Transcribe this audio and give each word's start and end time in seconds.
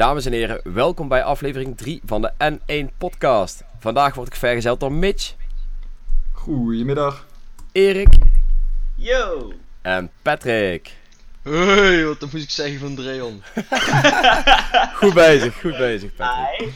Dames 0.00 0.26
en 0.26 0.32
heren, 0.32 0.60
welkom 0.74 1.08
bij 1.08 1.22
aflevering 1.22 1.76
3 1.76 2.00
van 2.04 2.22
de 2.22 2.32
N1 2.52 2.96
podcast. 2.98 3.64
Vandaag 3.78 4.14
word 4.14 4.28
ik 4.28 4.34
vergezeld 4.34 4.80
door 4.80 4.92
Mitch, 4.92 5.34
Goedemiddag. 6.32 7.26
Erik 7.72 8.08
Yo! 8.94 9.52
en 9.82 10.10
Patrick. 10.22 10.96
Hey, 11.42 12.04
wat 12.04 12.20
dan 12.20 12.28
moest 12.32 12.44
ik 12.44 12.50
zeggen 12.50 12.78
van 12.78 12.94
Dreon? 12.94 13.42
Goed 15.00 15.14
bezig, 15.14 15.60
goed 15.60 15.76
bezig 15.76 16.14
Patrick. 16.14 16.60
Hi. 16.60 16.68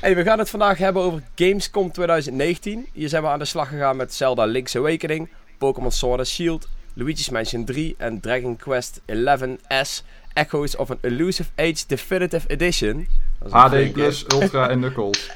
Hey, 0.00 0.16
we 0.16 0.22
gaan 0.22 0.38
het 0.38 0.50
vandaag 0.50 0.78
hebben 0.78 1.02
over 1.02 1.22
Gamescom 1.34 1.92
2019. 1.92 2.88
Hier 2.92 3.08
zijn 3.08 3.22
we 3.22 3.28
aan 3.28 3.38
de 3.38 3.44
slag 3.44 3.68
gegaan 3.68 3.96
met 3.96 4.14
Zelda 4.14 4.44
Link's 4.44 4.76
Awakening, 4.76 5.28
Pokémon 5.58 5.92
Sword 5.92 6.18
and 6.18 6.28
Shield, 6.28 6.68
Luigi's 6.94 7.28
Mansion 7.28 7.64
3 7.64 7.94
en 7.98 8.20
Dragon 8.20 8.56
Quest 8.56 9.00
11S 9.00 10.02
Echoes 10.32 10.76
of 10.76 10.90
an 10.90 10.98
Elusive 11.00 11.50
Age 11.56 11.84
Definitive 11.86 12.48
Edition. 12.48 13.08
Een 13.38 13.50
HD. 13.50 13.92
Plus, 13.92 14.24
Ultra 14.32 14.68
en 14.68 14.78
Knuckles. 14.78 15.30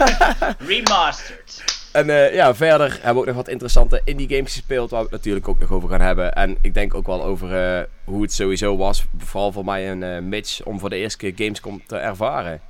Remastered. 0.68 1.64
En 1.92 2.10
eh, 2.10 2.34
ja, 2.34 2.54
verder 2.54 2.92
hebben 2.92 3.14
we 3.14 3.20
ook 3.20 3.26
nog 3.26 3.34
wat 3.36 3.48
interessante 3.48 4.00
indie 4.04 4.28
games 4.28 4.52
gespeeld, 4.52 4.90
waar 4.90 5.00
we 5.00 5.06
het 5.06 5.16
natuurlijk 5.16 5.48
ook 5.48 5.58
nog 5.58 5.72
over 5.72 5.88
gaan 5.88 6.00
hebben. 6.00 6.32
En 6.32 6.56
ik 6.60 6.74
denk 6.74 6.94
ook 6.94 7.06
wel 7.06 7.24
over 7.24 7.76
eh, 7.76 7.84
hoe 8.04 8.22
het 8.22 8.32
sowieso 8.32 8.76
was, 8.76 9.04
vooral 9.18 9.52
voor 9.52 9.64
mij 9.64 9.88
en 9.88 10.14
eh, 10.14 10.22
Mitch, 10.22 10.62
om 10.62 10.78
voor 10.78 10.90
de 10.90 10.96
eerste 10.96 11.18
keer 11.18 11.32
Gamescom 11.36 11.82
te 11.86 11.96
ervaren. 11.96 12.60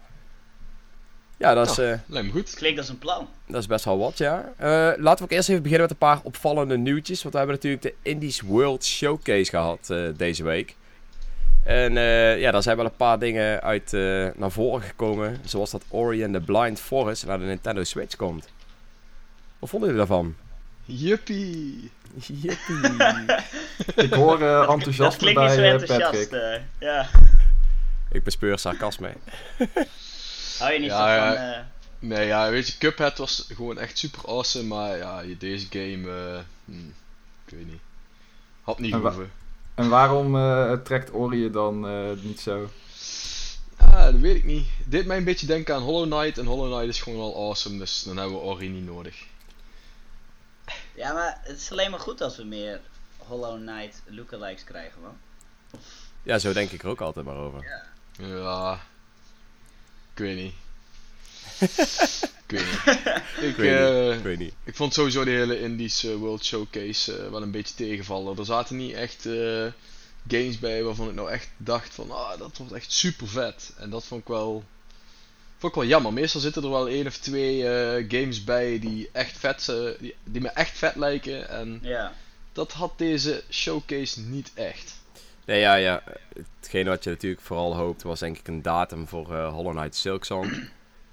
Ja, 1.41 1.55
dat 1.55 1.71
is, 1.71 1.79
eh, 1.79 1.99
Lijkt 2.07 2.27
me 2.27 2.33
goed. 2.33 2.55
Klinkt 2.55 2.79
als 2.79 2.89
een 2.89 2.99
plan. 2.99 3.29
dat 3.47 3.61
is 3.61 3.67
best 3.67 3.85
wel 3.85 3.99
wat, 3.99 4.19
ja. 4.19 4.53
Eh, 4.57 4.69
laten 4.97 5.17
we 5.19 5.23
ook 5.23 5.31
eerst 5.31 5.49
even 5.49 5.63
beginnen 5.63 5.89
met 5.89 5.91
een 5.91 6.09
paar 6.09 6.21
opvallende 6.23 6.79
nieuwtjes. 6.79 7.23
Want 7.23 7.33
we 7.33 7.39
hebben 7.39 7.57
natuurlijk 7.57 7.83
de 7.83 7.95
Indies 8.03 8.41
World 8.41 8.85
Showcase 8.85 9.51
gehad 9.51 9.91
eh, 9.91 9.99
deze 10.17 10.43
week. 10.43 10.77
En 11.71 11.97
eh, 11.97 12.41
ja, 12.41 12.51
daar 12.51 12.63
zijn 12.63 12.77
wel 12.77 12.85
een 12.85 12.97
paar 12.97 13.19
dingen 13.19 13.61
uit 13.63 13.93
eh, 13.93 14.29
naar 14.35 14.51
voren 14.51 14.83
gekomen. 14.83 15.39
Zoals 15.45 15.71
dat 15.71 15.85
Ori 15.89 16.25
and 16.25 16.33
the 16.35 16.41
Blind 16.41 16.81
Forest 16.81 17.27
naar 17.27 17.39
de 17.39 17.45
Nintendo 17.45 17.85
Switch 17.85 18.17
komt. 18.17 18.49
Wat 19.59 19.71
vonden 19.71 19.89
jullie 19.89 20.07
daarvan? 20.07 20.37
Juppie. 20.85 21.91
Jippie. 22.17 23.05
Ik 24.05 24.13
hoor 24.15 24.39
Dat 24.39 24.69
enthousiasme 24.69 25.29
zo 25.29 25.35
bij 25.35 25.57
eh, 25.59 25.71
enthousiast. 25.71 26.11
Patrick. 26.11 26.31
eh, 26.33 26.61
ja. 26.79 27.07
Ik 28.11 28.23
bespeur 28.25 28.59
sarcasme. 28.59 29.13
Hou 30.59 30.73
je 30.73 30.79
niet 30.79 30.91
Ja, 30.91 31.29
zo 31.29 31.35
van... 31.35 31.45
eh, 31.45 31.59
Nee, 31.99 32.27
ja, 32.27 32.51
weet 32.51 32.67
je, 32.69 32.79
Cuphead 32.79 33.19
was 33.19 33.47
gewoon 33.55 33.79
echt 33.79 33.99
super 33.99 34.29
awesome, 34.29 34.65
maar 34.65 34.97
ja, 34.97 35.21
je- 35.21 35.37
deze 35.37 35.67
game, 35.71 36.09
eh, 36.11 36.39
hmm, 36.65 36.95
ik 37.47 37.55
weet 37.55 37.67
niet. 37.67 37.81
Had 38.63 38.79
niet 38.79 38.95
hoeven. 38.95 39.31
En 39.75 39.89
waarom 39.89 40.37
eh, 40.37 40.73
trekt 40.73 41.13
Ori 41.13 41.43
je 41.43 41.51
dan 41.51 41.89
eh, 41.89 42.11
niet 42.23 42.41
zo? 42.41 42.71
Ah, 43.77 44.05
dat 44.05 44.15
weet 44.15 44.37
ik 44.37 44.45
niet. 44.45 44.67
Dit 44.87 45.07
mij 45.07 45.17
een 45.17 45.25
beetje 45.25 45.47
denken 45.47 45.75
aan 45.75 45.83
Hollow 45.83 46.13
Knight 46.13 46.39
en 46.39 46.47
Hollow 46.47 46.73
Knight 46.73 46.89
is 46.89 47.03
gewoon 47.03 47.19
wel 47.19 47.35
awesome, 47.37 47.79
dus 47.79 48.03
dan 48.03 48.17
hebben 48.17 48.37
we 48.37 48.45
Ori 48.45 48.69
niet 48.69 48.87
nodig. 48.87 49.25
ja, 50.95 51.13
maar 51.13 51.41
het 51.43 51.57
is 51.57 51.71
alleen 51.71 51.91
maar 51.91 52.01
goed 52.01 52.21
als 52.21 52.37
we 52.37 52.45
meer 52.45 52.81
Hollow 53.19 53.57
Knight 53.57 54.03
lookalikes 54.07 54.65
krijgen, 54.65 55.01
man. 55.01 55.17
Ja, 56.23 56.39
zo 56.39 56.53
denk 56.53 56.71
ik 56.71 56.83
er 56.83 56.89
ook 56.89 57.01
altijd 57.01 57.27
maar 57.27 57.37
over. 57.37 57.85
Ja, 58.19 58.81
ik 60.13 60.19
weet 60.19 60.37
niet. 60.37 60.55
Ik 61.61 62.47
weet 62.47 62.65
niet. 62.67 62.79
Ik, 63.41 63.49
Ik 63.51 63.57
weet 63.57 63.79
eh, 63.79 64.07
niet. 64.09 64.17
Ik 64.17 64.23
weet 64.23 64.39
niet. 64.39 64.55
Ik 64.65 64.77
vond 64.77 64.95
sowieso 64.95 65.25
de 65.25 65.31
hele 65.31 65.61
Indies 65.61 66.05
eh, 66.05 66.15
World 66.15 66.45
Showcase 66.45 67.17
eh, 67.17 67.31
wel 67.31 67.43
een 67.43 67.51
beetje 67.51 67.75
tegenvallen. 67.75 68.39
Er 68.39 68.45
zaten 68.45 68.77
niet 68.77 68.95
echt 68.95 69.27
eh, 69.27 69.67
games 70.29 70.59
bij 70.59 70.83
waarvan 70.83 71.09
ik 71.09 71.15
nou 71.15 71.31
echt 71.31 71.49
dacht 71.57 71.95
van, 71.95 72.11
ah, 72.11 72.39
dat 72.39 72.57
wordt 72.57 72.73
echt 72.73 72.93
super 72.93 73.29
vet. 73.29 73.73
En 73.79 73.91
dat 73.91 74.05
vond 74.05 74.21
ik 74.21 74.29
wel, 74.29 74.65
vond 75.59 75.73
ik 75.73 75.79
wel 75.81 75.89
jammer. 75.89 76.13
Meestal 76.13 76.41
zitten 76.41 76.63
er 76.63 76.71
wel 76.71 76.89
één 76.89 77.07
of 77.07 77.17
twee 77.17 77.69
eh, 77.69 78.05
games 78.09 78.45
bij 78.45 78.79
die 78.79 79.09
echt 79.13 79.39
vet, 79.39 79.73
die, 80.01 80.15
die 80.25 80.41
me 80.41 80.49
echt 80.49 80.79
vet 80.79 80.97
lijken. 80.97 81.49
En 81.49 81.79
Ja. 81.83 82.13
dat 82.53 82.73
had 82.73 82.99
deze 82.99 83.43
showcase 83.51 84.21
niet 84.21 84.51
echt. 84.55 84.99
Nee, 85.45 85.61
ja, 85.61 85.75
ja. 85.75 86.03
Hetgeen 86.61 86.87
wat 86.87 87.05
je 87.05 87.11
natuurlijk 87.11 87.43
vooral 87.43 87.77
hoopt 87.77 88.03
was 88.03 88.21
denk 88.21 88.39
ik 88.39 88.49
een 88.49 88.63
datum 88.63 89.09
voor 89.09 89.35
eh 89.35 89.53
Hollow 89.53 89.77
Knight 89.77 89.97
Silksong. 89.97 90.69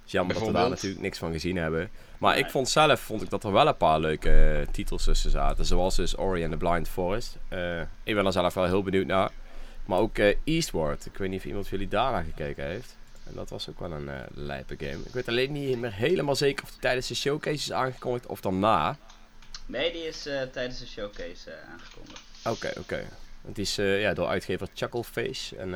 Het 0.08 0.16
is 0.16 0.22
jammer 0.22 0.40
dat 0.40 0.48
we 0.48 0.60
daar 0.60 0.70
natuurlijk 0.70 1.02
niks 1.02 1.18
van 1.18 1.32
gezien 1.32 1.56
hebben. 1.56 1.90
Maar 2.18 2.38
ik 2.38 2.50
vond 2.50 2.70
zelf 2.70 3.00
vond 3.00 3.22
ik 3.22 3.30
dat 3.30 3.44
er 3.44 3.52
wel 3.52 3.68
een 3.68 3.78
paar 3.78 4.00
leuke 4.00 4.30
eh, 4.30 4.74
titels 4.74 5.04
tussen 5.04 5.32
zaten. 5.32 5.66
Zoals 5.66 5.96
dus 5.96 6.18
Ori 6.18 6.44
and 6.44 6.52
the 6.52 6.58
Blind 6.58 6.88
Forest. 6.88 7.38
Eh, 7.48 7.82
ik 7.82 8.16
ben 8.16 8.26
er 8.26 8.32
zelf 8.32 8.54
wel 8.54 8.66
heel 8.66 8.84
benieuwd 8.84 9.06
naar. 9.06 9.32
Maar 9.86 10.00
ook 10.00 10.18
eh, 10.18 10.36
Eastward. 10.44 11.06
Ik 11.06 11.18
weet 11.18 11.30
niet 11.30 11.40
of 11.40 11.46
iemand 11.46 11.68
van 11.68 11.78
jullie 11.78 11.94
daarna 11.94 12.22
gekeken 12.22 12.66
heeft. 12.66 12.96
En 13.24 13.34
dat 13.36 13.50
was 13.50 13.70
ook 13.70 13.80
wel 13.80 13.92
een 13.92 14.10
lijpe 14.34 14.76
game. 14.78 15.04
Ik 15.06 15.14
weet 15.14 15.28
alleen 15.28 15.52
niet 15.52 15.80
meer 15.80 15.94
helemaal 15.94 16.36
zeker 16.36 16.64
of 16.64 16.72
die 16.72 16.80
tijdens 16.80 17.08
de 17.08 17.16
showcase 17.16 17.56
is 17.56 17.72
aangekondigd 17.72 18.26
of 18.26 18.42
daarna. 18.42 18.98
Nee, 19.66 19.92
die 19.92 20.08
is 20.08 20.30
tijdens 20.52 20.80
de 20.80 20.88
showcase 20.88 21.52
aangekondigd. 21.72 22.22
Oké, 22.44 22.80
oké. 22.80 23.04
Die 23.42 23.64
is 23.64 23.76
ja, 23.76 24.14
door 24.14 24.28
uitgever 24.28 24.68
Chuckleface. 24.74 25.56
En 25.56 25.74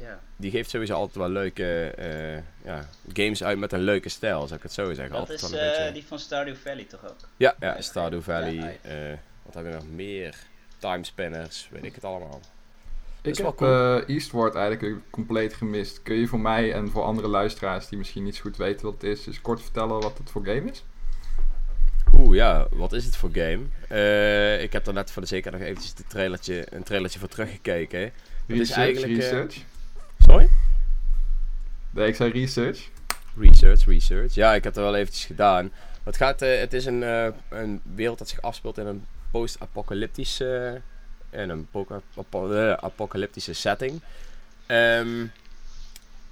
Ja. 0.00 0.20
die 0.36 0.50
geeft 0.50 0.70
sowieso 0.70 0.94
altijd 0.94 1.16
wel 1.16 1.28
leuke 1.28 1.90
eh, 1.96 2.36
ja, 2.64 2.88
games 3.12 3.44
uit 3.44 3.58
met 3.58 3.72
een 3.72 3.80
leuke 3.80 4.08
stijl, 4.08 4.40
zou 4.42 4.54
ik 4.54 4.62
het 4.62 4.72
zo 4.72 4.84
zeggen. 4.92 5.10
Dat 5.10 5.18
altijd 5.18 5.42
is 5.42 5.50
wel 5.50 5.60
een 5.60 5.66
eh, 5.66 5.76
beetje... 5.76 5.92
die 5.92 6.06
van 6.06 6.18
Stardew 6.18 6.54
Valley 6.54 6.84
toch 6.84 7.04
ook? 7.04 7.16
Ja, 7.36 7.54
ja, 7.60 7.80
Stardew 7.80 8.22
Valley. 8.22 8.54
Ja, 8.54 8.72
eh, 8.82 9.18
wat 9.42 9.54
hebben 9.54 9.72
we 9.72 9.78
nog 9.78 9.88
meer? 9.90 10.34
Timespanners, 10.78 11.68
weet 11.72 11.84
ik 11.84 11.94
het 11.94 12.04
allemaal. 12.04 12.40
Ik 13.22 13.36
heb 13.36 13.56
cool. 13.56 14.00
eh, 14.00 14.08
Eastward 14.14 14.54
eigenlijk 14.54 15.00
compleet 15.10 15.54
gemist. 15.54 16.02
Kun 16.02 16.16
je 16.16 16.26
voor 16.26 16.40
mij 16.40 16.72
en 16.72 16.90
voor 16.90 17.02
andere 17.02 17.28
luisteraars 17.28 17.88
die 17.88 17.98
misschien 17.98 18.24
niet 18.24 18.36
zo 18.36 18.42
goed 18.42 18.56
weten 18.56 18.84
wat 18.84 18.94
het 18.94 19.02
is, 19.02 19.26
eens 19.26 19.40
kort 19.40 19.62
vertellen 19.62 20.00
wat 20.00 20.18
het 20.18 20.30
voor 20.30 20.44
game 20.44 20.70
is? 20.70 20.84
Oeh, 22.18 22.36
ja, 22.36 22.66
wat 22.70 22.92
is 22.92 23.04
het 23.04 23.16
voor 23.16 23.30
game? 23.32 23.60
Eh, 23.88 24.62
ik 24.62 24.72
heb 24.72 24.86
er 24.86 24.92
net 24.92 25.10
voor 25.10 25.22
de 25.22 25.28
zekerheid 25.28 25.62
nog 25.62 25.70
eventjes 25.70 25.94
de 25.94 26.04
trailertje, 26.06 26.66
een 26.70 26.82
trailertje 26.82 27.18
voor 27.18 27.28
teruggekeken. 27.28 28.00
Het 28.46 28.58
is 28.60 28.70
eigenlijk... 28.70 29.16
research. 29.16 29.56
Sorry? 30.26 30.48
Nee, 31.90 32.08
ik 32.08 32.14
zei 32.16 32.30
research. 32.30 32.88
Research, 33.38 33.84
research. 33.86 34.34
Ja, 34.34 34.54
ik 34.54 34.64
heb 34.64 34.76
er 34.76 34.82
wel 34.82 34.94
eventjes 34.94 35.24
gedaan. 35.24 35.72
Het, 36.04 36.16
gaat, 36.16 36.42
eh, 36.42 36.58
het 36.58 36.72
is 36.72 36.84
een, 36.84 37.02
eh, 37.02 37.26
een 37.48 37.80
wereld 37.94 38.18
dat 38.18 38.28
zich 38.28 38.42
afspeelt 38.42 38.78
in 38.78 38.86
een 38.86 39.06
post-apocalyptische... 39.30 40.80
in 41.30 41.48
een 41.48 41.68
poca- 41.70 42.00
apo- 42.16 42.52
eh, 42.52 42.72
apocalyptische 42.72 43.52
setting. 43.52 44.00
Ehm, 44.66 45.26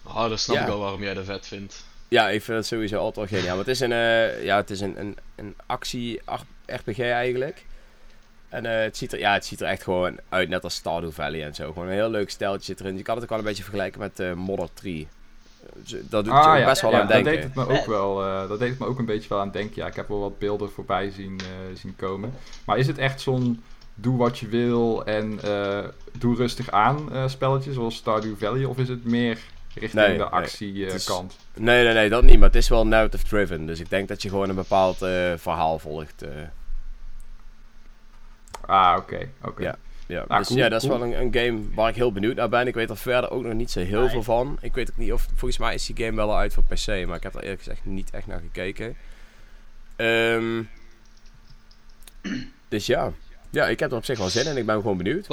Ah, 0.07 0.29
dan 0.29 0.39
snap 0.39 0.57
Ja. 0.57 0.63
ik 0.63 0.69
wel 0.69 0.79
waarom 0.79 1.03
jij 1.03 1.15
dat 1.15 1.25
vet 1.25 1.47
vindt. 1.47 1.85
ja, 2.09 2.29
ik 2.31 2.43
vind 2.43 2.57
het 2.59 2.67
sowieso 2.67 2.99
altijd 2.99 3.31
wel 3.31 3.39
geniaal. 3.41 3.57
Maar 3.57 3.65
het 3.67 3.75
is 3.75 3.81
een, 3.81 3.93
eh, 3.93 4.45
ja, 4.45 4.57
het 4.57 4.71
is 4.71 4.81
een, 4.81 5.01
een, 5.01 5.17
een 5.35 5.55
actie-RPG 5.67 6.99
eigenlijk. 6.99 7.65
En 8.55 8.67
eh, 8.67 8.83
het, 8.83 8.97
ziet 8.97 9.13
er, 9.13 9.19
ja, 9.19 9.33
het 9.33 9.45
ziet 9.45 9.61
er 9.61 9.67
echt 9.67 9.83
gewoon 9.83 10.19
uit, 10.29 10.49
net 10.49 10.65
als 10.65 10.75
Stardew 10.75 11.11
Valley 11.13 11.45
en 11.45 11.55
zo. 11.55 11.73
Gewoon 11.73 11.89
een 11.89 11.95
heel 11.95 12.11
leuk 12.11 12.31
steltje 12.31 12.65
zit 12.65 12.81
erin. 12.81 12.97
Je 12.97 13.03
kan 13.03 13.15
het 13.15 13.23
ook 13.25 13.31
wel 13.31 13.39
een 13.39 13.45
beetje 13.45 13.63
vergelijken 13.63 14.01
met 14.01 14.21
eh 14.21 14.33
Modder 14.33 14.69
3. 14.75 15.09
Eh, 15.63 15.69
Dat 16.09 16.25
doet 16.25 16.35
je 16.35 16.41
ook 16.59 16.65
best 16.65 16.81
wel 16.81 16.91
Ah, 16.91 16.97
ja, 16.97 17.03
aan 17.03 17.09
dat 17.09 17.25
denken. 17.25 17.33
deed 17.33 17.43
het 17.43 17.55
me 17.55 17.69
ook 17.79 17.87
wel. 17.87 18.17
dat 18.49 18.59
deed 18.59 18.69
het 18.71 18.79
me 18.79 18.87
ook 18.87 18.99
een 18.99 19.05
beetje 19.05 19.29
wel 19.29 19.41
aan 19.41 19.51
denken. 19.51 19.77
Ja, 19.83 19.87
ik 19.87 19.95
heb 19.97 20.09
wel 20.09 20.21
wat 20.21 20.39
beelden 20.39 20.71
voorbij 20.71 21.11
zien, 21.11 21.41
zien 21.75 21.97
komen. 21.97 22.33
Maar 22.67 22.79
is 22.79 22.87
het 22.87 22.99
echt 22.99 23.21
zo'n 23.21 23.63
doe 23.95 24.17
wat 24.17 24.39
je 24.39 24.49
wil 24.49 25.05
en 25.05 25.39
doe 26.19 26.37
rustig 26.37 26.71
aan 26.71 27.09
spelletje 27.31 27.73
zoals 27.73 27.97
Stardew 27.97 28.35
Valley? 28.39 28.65
Of 28.65 28.79
is 28.79 28.89
het 28.89 29.05
meer 29.05 29.39
richting 29.75 29.93
Nee, 30.07 30.13
de 30.13 30.23
nee. 30.23 30.33
actie 30.33 30.81
eh, 30.81 30.87
Het 30.93 31.01
is- 31.01 31.05
kant? 31.07 31.37
Nee, 31.55 31.85
nee, 31.85 31.95
nee, 31.95 32.09
dat 32.09 32.23
niet. 32.23 32.39
Maar 32.39 32.49
het 32.49 32.57
is 32.57 32.69
wel 32.69 32.87
narrative 32.87 33.25
driven. 33.25 33.67
Dus 33.67 33.81
ik 33.81 33.91
denk 33.91 34.09
dat 34.09 34.23
je 34.23 34.29
gewoon 34.29 34.49
een 34.49 34.55
bepaald 34.55 34.97
verhaal 35.37 35.79
volgt. 35.79 36.25
Ah, 38.67 38.97
oké. 38.99 39.29
oké. 39.43 39.63
Ja. 39.63 39.77
ja. 40.07 40.25
Ah, 40.29 40.39
dus 40.39 40.47
cool, 40.47 40.59
ja, 40.59 40.69
dat 40.69 40.83
is 40.83 40.89
wel 40.89 41.03
een, 41.03 41.21
een 41.21 41.35
game 41.35 41.61
waar 41.75 41.89
ik 41.89 41.95
heel 41.95 42.13
benieuwd 42.13 42.37
naar 42.37 42.49
ben. 42.49 42.67
Ik 42.67 42.75
weet 42.75 42.91
er 42.91 42.97
verder 42.97 43.31
ook 43.31 43.43
nog 43.43 43.53
niet 43.53 43.71
zo 43.71 43.81
heel 43.81 44.01
Nee. 44.01 44.09
veel 44.11 44.23
van. 44.23 44.59
Ik 44.61 44.75
weet 44.75 44.91
ook 44.91 44.97
niet 44.97 45.13
of... 45.13 45.27
Volgens 45.35 45.59
mij 45.59 45.75
is 45.75 45.87
die 45.87 45.97
game 46.05 46.17
wel 46.17 46.31
al 46.31 46.37
uit 46.39 46.55
voor 46.55 46.65
PC. 46.65 46.87
Maar 47.07 47.17
ik 47.17 47.23
heb 47.23 47.35
er 47.35 47.43
eerlijk 47.43 47.63
gezegd 47.63 47.85
niet 47.85 48.11
echt 48.11 48.27
naar 48.27 48.41
gekeken. 48.41 48.97
Ehm, 49.97 50.63
dus 52.69 52.87
ja. 52.87 53.13
Ja, 53.51 53.67
ik 53.69 53.81
heb 53.81 53.91
er 53.91 53.97
op 53.97 54.05
zich 54.05 54.19
wel 54.19 54.29
zin 54.29 54.47
in. 54.47 54.57
Ik 54.57 54.67
ben 54.67 54.75
gewoon 54.75 54.97
benieuwd. 54.97 55.27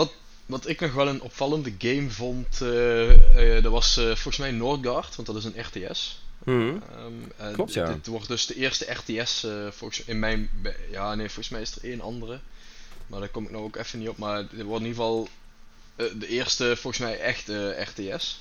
Wat 0.46 0.68
ik 0.68 0.80
nog 0.80 0.94
wel 0.94 1.08
een 1.08 1.22
opvallende 1.22 1.74
game 1.78 2.10
vond, 2.10 2.62
eh, 2.62 3.56
eh, 3.58 3.64
dat 3.64 3.72
was 3.72 3.98
eh, 3.98 4.04
volgens 4.06 4.38
mij 4.38 4.52
Northgard, 4.52 5.16
want 5.16 5.28
dat 5.28 5.38
is 5.38 5.44
een 5.44 5.62
RTS. 5.62 6.22
Mhm. 6.44 6.76
Ehm, 7.38 7.54
Klopt, 7.54 7.74
ja. 7.74 7.86
Dit 7.94 8.08
wordt 8.08 8.28
dus 8.28 8.46
de 8.46 8.56
eerste 8.56 8.92
RTS, 8.92 9.44
eh, 9.44 9.52
volgens 9.72 10.04
in 10.04 10.20
mijn, 10.20 10.50
ja 10.92 11.16
nee, 11.16 11.26
volgens 11.26 11.50
mij 11.50 11.62
is 11.62 11.76
er 11.76 11.84
één 11.84 12.02
andere. 12.02 12.40
Maar 13.12 13.20
daar 13.20 13.30
kom 13.30 13.44
ik 13.44 13.52
nou 13.52 13.64
ook 13.64 13.76
even 13.76 14.00
niet 14.00 14.10
op, 14.10 14.18
maar 14.18 14.48
dit 14.52 14.62
wordt 14.66 14.84
in 14.84 14.88
ieder 14.90 15.04
geval 15.04 15.28
eh, 15.96 16.06
de 16.20 16.28
eerste 16.28 16.76
volgens 16.76 16.98
mij 17.04 17.20
echte 17.20 17.76
RTS. 17.80 18.40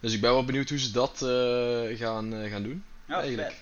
Dus 0.00 0.12
ik 0.12 0.20
ben 0.20 0.30
wel 0.32 0.44
benieuwd 0.44 0.68
hoe 0.68 0.78
ze 0.78 0.90
dat 0.90 1.22
eh, 1.22 1.98
gaan, 1.98 2.34
eh, 2.34 2.50
gaan 2.50 2.62
doen. 2.62 2.84
Oh, 3.08 3.16
Eigenlijk. 3.16 3.48
vet. 3.48 3.60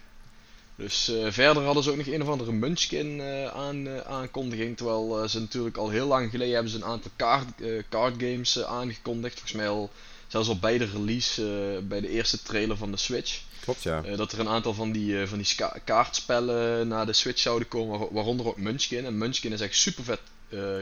Dus 0.77 1.09
eh, 1.09 1.27
verder 1.31 1.63
hadden 1.63 1.83
ze 1.83 1.91
ook 1.91 1.97
nog 1.97 2.07
een 2.07 2.23
of 2.23 2.29
andere 2.29 2.53
Munchkin 2.53 3.21
eh, 3.21 3.47
aan, 3.47 3.87
eh, 3.89 4.01
aankondiging. 4.01 4.77
Terwijl 4.77 5.23
eh, 5.23 5.29
ze 5.29 5.41
natuurlijk 5.41 5.77
al 5.77 5.89
heel 5.89 6.07
lang 6.07 6.31
geleden 6.31 6.55
hebben 6.55 6.71
ze 6.73 6.77
een 6.79 6.85
aantal 6.85 7.11
kaart, 7.17 7.61
eh, 7.61 7.83
card 7.89 8.15
games 8.19 8.57
eh, 8.57 8.65
aangekondigd. 8.65 9.33
Volgens 9.35 9.57
mij 9.57 9.69
al 9.69 9.91
zelfs 10.27 10.49
al 10.49 10.59
bij 10.59 10.79
de 10.79 10.85
release, 10.85 11.43
eh, 11.77 11.83
bij 11.89 12.01
de 12.01 12.09
eerste 12.09 12.43
trailer 12.43 12.77
van 12.77 12.91
de 12.91 12.97
Switch, 12.97 13.41
Klopt, 13.61 13.83
ja. 13.83 14.03
eh, 14.05 14.17
dat 14.17 14.33
er 14.33 14.41
een 14.41 14.49
aantal 14.49 14.75
van 14.75 14.93
die, 14.93 15.21
eh, 15.21 15.27
van 15.29 15.39
die 15.39 15.47
ska- 15.47 15.77
kaartspellen 15.85 16.89
naar 16.89 17.07
de 17.07 17.13
Switch 17.13 17.41
zouden 17.41 17.69
komen, 17.69 17.99
waar- 17.99 18.13
waaronder 18.13 18.47
ook 18.47 18.57
Munchkin. 18.59 19.05
En 19.05 19.19
Munchkin 19.19 19.53
is 19.53 19.61
echt 19.61 19.75
super 19.75 20.05
vet 20.05 20.21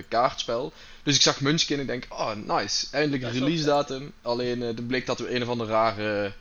kaartspel. 0.08 0.72
Dus 1.02 1.14
ik 1.14 1.22
zag 1.22 1.40
Munchkin 1.40 1.74
en 1.76 1.82
ik 1.82 1.86
denk, 1.88 2.06
oh 2.08 2.32
nice, 2.34 2.86
eindelijk 2.90 3.22
release 3.32 3.64
datum. 3.64 4.12
Alleen 4.22 4.62
uh, 4.62 4.86
bleek 4.86 5.06
dat 5.06 5.18
weer 5.18 5.34
een 5.34 5.42
of 5.42 5.48
andere 5.48 5.70
rare, 5.70 6.32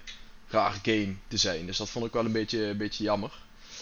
rare 0.49 0.77
game 0.83 1.13
te 1.27 1.37
zijn. 1.37 1.65
Dus 1.65 1.77
dat 1.77 1.89
vond 1.89 2.05
ik 2.05 2.13
wel 2.13 2.25
een 2.25 2.31
beetje, 2.31 2.63
een 2.65 2.77
beetje 2.77 3.03
jammer. 3.03 3.31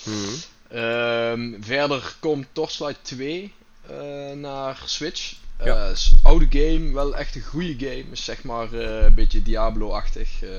Mhm. 0.04 0.34
Ehm, 0.70 1.62
verder 1.64 2.16
komt 2.20 2.46
Torchlight 2.52 3.00
2 3.04 3.54
eh, 3.90 4.32
naar 4.32 4.82
Switch. 4.86 5.34
Eh, 5.58 5.66
Ja. 5.66 5.94
oude 6.24 6.48
game, 6.50 6.94
wel 6.94 7.16
echt 7.16 7.36
een 7.36 7.42
goede 7.42 7.76
game. 7.80 8.04
Is 8.12 8.24
zeg 8.26 8.44
maar 8.44 8.74
eh, 8.74 9.04
een 9.04 9.14
beetje 9.14 9.42
Diablo-achtig. 9.42 10.42
eh. 10.44 10.50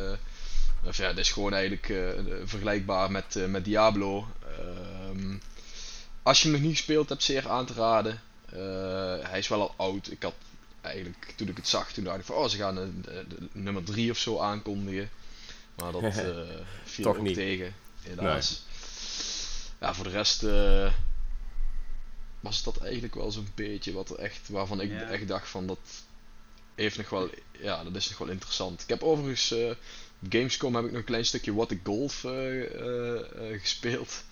of 0.85 0.97
ja, 0.97 1.06
het 1.06 1.19
is 1.19 1.33
gewoon 1.33 1.53
eigenlijk 1.53 1.88
eh, 1.88 1.99
vergelijkbaar 2.44 3.11
met, 3.11 3.37
eh, 3.37 3.44
met 3.44 3.65
Diablo. 3.65 4.27
Ehm, 4.59 5.35
als 6.23 6.38
je 6.43 6.49
hem 6.49 6.56
nog 6.56 6.67
niet 6.67 6.77
gespeeld 6.77 7.09
hebt, 7.09 7.23
zeer 7.23 7.49
aan 7.49 7.67
te 7.67 7.73
raden. 7.73 8.21
Eh, 8.52 9.28
hij 9.28 9.38
is 9.38 9.48
wel 9.48 9.60
al 9.60 9.75
oud. 9.76 10.10
Ik 10.10 10.22
had 10.22 10.34
eigenlijk, 10.81 11.32
toen 11.37 11.48
ik 11.48 11.56
het 11.56 11.69
zag, 11.69 11.93
toen 11.93 12.04
dacht 12.04 12.19
ik 12.19 12.25
van, 12.25 12.37
oh, 12.37 12.48
ze 12.48 12.56
gaan 12.56 12.76
een, 12.76 13.02
de- 13.02 13.25
de 13.28 13.48
nummer 13.52 13.84
3 13.84 14.10
of 14.10 14.19
zo 14.19 14.38
aankondigen. 14.38 15.10
Maar 15.75 15.93
dat 15.93 16.02
eh, 16.16 16.38
viel 16.84 17.04
Toch 17.04 17.16
ook 17.16 17.22
niet. 17.22 17.34
tegen, 17.34 17.75
helaas. 18.02 18.62
Ja, 19.81 19.94
voor 19.94 20.04
de 20.04 20.10
rest 20.10 20.43
eh, 20.43 20.93
was 22.40 22.62
dat 22.62 22.76
eigenlijk 22.78 23.14
wel 23.14 23.31
zo'n 23.31 23.48
beetje 23.54 23.93
wat 23.93 24.10
er 24.10 24.19
echt, 24.19 24.49
waarvan 24.49 24.81
ik 24.81 24.90
Ja. 24.90 25.00
echt 25.08 25.28
dacht 25.28 25.49
van 25.49 25.66
dat 25.66 25.78
heeft 26.75 26.96
nog 26.96 27.08
wel, 27.10 27.31
ja, 27.50 27.84
dat 27.84 27.94
is 27.94 28.08
nog 28.08 28.19
wel 28.19 28.28
interessant. 28.28 28.82
Ik 28.82 28.88
heb 28.88 29.02
overigens 29.02 29.50
eh, 29.50 29.69
op 29.69 29.76
Gamescom 30.28 30.75
heb 30.75 30.84
ik 30.84 30.90
nog 30.90 31.00
een 31.00 31.06
klein 31.06 31.25
stukje 31.25 31.54
What 31.54 31.69
the 31.69 31.78
Golf 31.84 32.25
eh, 32.25 32.62
eh, 32.62 33.52
eh, 33.52 33.60
gespeeld. 33.60 34.25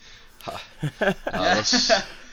Ha. 0.43 0.60
Ja, 1.31 1.55
dat 1.55 1.72
is, 1.72 1.90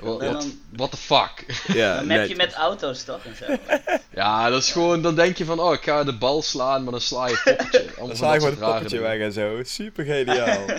what, 0.00 0.22
what, 0.22 0.46
what 0.76 0.90
the 0.90 0.96
fuck? 0.96 1.44
Ja, 1.66 1.96
Dan 1.98 2.08
heb 2.10 2.28
je 2.28 2.36
met 2.36 2.52
auto's 2.52 3.04
toch 3.04 3.24
en 3.24 3.36
zo. 3.36 3.56
Ja, 4.14 4.50
dat 4.50 4.62
is 4.62 4.72
gewoon, 4.72 5.02
dan 5.02 5.14
denk 5.14 5.36
je 5.36 5.44
van, 5.44 5.60
oh, 5.60 5.72
ik 5.72 5.82
ga 5.82 6.04
de 6.04 6.16
bal 6.18 6.42
slaan, 6.42 6.82
maar 6.82 6.92
dan 6.92 7.00
sla 7.00 7.26
je 7.28 7.40
het 7.42 7.56
poppetje. 7.56 7.86
Dan 8.06 8.16
sla 8.16 8.34
je 8.34 8.40
dat 8.40 8.48
gewoon 8.48 8.64
het 8.64 8.72
poppetje 8.72 8.98
weg 9.00 9.20
en 9.20 9.32
zo. 9.32 9.60
Super 9.64 10.04
geniaal. 10.04 10.64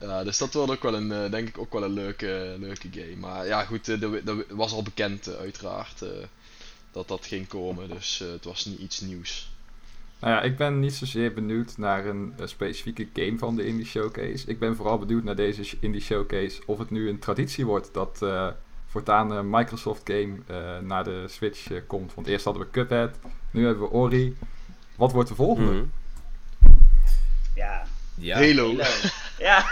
Ja, 0.00 0.08
ja, 0.08 0.24
dus 0.24 0.38
dat 0.38 0.54
wordt 0.54 0.72
ook 0.72 0.82
wel 0.82 0.94
een, 0.94 1.12
eh, 1.12 1.30
denk 1.30 1.48
ik 1.48 1.58
ook 1.58 1.72
wel 1.72 1.82
een 1.82 1.92
leuke, 1.92 2.56
leuke 2.58 2.88
game. 2.90 3.16
Maar 3.16 3.46
ja, 3.46 3.64
goed, 3.64 3.88
eh, 3.88 4.00
dat 4.00 4.26
dat 4.26 4.36
was 4.48 4.72
al 4.72 4.82
bekend 4.82 5.26
eh, 5.26 5.34
uiteraard 5.34 6.02
eh, 6.02 6.08
dat 6.92 7.08
dat 7.08 7.26
ging 7.26 7.48
komen, 7.48 7.88
dus 7.88 8.20
eh, 8.20 8.30
het 8.30 8.44
was 8.44 8.64
niet 8.64 8.78
iets 8.78 9.00
nieuws. 9.00 9.52
Nou 10.24 10.36
ja, 10.36 10.42
ik 10.42 10.56
ben 10.56 10.80
niet 10.80 10.94
zozeer 10.94 11.32
benieuwd 11.32 11.76
naar 11.76 12.06
een, 12.06 12.34
eh, 12.38 12.46
specifieke 12.46 13.08
game 13.12 13.38
van 13.38 13.56
de 13.56 13.66
Indie 13.66 13.86
Showcase. 13.86 14.46
Ik 14.46 14.58
ben 14.58 14.76
vooral 14.76 14.98
benieuwd 14.98 15.24
naar 15.24 15.36
deze 15.36 15.76
Indie 15.80 16.00
Showcase 16.00 16.62
of 16.66 16.78
het 16.78 16.90
nu 16.90 17.08
een 17.08 17.18
traditie 17.18 17.66
wordt 17.66 17.94
dat 17.94 18.22
eh, 18.22 18.48
voortaan 18.86 19.30
een 19.30 19.50
Microsoft 19.50 20.02
game 20.04 20.36
eh, 20.46 20.78
naar 20.78 21.04
de 21.04 21.24
Switch 21.28 21.86
komt. 21.86 22.14
Want 22.14 22.26
eerst 22.26 22.44
hadden 22.44 22.62
we 22.62 22.70
Cuphead, 22.70 23.18
nu 23.50 23.64
hebben 23.64 23.82
we 23.82 23.90
Ori. 23.90 24.36
Wat 24.96 25.12
wordt 25.12 25.28
de 25.28 25.34
volgende? 25.34 25.72
Mhm. 25.72 25.84
Ja. 27.54 27.82
Ja, 28.14 28.36
Halo. 28.36 28.76
Halo. 28.76 28.84
Ja. 29.38 29.64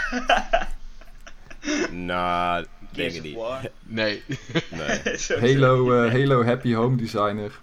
nou, 2.10 2.66
denk 2.90 3.12
ik 3.12 3.22
niet. 3.22 3.38
Nee. 3.82 4.22
Nee. 4.70 5.00
Halo, 5.40 6.04
eh, 6.04 6.12
Halo 6.12 6.44
Happy 6.44 6.74
Home 6.74 6.96
Designer. 6.96 7.60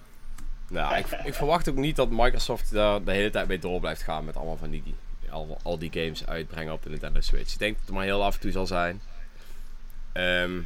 Nou, 0.70 0.96
ik, 0.96 1.06
ik 1.24 1.34
verwacht 1.34 1.70
ook 1.70 1.76
niet 1.76 1.96
dat 1.96 2.10
Microsoft 2.10 2.72
daar 2.72 3.04
de 3.04 3.12
hele 3.12 3.30
tijd 3.30 3.48
mee 3.48 3.60
door 3.60 3.80
blijft 3.80 4.04
gaan 4.04 4.26
met 4.26 4.36
allemaal 4.36 4.58
van 4.58 4.70
die, 4.70 4.96
al, 5.30 5.58
al 5.64 5.78
die 5.78 5.92
games 5.94 6.26
uitbrengen 6.26 6.74
op 6.74 6.84
de 6.84 6.90
Nintendo 6.90 7.22
Switch. 7.22 7.54
Ik 7.54 7.60
denk 7.60 7.74
dat 7.74 7.86
het 7.86 7.96
maar 7.96 8.04
heel 8.04 8.24
af 8.24 8.34
en 8.34 8.40
toe 8.40 8.52
zal 8.52 8.68
zijn. 8.68 9.02
Ehm, 10.12 10.62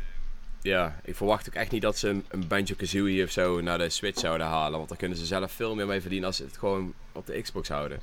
ja, 0.61 0.99
ik 1.03 1.15
verwacht 1.15 1.47
ook 1.47 1.53
echt 1.53 1.71
niet 1.71 1.81
dat 1.81 1.97
ze 1.97 2.09
een, 2.09 2.25
een 2.29 2.47
Banjo-Kazooie 2.47 3.23
of 3.23 3.31
zo 3.31 3.61
naar 3.61 3.77
de 3.77 3.89
Switch 3.89 4.19
zouden 4.19 4.47
halen. 4.47 4.77
Want 4.77 4.89
daar 4.89 4.97
kunnen 4.97 5.17
ze 5.17 5.25
zelf 5.25 5.51
veel 5.51 5.75
meer 5.75 5.87
mee 5.87 6.01
verdienen 6.01 6.27
als 6.27 6.37
ze 6.37 6.43
het 6.43 6.57
gewoon 6.57 6.93
op 7.11 7.25
de 7.25 7.41
Xbox 7.41 7.67
houden. 7.67 7.99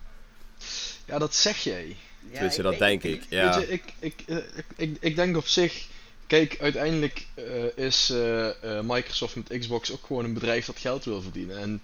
Ja, 1.04 1.18
dat 1.18 1.34
zeg 1.34 1.58
jij. 1.58 1.96
Ja, 2.20 2.32
Tenminste, 2.32 2.62
dat 2.62 2.78
denk 2.78 3.02
ik. 3.02 3.22
Ja. 3.28 3.56
Weet 3.56 3.66
je, 3.66 3.72
ik, 3.72 3.82
ik, 3.98 4.22
eh, 4.26 4.36
ik, 4.36 4.64
ik, 4.76 4.96
ik 5.00 5.16
denk 5.16 5.36
op 5.36 5.46
zich. 5.46 5.88
Kijk, 6.30 6.56
uiteindelijk 6.60 7.26
eh, 7.34 7.84
is 7.86 8.10
eh, 8.10 8.48
eh, 8.48 8.84
Microsoft 8.84 9.36
met 9.36 9.58
Xbox 9.58 9.92
ook 9.92 10.06
gewoon 10.06 10.24
een 10.24 10.34
bedrijf 10.34 10.66
dat 10.66 10.78
geld 10.78 11.04
wil 11.04 11.22
verdienen. 11.22 11.58
En 11.58 11.82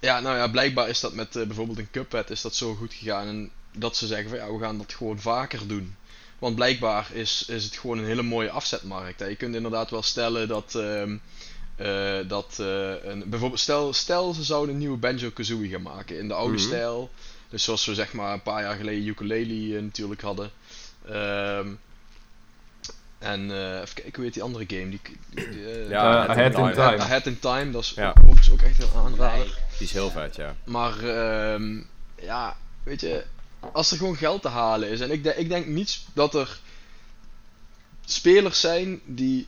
ja, 0.00 0.20
nou 0.20 0.36
ja, 0.36 0.48
blijkbaar 0.48 0.88
is 0.88 1.00
dat 1.00 1.14
met 1.14 1.30
bijvoorbeeld 1.32 1.78
een 1.78 1.90
Cuphead 1.90 2.30
is 2.30 2.40
dat 2.40 2.54
zo 2.54 2.74
goed 2.74 2.94
gegaan. 2.94 3.26
En 3.28 3.50
dat 3.76 3.96
ze 3.96 4.06
zeggen 4.06 4.28
van 4.28 4.38
ja, 4.38 4.52
we 4.52 4.58
gaan 4.58 4.78
dat 4.78 4.92
gewoon 4.94 5.20
vaker 5.20 5.66
doen. 5.66 5.96
Want 6.38 6.54
blijkbaar 6.54 7.08
is, 7.12 7.44
is 7.48 7.64
het 7.64 7.76
gewoon 7.76 7.98
een 7.98 8.04
hele 8.04 8.22
mooie 8.22 8.50
afzetmarkt. 8.50 9.20
Hè. 9.20 9.26
Je 9.26 9.36
kunt 9.36 9.54
inderdaad 9.54 9.90
wel 9.90 10.02
stellen 10.02 10.48
dat. 10.48 10.74
eh, 10.74 12.18
dat 12.28 12.54
een, 12.58 13.22
bijvoorbeeld, 13.26 13.60
stel, 13.60 13.92
stel 13.92 14.32
ze 14.32 14.42
zouden 14.42 14.74
een 14.74 14.80
nieuwe 14.80 14.96
Banjo 14.98 15.30
Kazooie 15.30 15.68
gaan 15.70 15.82
maken 15.82 16.18
in 16.18 16.28
de 16.28 16.34
oude 16.34 16.56
Mhm. 16.56 16.64
stijl. 16.66 17.10
Dus 17.48 17.64
zoals 17.64 17.86
we 17.86 17.94
zeg 17.94 18.12
maar 18.12 18.32
een 18.32 18.42
paar 18.42 18.62
jaar 18.62 18.76
geleden 18.76 19.06
ukulele 19.06 19.80
natuurlijk 19.80 20.20
hadden. 20.20 20.50
Ehm, 21.08 21.68
en 23.24 23.50
eh, 23.50 23.80
even 23.80 23.94
kijken, 23.94 24.14
hoe 24.14 24.24
heet 24.24 24.34
die 24.34 24.42
andere 24.42 24.64
game? 24.68 24.88
Die, 24.88 25.00
die, 25.30 25.44
eh, 25.66 25.88
Ja, 25.88 26.24
Eh, 26.24 26.30
Ahead 26.30 26.38
in 26.38 26.44
in 26.44 26.52
Time. 26.52 26.72
Time. 26.74 26.96
Ahead 27.02 27.26
in 27.26 27.38
Time, 27.38 27.70
dat 27.70 27.82
is 27.82 27.92
Ja. 27.96 28.14
ook, 28.26 28.36
ook, 28.52 28.60
echt 28.62 28.82
een 28.82 28.88
aanrader. 28.96 29.38
Nee. 29.38 29.46
Die 29.78 29.86
is 29.86 29.92
heel 29.92 30.10
vet, 30.10 30.36
ja. 30.36 30.54
Maar 30.64 30.98
ehm, 30.98 31.80
ja, 32.22 32.56
weet 32.82 33.00
je, 33.00 33.24
als 33.72 33.90
er 33.90 33.96
gewoon 33.96 34.16
geld 34.16 34.42
te 34.42 34.48
halen 34.48 34.88
is. 34.88 35.00
En 35.00 35.10
ik, 35.10 35.24
de- 35.24 35.36
ik 35.36 35.48
denk 35.48 35.66
niet 35.66 36.00
dat 36.12 36.34
er 36.34 36.58
spelers 38.04 38.60
zijn 38.60 39.00
die 39.04 39.46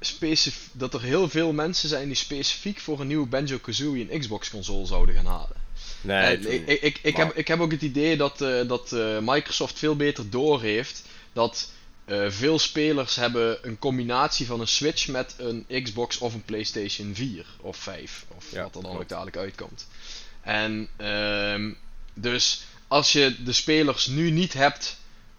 specif 0.00 0.68
dat 0.72 0.94
er 0.94 1.02
heel 1.02 1.28
veel 1.28 1.52
mensen 1.52 1.88
zijn 1.88 2.06
die 2.06 2.16
specifiek 2.16 2.80
voor 2.80 3.00
een 3.00 3.06
nieuwe 3.06 3.26
Banjo 3.26 3.58
Kazooie 3.58 4.12
een 4.12 4.18
Xbox 4.20 4.50
console 4.50 4.86
zouden 4.86 5.14
gaan 5.14 5.26
halen. 5.26 5.56
Nee, 6.00 6.36
En 6.36 6.52
ik, 6.52 6.66
ik, 6.82 6.98
ik, 7.02 7.16
Maar- 7.16 7.26
heb, 7.26 7.36
ik 7.36 7.48
heb 7.48 7.60
ook 7.60 7.70
het 7.70 7.82
idee 7.82 8.16
dat, 8.16 8.40
eh, 8.40 8.68
dat 8.68 8.92
eh, 8.92 9.18
Microsoft 9.20 9.78
veel 9.78 9.96
beter 9.96 10.30
doorheeft 10.30 11.02
dat 11.32 11.70
eh, 12.04 12.24
veel 12.30 12.58
spelers 12.58 13.16
hebben 13.16 13.58
een 13.62 13.78
combinatie 13.78 14.46
van 14.46 14.60
een 14.60 14.68
Switch 14.68 15.08
met 15.08 15.34
een 15.38 15.66
Xbox 15.82 16.18
of 16.18 16.34
een 16.34 16.42
PlayStation 16.44 17.14
4 17.14 17.46
of 17.60 17.76
5 17.76 18.24
of 18.36 18.50
Ja, 18.50 18.62
wat 18.62 18.74
er 18.76 18.82
dan 18.82 18.96
ook 18.96 19.08
dadelijk 19.08 19.36
uitkomt. 19.36 19.86
En 20.40 20.88
ehm, 20.96 21.72
dus 22.14 22.62
als 22.88 23.12
je 23.12 23.42
de 23.44 23.52
spelers 23.52 24.06
nu 24.06 24.30
niet 24.30 24.52
hebt 24.52 24.96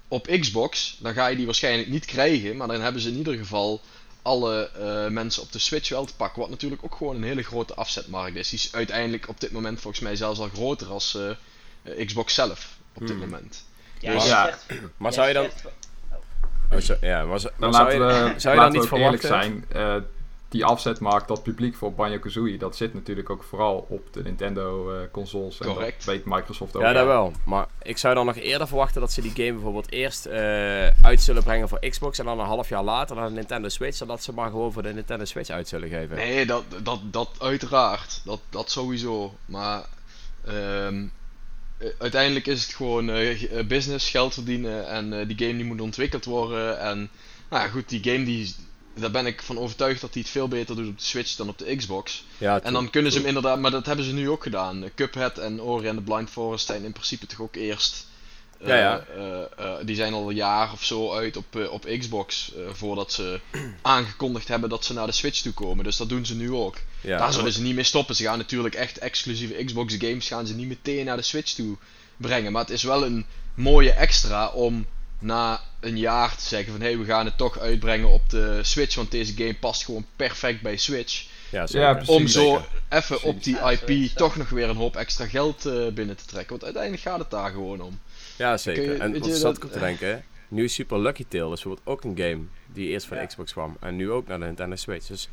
op 0.07 0.27
Xbox, 0.39 0.97
dan 0.99 1.13
ga 1.13 1.27
je 1.27 1.35
die 1.35 1.45
waarschijnlijk 1.45 1.89
niet 1.89 2.05
krijgen, 2.05 2.57
maar 2.57 2.67
dan 2.67 2.81
hebben 2.81 3.01
ze 3.01 3.09
in 3.09 3.17
ieder 3.17 3.37
geval 3.37 3.81
alle 4.21 4.69
eh, 4.69 5.07
mensen 5.07 5.41
op 5.41 5.51
de 5.51 5.59
Switch 5.59 5.89
wel 5.89 6.05
te 6.05 6.15
pakken. 6.15 6.41
Wat 6.41 6.49
natuurlijk 6.49 6.83
ook 6.83 6.95
gewoon 6.95 7.15
een 7.15 7.23
hele 7.23 7.43
grote 7.43 7.73
afzetmarkt 7.75 8.35
is. 8.35 8.49
Die 8.49 8.59
is 8.59 8.73
uiteindelijk 8.73 9.27
op 9.29 9.39
dit 9.39 9.51
moment 9.51 9.81
volgens 9.81 10.03
mij 10.03 10.15
zelfs 10.15 10.39
al 10.39 10.49
groter 10.53 10.87
als 10.87 11.15
eh, 11.15 12.05
Xbox 12.05 12.33
zelf 12.33 12.77
op 12.93 13.01
dit 13.01 13.09
Hmm. 13.09 13.19
moment. 13.19 13.63
Ja, 13.99 14.13
Dus- 14.13 14.25
Ja. 14.25 14.57
Maar 14.97 15.13
zou 15.13 15.27
je 15.27 15.33
dan... 15.33 15.49
Oh, 16.71 16.77
zo- 16.79 16.95
ja, 17.01 17.23
maar, 17.25 17.39
zo- 17.39 17.49
Dan 17.57 17.69
maar 17.69 17.79
zou 17.91 17.99
laten 17.99 18.25
je, 18.27 18.33
we, 18.33 18.39
zou 18.39 18.55
je 18.55 18.61
dan 18.61 18.71
niet 18.71 18.85
verwachten... 18.87 19.27
zijn. 19.27 19.65
eh, 19.71 19.95
die 20.49 20.65
afzetmarkt, 20.65 21.27
dat 21.27 21.43
publiek 21.43 21.75
voor 21.75 21.93
Banjo-Kazooie, 21.93 22.57
dat 22.57 22.75
zit 22.75 22.93
natuurlijk 22.93 23.29
ook 23.29 23.43
vooral 23.43 23.85
op 23.89 24.13
de 24.13 24.21
Nintendo-consoles. 24.23 25.59
en 25.59 25.67
Correct. 25.67 26.05
dat 26.05 26.15
weet 26.15 26.25
Microsoft 26.25 26.75
ook. 26.75 26.81
Ja, 26.81 26.93
dat 26.93 27.05
wel. 27.05 27.31
Maar 27.43 27.65
ik 27.81 27.97
zou 27.97 28.15
dan 28.15 28.25
nog 28.25 28.35
eerder 28.35 28.67
verwachten 28.67 29.01
dat 29.01 29.11
ze 29.11 29.21
die 29.21 29.31
game 29.35 29.51
bijvoorbeeld 29.53 29.91
eerst 29.91 30.25
eh, 30.25 30.87
uit 31.01 31.21
zullen 31.21 31.43
brengen 31.43 31.69
voor 31.69 31.79
Xbox 31.89 32.19
en 32.19 32.25
dan 32.25 32.39
een 32.39 32.45
half 32.45 32.69
jaar 32.69 32.83
later 32.83 33.15
naar 33.15 33.27
de 33.27 33.33
Nintendo 33.33 33.69
Switch, 33.69 33.97
zodat 33.97 34.23
ze 34.23 34.33
maar 34.33 34.49
gewoon 34.49 34.71
voor 34.73 34.83
de 34.83 34.93
Nintendo 34.93 35.25
Switch 35.25 35.49
uit 35.49 35.67
zullen 35.67 35.89
geven. 35.89 36.15
Nee, 36.15 36.45
dat, 36.45 36.63
dat, 36.83 36.99
dat 37.03 37.29
uiteraard. 37.39 38.21
Dat, 38.25 38.39
dat 38.49 38.69
sowieso. 38.71 39.33
Maar 39.45 39.83
ehm, 40.45 40.55
eh, 40.97 41.03
uiteindelijk 41.97 42.47
is 42.47 42.63
het 42.63 42.73
gewoon 42.73 43.09
eh, 43.09 43.59
eh, 43.59 43.67
business, 43.67 44.09
geld 44.09 44.33
verdienen 44.33 44.87
en 44.87 45.19
eh, 45.19 45.27
die 45.27 45.37
game 45.37 45.55
die 45.55 45.65
moet 45.65 45.81
ontwikkeld 45.81 46.25
worden. 46.25 46.79
En 46.79 47.09
nou 47.49 47.63
ja, 47.63 47.69
goed, 47.69 47.89
die 47.89 48.03
game 48.03 48.25
die, 48.25 48.55
daar 48.93 49.11
ben 49.11 49.25
ik 49.25 49.41
van 49.41 49.57
overtuigd 49.57 50.01
dat 50.01 50.13
hij 50.13 50.21
het 50.21 50.31
veel 50.31 50.47
beter 50.47 50.75
doet 50.75 50.87
op 50.87 50.97
de 50.97 51.03
Switch 51.03 51.35
dan 51.35 51.49
op 51.49 51.57
de 51.57 51.75
Xbox. 51.75 52.23
Ja, 52.37 52.61
En 52.61 52.73
dan 52.73 52.89
kunnen 52.89 53.11
ze 53.11 53.17
hem 53.17 53.27
inderdaad, 53.27 53.59
maar 53.59 53.71
dat 53.71 53.85
hebben 53.85 54.05
ze 54.05 54.13
nu 54.13 54.29
ook 54.29 54.43
gedaan. 54.43 54.83
Eh, 54.83 54.89
Cuphead 54.95 55.37
en 55.37 55.61
Ori 55.61 55.87
and 55.87 55.97
the 55.97 56.03
Blind 56.03 56.29
Forest 56.29 56.65
zijn 56.65 56.83
in 56.83 56.91
principe 56.91 57.25
toch 57.25 57.41
ook 57.41 57.55
eerst. 57.55 58.07
Eh, 58.65 58.69
Ja, 58.69 58.77
ja. 58.77 59.05
eh, 59.15 59.41
eh, 59.65 59.73
die 59.85 59.95
zijn 59.95 60.13
al 60.13 60.29
een 60.29 60.35
jaar 60.35 60.71
of 60.71 60.83
zo 60.83 61.13
uit 61.13 61.37
op, 61.37 61.55
eh, 61.55 61.71
op 61.71 61.85
Xbox. 61.99 62.51
eh, 62.55 62.61
voordat 62.73 63.11
ze 63.13 63.39
aangekondigd 63.81 64.47
hebben 64.47 64.69
dat 64.69 64.85
ze 64.85 64.93
naar 64.93 65.05
de 65.07 65.11
Switch 65.11 65.41
toe 65.41 65.53
komen. 65.53 65.83
Dus 65.83 65.97
dat 65.97 66.09
doen 66.09 66.25
ze 66.25 66.35
nu 66.35 66.51
ook. 66.51 66.75
ja. 67.01 67.17
Daar 67.17 67.33
zullen 67.33 67.51
ze 67.51 67.61
niet 67.61 67.75
mee 67.75 67.83
stoppen. 67.83 68.15
Ze 68.15 68.23
gaan 68.23 68.37
natuurlijk 68.37 68.75
echt 68.75 68.97
exclusieve 68.97 69.63
Xbox 69.63 69.95
games 69.99 70.27
gaan 70.27 70.47
ze 70.47 70.55
niet 70.55 70.67
meteen 70.67 71.05
naar 71.05 71.17
de 71.17 71.23
Switch 71.23 71.53
toe 71.53 71.77
brengen. 72.17 72.51
Maar 72.51 72.61
het 72.61 72.71
is 72.71 72.83
wel 72.83 73.05
een 73.05 73.25
mooie 73.53 73.91
extra 73.91 74.47
om 74.47 74.85
na 75.19 75.61
een 75.79 75.97
jaar 75.97 76.35
te 76.35 76.43
zeggen 76.43 76.71
van 76.71 76.81
hé, 76.81 76.87
hey, 76.87 76.97
we 76.97 77.05
gaan 77.05 77.25
het 77.25 77.37
toch 77.37 77.59
uitbrengen 77.59 78.09
op 78.09 78.29
de 78.29 78.59
Switch. 78.63 78.95
Want 78.95 79.11
deze 79.11 79.33
game 79.35 79.55
past 79.55 79.83
gewoon 79.85 80.05
perfect 80.15 80.61
bij 80.61 80.77
Switch. 80.77 81.25
Ja. 81.49 81.65
Ja, 81.69 81.93
precies. 81.93 82.15
Om 82.15 82.27
zo 82.27 82.65
even 82.89 83.21
op 83.23 83.43
die 83.43 83.57
IP 83.71 84.15
toch 84.15 84.35
nog 84.35 84.49
weer 84.49 84.69
een 84.69 84.75
hoop 84.75 84.95
extra 84.95 85.25
geld 85.25 85.65
eh, 85.65 85.87
binnen 85.87 86.15
te 86.17 86.25
trekken. 86.25 86.49
Want 86.49 86.63
uiteindelijk 86.63 87.03
gaat 87.03 87.19
het 87.19 87.29
daar 87.31 87.51
gewoon 87.51 87.81
om. 87.81 87.99
Ja, 88.37 88.57
zeker. 88.57 88.83
Je- 88.83 88.93
en 88.97 89.19
wat 89.19 89.29
zat 89.31 89.41
dat- 89.41 89.57
ik 89.57 89.63
op 89.63 89.71
te 89.71 89.79
denken, 89.79 90.07
hè? 90.07 90.17
Nu 90.47 90.67
Super 90.67 90.99
Lucky 90.99 91.25
Tail 91.27 91.53
is 91.53 91.61
bijvoorbeeld 91.63 91.87
ook 91.87 92.03
een 92.03 92.17
game 92.17 92.43
die 92.73 92.87
eerst 92.87 93.05
van 93.07 93.17
Ja. 93.17 93.25
Xbox 93.25 93.51
kwam. 93.51 93.77
En 93.79 93.95
nu 93.95 94.11
ook 94.11 94.27
naar 94.27 94.39
de 94.39 94.45
Nintendo 94.45 94.75
Switch. 94.75 95.07
Dus 95.07 95.29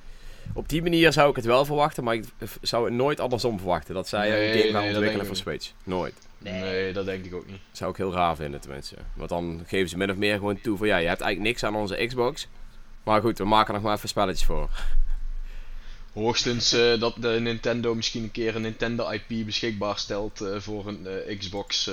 op 0.54 0.68
die 0.68 0.82
manier 0.82 1.12
zou 1.12 1.30
ik 1.30 1.36
het 1.36 1.44
wel 1.44 1.64
verwachten, 1.64 2.04
maar 2.04 2.14
ik 2.14 2.24
zou 2.62 2.84
het 2.84 2.94
nooit 2.94 3.20
andersom 3.20 3.58
verwachten. 3.58 3.94
Dat 3.94 4.08
zij 4.08 4.28
Nee, 4.28 4.52
een 4.52 4.58
game 4.60 4.72
gaan 4.72 4.82
nee, 4.82 4.90
ontwikkelen 4.92 5.26
voor 5.26 5.36
Switch. 5.36 5.70
Nooit. 5.84 6.14
Nee. 6.38 6.60
Nee. 6.62 6.92
dat 6.92 7.04
denk 7.04 7.24
ik 7.24 7.34
ook 7.34 7.46
niet. 7.46 7.60
Zou 7.72 7.90
ik 7.90 7.96
heel 7.96 8.12
raar 8.12 8.36
vinden 8.36 8.60
tenminste. 8.60 8.96
Want 9.14 9.28
dan 9.28 9.62
geven 9.66 9.88
ze 9.88 9.96
min 9.96 10.10
of 10.10 10.16
meer 10.16 10.36
gewoon 10.36 10.60
toe 10.60 10.76
van 10.78 10.86
ja, 10.86 10.96
je 10.96 11.08
hebt 11.08 11.20
eigenlijk 11.20 11.52
niks 11.52 11.64
aan 11.64 11.76
onze 11.80 12.06
Xbox. 12.06 12.48
Maar 13.04 13.20
goed, 13.20 13.38
we 13.38 13.44
maken 13.44 13.74
nog 13.74 13.82
maar 13.82 13.96
even 13.96 14.08
spelletjes 14.08 14.46
voor. 14.46 14.68
Hoogstens 16.12 16.72
eh, 16.72 17.00
dat 17.00 17.14
de 17.20 17.28
Nintendo 17.40 17.94
misschien 17.94 18.22
een 18.22 18.30
keer 18.30 18.56
een 18.56 18.62
Nintendo 18.62 19.10
IP 19.10 19.44
beschikbaar 19.46 19.98
stelt 19.98 20.40
eh, 20.40 20.56
voor 20.58 20.86
een 20.88 21.06
eh, 21.06 21.38
Xbox 21.38 21.90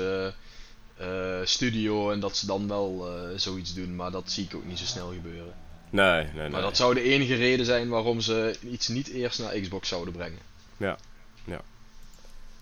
eh, 1.00 1.08
Studio. 1.44 2.12
En 2.12 2.20
dat 2.20 2.38
ze 2.38 2.46
dan 2.46 2.68
wel 2.68 3.08
eh, 3.08 3.38
zoiets 3.38 3.74
doen. 3.74 3.96
Maar 3.96 4.12
dat 4.12 4.32
zie 4.32 4.46
ik 4.46 4.56
ook 4.56 4.66
niet 4.66 4.80
zo 4.80 4.86
snel 4.86 5.12
gebeuren. 5.12 5.54
Nee, 5.90 6.24
nee, 6.24 6.34
nee. 6.34 6.50
Maar 6.50 6.62
dat 6.62 6.78
zou 6.78 6.94
de 6.94 7.02
enige 7.02 7.36
reden 7.36 7.66
zijn 7.66 7.90
waarom 7.90 8.22
ze 8.22 8.58
iets 8.72 8.88
niet 8.88 9.08
eerst 9.08 9.40
naar 9.40 9.60
Xbox 9.60 9.88
zouden 9.88 10.14
brengen. 10.14 10.40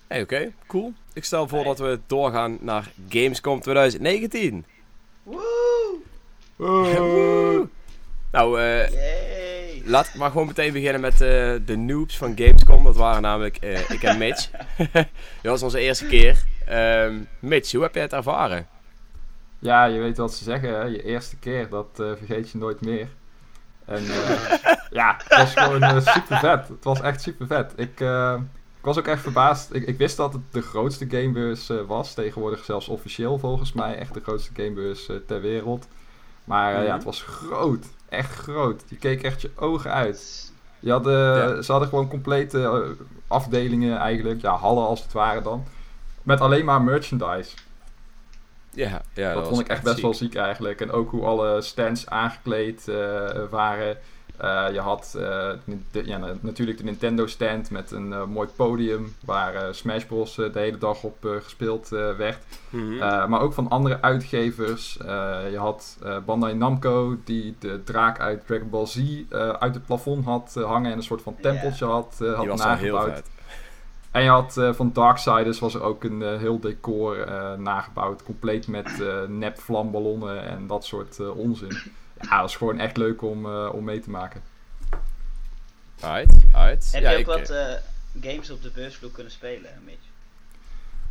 Hey, 0.06 0.22
oké, 0.22 0.52
cool. 0.66 0.92
Ik 1.12 1.24
stel 1.24 1.48
voor 1.48 1.64
dat 1.64 1.78
we 1.78 2.00
doorgaan 2.06 2.58
naar 2.60 2.92
Gamescom 3.08 3.60
2019. 3.60 4.64
Woe! 5.22 5.96
Woe! 6.56 7.68
Nou, 8.30 8.60
eh 8.60 8.90
Yay! 8.90 9.38
Laat 9.88 10.06
ik 10.06 10.14
maar 10.14 10.30
gewoon 10.30 10.46
meteen 10.46 10.72
beginnen 10.72 11.00
met 11.00 11.12
eh, 11.12 11.54
de 11.64 11.76
noobs 11.76 12.16
van 12.16 12.32
Gamescom. 12.36 12.84
Dat 12.84 12.96
waren 12.96 13.22
namelijk 13.22 13.56
eh, 13.56 13.90
ik 13.90 14.02
en 14.02 14.18
Mitch. 14.18 14.50
dat 14.92 15.06
was 15.42 15.62
onze 15.62 15.80
eerste 15.80 16.06
keer. 16.06 16.44
Ehm, 16.68 17.14
Mitch, 17.38 17.72
hoe 17.72 17.82
heb 17.82 17.94
jij 17.94 18.02
het 18.02 18.12
ervaren? 18.12 18.66
Ja, 19.58 19.84
je 19.84 19.98
weet 20.00 20.16
wat 20.16 20.34
ze 20.34 20.44
zeggen, 20.44 20.68
hè? 20.68 20.82
je 20.82 21.02
eerste 21.02 21.36
keer, 21.36 21.68
dat 21.68 21.86
eh, 22.00 22.06
vergeet 22.16 22.50
je 22.50 22.58
nooit 22.58 22.80
meer. 22.80 23.08
En 23.84 23.96
eh, 24.06 24.58
ja, 24.90 25.16
het 25.24 25.38
was 25.38 25.54
gewoon 25.54 25.82
eh, 25.82 26.00
super 26.00 26.38
vet. 26.38 26.68
Het 26.68 26.84
was 26.84 27.00
echt 27.00 27.22
super 27.22 27.46
vet. 27.46 27.72
Ik, 27.76 28.00
ik 28.78 28.84
was 28.84 28.98
ook 28.98 29.06
echt 29.06 29.22
verbaasd. 29.22 29.74
Ik, 29.74 29.86
ik 29.86 29.98
wist 29.98 30.16
dat 30.16 30.32
het 30.32 30.42
de 30.50 30.62
grootste 30.62 31.06
gamebeurs 31.10 31.70
was. 31.86 32.14
Tegenwoordig 32.14 32.64
zelfs 32.64 32.88
officieel 32.88 33.38
volgens 33.38 33.72
mij. 33.72 33.96
Echt 33.98 34.14
de 34.14 34.20
grootste 34.20 34.50
gamebeurs 34.54 35.10
ter 35.26 35.40
wereld. 35.40 35.88
Maar 36.44 36.72
ja, 36.72 36.80
Mhm. 36.82 36.92
het 36.92 37.04
was 37.04 37.22
groot. 37.22 37.86
Echt 38.08 38.34
groot. 38.34 38.82
Je 38.88 38.96
keek 38.96 39.22
echt 39.22 39.40
je 39.42 39.50
ogen 39.56 39.92
uit. 39.92 40.52
Je 40.80 40.90
had, 40.90 41.04
Ja. 41.04 41.62
Ze 41.62 41.70
hadden 41.72 41.88
gewoon 41.88 42.08
complete 42.08 42.86
afdelingen 43.26 43.98
eigenlijk. 43.98 44.40
Ja, 44.40 44.56
hallen 44.56 44.86
als 44.86 45.02
het 45.02 45.12
ware 45.12 45.42
dan. 45.42 45.64
Met 46.28 46.40
alleen 46.40 46.64
maar 46.64 46.82
merchandise. 46.82 47.56
Ja, 48.70 49.02
ja 49.14 49.34
dat 49.34 49.48
vond 49.48 49.60
ik 49.60 49.68
echt 49.68 49.82
best 49.82 49.94
ziek. 49.94 50.04
wel 50.04 50.14
ziek 50.14 50.34
eigenlijk. 50.34 50.80
En 50.80 50.90
ook 50.92 51.10
hoe 51.10 51.24
alle 51.24 51.60
stands 51.62 52.06
aangekleed 52.08 52.88
eh, 52.88 53.20
waren. 53.50 53.96
Eh, 54.36 54.66
je 54.72 54.80
had 54.80 55.14
eh, 55.18 55.50
de- 55.90 56.06
ja, 56.06 56.18
na- 56.18 56.34
natuurlijk 56.40 56.78
de 56.78 56.84
Nintendo 56.84 57.26
stand 57.26 57.70
met 57.70 57.90
een 57.90 58.30
mooi 58.30 58.48
podium 58.56 59.14
waar 59.24 59.54
eh, 59.54 59.62
Smash 59.72 60.04
Bros. 60.04 60.34
de 60.34 60.50
hele 60.52 60.78
dag 60.78 61.02
op 61.02 61.16
gespeeld 61.42 61.88
werd. 61.88 62.38
Mhm. 62.70 62.92
Eh, 63.02 63.26
maar 63.26 63.40
ook 63.40 63.52
van 63.52 63.68
andere 63.68 64.02
uitgevers. 64.02 64.98
Eh, 64.98 65.06
je 65.50 65.58
had 65.58 65.98
eh, 66.02 66.16
Bandai 66.26 66.54
Namco 66.54 67.16
die 67.24 67.56
de 67.58 67.84
draak 67.84 68.20
uit 68.20 68.46
Dragon 68.46 68.70
Ball 68.70 68.86
Z 68.86 68.96
eh, 69.30 69.48
uit 69.48 69.74
het 69.74 69.86
plafond 69.86 70.24
had 70.24 70.54
hangen 70.54 70.90
en 70.90 70.96
een 70.96 71.02
soort 71.02 71.22
van 71.22 71.36
tempeltje 71.40 71.84
had, 71.84 72.16
had 72.18 72.38
Die 72.40 72.48
was 72.48 72.64
wel 72.64 72.74
heel 72.76 72.92
nagebouwd. 72.94 73.22
En 74.10 74.22
je 74.22 74.28
had 74.28 74.56
eh, 74.56 74.72
van 74.72 74.92
Darksiders 74.92 75.58
was 75.58 75.74
er 75.74 75.82
ook 75.82 76.04
een 76.04 76.22
eh, 76.22 76.38
heel 76.38 76.60
decor 76.60 77.20
eh, 77.20 77.54
nagebouwd. 77.54 78.22
Compleet 78.22 78.66
met 78.66 79.00
eh 79.00 79.22
nep 79.28 79.58
vlamballonnen 79.60 80.42
en 80.42 80.66
dat 80.66 80.84
soort 80.84 81.18
eh, 81.20 81.36
onzin. 81.38 81.76
Ja, 82.20 82.28
dat 82.30 82.40
was 82.40 82.56
gewoon 82.56 82.78
echt 82.78 82.96
leuk 82.96 83.22
om, 83.22 83.46
eh, 83.46 83.68
om 83.72 83.84
mee 83.84 84.00
te 84.00 84.10
maken. 84.10 84.42
Uit, 86.00 86.44
uit. 86.52 86.88
Heb 86.92 87.02
ja, 87.02 87.10
je 87.10 87.14
ook 87.16 87.20
ik, 87.20 87.26
wat 87.26 87.80
games 88.20 88.50
op 88.50 88.62
de 88.62 88.70
beursvloer 88.74 89.10
kunnen 89.10 89.32
spelen, 89.32 89.70
Mitch? 89.84 90.06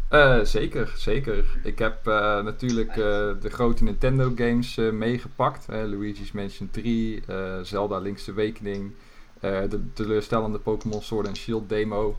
Eh, 0.09 0.39
zeker, 0.41 0.93
zeker. 0.97 1.45
Ik 1.63 1.79
heb 1.79 2.07
eh, 2.07 2.43
natuurlijk 2.43 2.89
eh, 2.89 2.95
de 3.41 3.49
grote 3.49 3.83
Nintendo 3.83 4.31
games 4.35 4.77
eh, 4.77 4.89
meegepakt. 4.91 5.65
hè. 5.65 5.85
Luigi's 5.87 6.31
Mansion 6.31 6.69
3, 6.71 7.23
eh, 7.27 7.59
Zelda 7.61 7.97
Link's 7.99 8.29
Awakening, 8.29 8.91
eh, 9.39 9.59
de 9.69 9.93
teleurstellende 9.93 10.57
Pokémon 10.59 11.01
Sword 11.01 11.27
and 11.27 11.37
Shield 11.37 11.69
demo, 11.69 12.15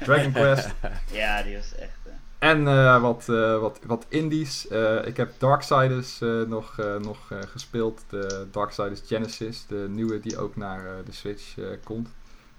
Dragon 0.00 0.32
Quest. 0.32 0.68
Ja, 1.12 1.42
die 1.42 1.56
was 1.56 1.74
echt... 1.74 1.96
eh, 2.04 2.48
En 2.48 2.68
eh, 2.68 3.00
wat, 3.00 3.28
eh, 3.28 3.58
wat, 3.58 3.78
wat 3.86 4.06
indies. 4.08 4.68
Eh, 4.68 5.06
ik 5.06 5.16
heb 5.16 5.32
Darksiders 5.38 6.20
eh, 6.20 6.28
nog, 6.42 6.78
eh, 6.78 6.96
nog 6.96 7.30
eh, 7.32 7.38
gespeeld. 7.46 8.02
De 8.08 8.46
Darksiders 8.50 9.00
Genesis. 9.06 9.64
De 9.68 9.86
nieuwe 9.90 10.20
die 10.20 10.38
ook 10.38 10.56
naar 10.56 10.86
eh, 10.86 10.92
de 11.04 11.12
Switch 11.12 11.58
eh, 11.58 11.64
komt. 11.84 12.08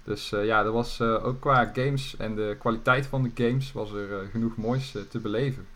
Dus 0.04 0.32
eh, 0.32 0.44
ja, 0.44 0.58
er 0.64 0.72
was 0.72 1.00
eh, 1.00 1.24
ook 1.26 1.40
qua 1.40 1.70
games 1.74 2.14
en 2.18 2.34
de 2.34 2.56
kwaliteit 2.58 3.06
van 3.06 3.22
de 3.22 3.30
games 3.44 3.72
was 3.72 3.92
er 3.92 4.12
eh, 4.12 4.30
genoeg 4.30 4.56
moois 4.56 4.94
eh, 4.94 5.02
te 5.02 5.18
beleven. 5.18 5.66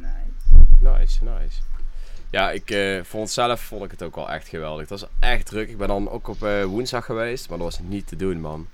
nice. 0.00 0.98
Nice, 0.98 1.24
nice. 1.24 1.60
Ja, 2.30 2.50
ik 2.50 2.70
eh, 2.70 3.02
vond 3.02 3.30
zelf 3.30 3.60
vond 3.60 3.84
ik 3.84 3.90
het 3.90 4.02
ook 4.02 4.14
wel 4.14 4.30
echt 4.30 4.48
geweldig. 4.48 4.80
Het 4.80 5.00
was 5.00 5.08
echt 5.20 5.46
druk. 5.46 5.68
Ik 5.68 5.78
ben 5.78 5.88
dan 5.88 6.10
ook 6.10 6.28
op 6.28 6.42
eh, 6.42 6.64
woensdag 6.64 7.04
geweest, 7.04 7.48
maar 7.48 7.58
dat 7.58 7.66
was 7.66 7.78
niet 7.88 8.06
te 8.06 8.16
doen, 8.16 8.40
man. 8.40 8.68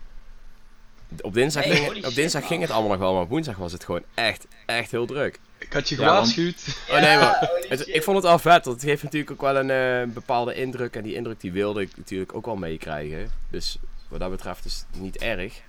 Op 1.23 1.35
dinsdag, 1.35 1.65
ging, 1.65 2.07
op 2.07 2.15
dinsdag 2.15 2.47
ging 2.47 2.61
het 2.63 2.71
allemaal 2.71 2.91
nog 2.91 2.99
wel, 3.01 3.15
maar 3.15 3.27
woensdag 3.27 3.57
was 3.57 3.73
het 3.73 3.85
gewoon 3.85 4.03
echt, 4.15 4.47
echt 4.67 4.91
heel 4.91 5.07
druk. 5.07 5.39
Ik 5.59 5.73
had 5.73 5.89
je 5.89 5.95
Ja, 6.01 6.01
want- 6.05 6.31
gewaarschuwd. 6.33 6.77
Oh 6.91 7.01
nee, 7.01 7.17
maar 7.19 7.51
het- 7.69 7.89
ik 7.89 8.03
vond 8.03 8.17
het 8.17 8.27
wel 8.27 8.39
vet, 8.39 8.65
want 8.65 8.81
het 8.81 8.91
geeft 8.91 9.03
natuurlijk 9.03 9.31
ook 9.31 9.41
wel 9.41 9.57
een 9.57 9.71
eh, 9.71 10.15
bepaalde 10.15 10.55
indruk. 10.55 10.97
En 10.97 11.03
die 11.03 11.15
indruk 11.15 11.41
die 11.41 11.53
wilde 11.53 11.81
ik 11.81 11.97
natuurlijk 11.97 12.35
ook 12.35 12.47
wel 12.47 12.57
meekrijgen. 12.57 13.31
Dus 13.51 13.79
wat 14.09 14.21
dat 14.21 14.31
betreft 14.31 14.65
is 14.65 14.85
het 14.93 15.01
niet 15.03 15.17
erg. 15.17 15.61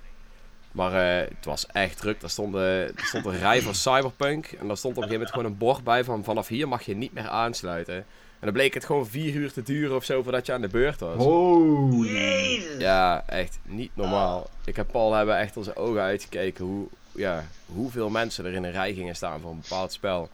Maar 0.72 0.92
eh, 1.20 1.28
het 1.36 1.44
was 1.44 1.66
echt 1.66 1.98
druk. 1.98 2.20
Daar 2.20 2.30
stond, 2.30 2.54
er 2.54 2.90
stond 2.96 3.24
een 3.26 3.38
rij 3.38 3.62
van 3.62 3.74
Cyberpunk. 3.74 4.46
En 4.60 4.66
daar 4.66 4.76
stond 4.76 4.96
op 4.96 5.02
een 5.02 5.08
gegeven 5.08 5.12
moment 5.12 5.30
gewoon 5.30 5.44
een 5.46 5.58
bord 5.58 5.84
bij 5.84 6.04
van 6.04 6.24
vanaf 6.24 6.48
hier 6.48 6.68
mag 6.68 6.82
je 6.82 6.96
niet 6.96 7.12
meer 7.12 7.28
aansluiten. 7.28 8.06
En 8.38 8.52
dan 8.52 8.52
bleek 8.52 8.74
het 8.74 8.84
gewoon 8.84 9.06
vier 9.06 9.34
uur 9.34 9.52
te 9.52 9.62
duren 9.62 9.96
of 9.96 10.04
zo 10.04 10.22
voordat 10.22 10.46
je 10.46 10.52
aan 10.52 10.60
de 10.60 10.68
beurt 10.68 11.00
was. 11.00 11.16
Holy. 11.16 12.08
Jezus! 12.08 12.80
Ja, 12.80 13.24
echt 13.26 13.58
niet 13.62 13.90
normaal. 13.94 14.50
Ik 14.64 14.76
heb 14.76 14.86
Paul 14.92 15.14
hebben 15.14 15.38
echt 15.38 15.56
onze 15.56 15.76
ogen 15.76 16.02
uitgekeken 16.02 16.64
hoe, 16.64 16.86
ja, 17.12 17.44
hoeveel 17.66 18.08
mensen 18.08 18.44
er 18.44 18.52
in 18.52 18.64
een 18.64 18.72
rij 18.72 18.94
gingen 18.94 19.16
staan 19.16 19.40
voor 19.40 19.50
een 19.50 19.60
bepaald 19.60 19.92
spel. 19.92 20.28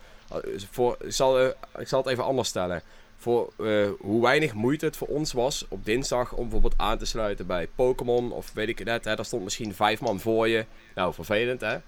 Voor, 0.71 0.97
ik, 1.00 1.12
zal, 1.12 1.38
eh, 1.38 1.49
ik 1.78 1.88
zal 1.88 2.02
het 2.02 2.09
even 2.09 2.25
anders 2.25 2.49
stellen. 2.49 2.82
Voor 3.16 3.52
eh, 3.59 3.88
hoe 4.00 4.23
weinig 4.23 4.54
moeite 4.54 4.85
het 4.85 4.97
voor 4.97 5.09
ons 5.09 5.32
was 5.32 5.66
op 5.68 5.85
dinsdag 5.85 6.32
om 6.32 6.42
bijvoorbeeld 6.42 6.75
aan 6.76 6.99
te 6.99 7.04
sluiten 7.04 7.47
bij 7.47 7.68
Pokémon 7.75 8.32
of 8.32 8.52
weet 8.52 8.68
ik 8.68 8.78
het 8.78 8.87
net. 8.87 9.04
Hè, 9.04 9.16
daar 9.16 9.25
stond 9.25 9.44
misschien 9.44 9.75
vijf 9.75 10.00
man 10.00 10.21
voor 10.21 10.49
je. 10.49 10.64
Nou, 10.94 11.14
vervelend 11.14 11.61
hè. 11.61 11.78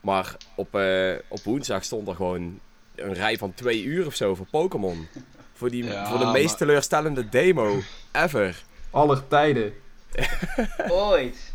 Maar 0.00 0.36
op, 0.54 0.74
eh, 0.74 1.14
op 1.28 1.42
woensdag 1.42 1.84
stond 1.84 2.08
er 2.08 2.14
gewoon 2.14 2.60
een 2.94 3.14
rij 3.14 3.38
van 3.38 3.54
twee 3.54 3.82
uur 3.82 4.06
of 4.06 4.14
zo 4.14 4.34
voor 4.34 4.46
Pokémon. 4.50 5.08
Voor, 5.54 5.70
die, 5.70 5.84
Ja, 5.84 6.08
voor 6.08 6.18
de 6.18 6.24
meest 6.26 6.48
maar- 6.48 6.56
teleurstellende 6.56 7.28
demo 7.28 7.82
ever. 8.12 8.62
Aller 8.90 9.28
tijden. 9.28 9.72
Ooit! 10.88 11.52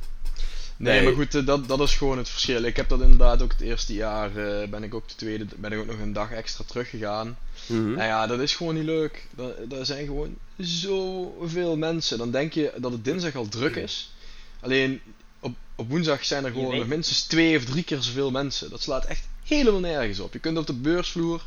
Nee, 0.78 0.94
Nee. 0.96 1.04
maar 1.04 1.14
goed, 1.14 1.36
eh, 1.36 1.46
dat, 1.46 1.68
dat 1.68 1.80
is 1.80 1.96
gewoon 1.96 2.18
het 2.18 2.30
verschil. 2.30 2.64
Ik 2.64 2.76
heb 2.76 2.90
dat 2.90 3.02
inderdaad 3.02 3.42
ook 3.42 3.52
het 3.52 3.62
eerste 3.62 3.94
jaar, 3.94 4.36
eh, 4.36 4.68
ben 4.70 4.84
ik 4.84 4.94
ook 4.94 5.08
de 5.08 5.16
tweede, 5.16 5.46
ben 5.56 5.72
ik 5.72 5.80
ook 5.80 5.86
nog 5.86 6.00
een 6.00 6.14
dag 6.14 6.32
extra 6.32 6.64
teruggegaan. 6.68 7.38
Mhm. 7.66 7.84
Nou 7.90 8.04
ja, 8.08 8.28
dat 8.28 8.40
is 8.40 8.56
gewoon 8.56 8.76
niet 8.76 8.84
leuk. 8.84 9.28
Er 9.72 9.86
zijn 9.86 10.06
gewoon 10.06 10.36
zoveel 10.58 11.78
mensen. 11.78 12.18
Dan 12.18 12.32
denk 12.32 12.54
je 12.54 12.74
dat 12.78 12.92
het 12.92 13.06
dinsdag 13.06 13.36
al 13.36 13.48
druk 13.48 13.76
is. 13.76 14.12
Alleen 14.60 15.02
op, 15.40 15.56
op 15.76 15.90
woensdag 15.90 16.26
zijn 16.26 16.46
er 16.46 16.52
gewoon 16.52 16.88
minstens 16.88 17.24
twee 17.24 17.58
of 17.58 17.66
drie 17.66 17.84
keer 17.84 18.02
zoveel 18.02 18.32
mensen. 18.32 18.70
Dat 18.70 18.82
slaat 18.82 19.06
echt 19.06 19.28
helemaal 19.44 19.80
nergens 19.80 20.20
op. 20.20 20.34
Je 20.34 20.40
kunt 20.40 20.58
op 20.58 20.68
de 20.68 20.74
beursvloer 20.74 21.46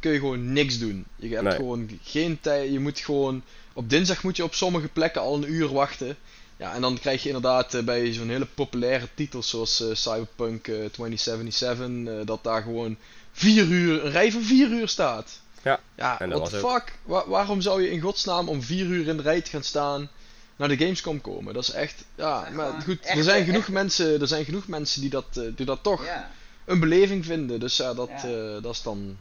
kun 0.00 0.12
je 0.12 0.18
gewoon 0.18 0.52
niks 0.52 0.78
doen. 0.78 1.04
Je 1.16 1.28
hebt 1.28 1.42
Nee. 1.42 1.56
gewoon 1.56 1.98
geen 2.02 2.40
tijd. 2.40 2.72
Je 2.72 2.78
moet 2.80 2.98
gewoon. 2.98 3.42
Op 3.72 3.90
dinsdag 3.90 4.22
moet 4.22 4.36
je 4.36 4.44
op 4.44 4.54
sommige 4.54 4.88
plekken 4.88 5.20
al 5.20 5.34
een 5.34 5.52
uur 5.52 5.68
wachten. 5.72 6.16
Ja, 6.56 6.74
en 6.74 6.80
dan 6.80 6.98
krijg 6.98 7.22
je 7.22 7.26
inderdaad 7.28 7.74
eh, 7.74 7.82
bij 7.82 8.12
zo'n 8.12 8.28
hele 8.28 8.46
populaire 8.54 9.08
titels 9.14 9.48
zoals 9.48 9.80
eh, 9.80 9.94
Cyberpunk 9.94 10.68
eh, 10.68 10.74
2077, 10.74 11.86
eh, 12.20 12.26
dat 12.26 12.44
daar 12.44 12.62
gewoon 12.62 12.96
vier 13.32 13.64
uur, 13.66 14.04
een 14.04 14.10
rij 14.10 14.32
van 14.32 14.42
vier 14.42 14.68
uur 14.70 14.88
staat. 14.88 15.40
Ja, 15.62 15.80
Ja, 15.96 16.20
en 16.20 16.30
dat 16.30 16.38
what 16.38 16.50
the 16.50 16.60
was 16.60 16.72
fuck? 16.72 16.98
Wa- 17.04 17.28
waarom 17.28 17.60
zou 17.60 17.82
je 17.82 17.90
in 17.90 18.00
godsnaam 18.00 18.48
om 18.48 18.62
vier 18.62 18.86
uur 18.86 19.08
in 19.08 19.16
de 19.16 19.22
rij 19.22 19.40
te 19.40 19.50
gaan 19.50 19.62
staan 19.62 20.10
naar 20.56 20.68
de 20.68 20.76
Gamescom 20.76 21.20
komen? 21.20 21.54
Dat 21.54 21.62
is 21.62 21.70
echt, 21.70 22.04
ja, 22.14 22.44
Ja, 22.48 22.54
maar 22.54 22.80
goed, 22.82 23.00
echt, 23.00 23.18
er 23.18 23.24
zijn 23.24 23.44
genoeg 23.44 23.60
echt. 23.62 23.68
mensen, 23.72 24.20
er 24.20 24.26
zijn 24.28 24.44
genoeg 24.44 24.66
mensen 24.68 25.00
die 25.00 25.10
dat, 25.10 25.26
eh, 25.34 25.42
die 25.56 25.66
dat 25.66 25.82
toch 25.82 26.04
Ja. 26.04 26.30
een 26.64 26.80
beleving 26.80 27.24
vinden. 27.24 27.60
Dus 27.60 27.76
ja, 27.76 27.94
dat, 27.94 28.10
eh, 28.10 28.62
dat 28.62 28.74
is 28.74 28.82
dan 28.82 29.16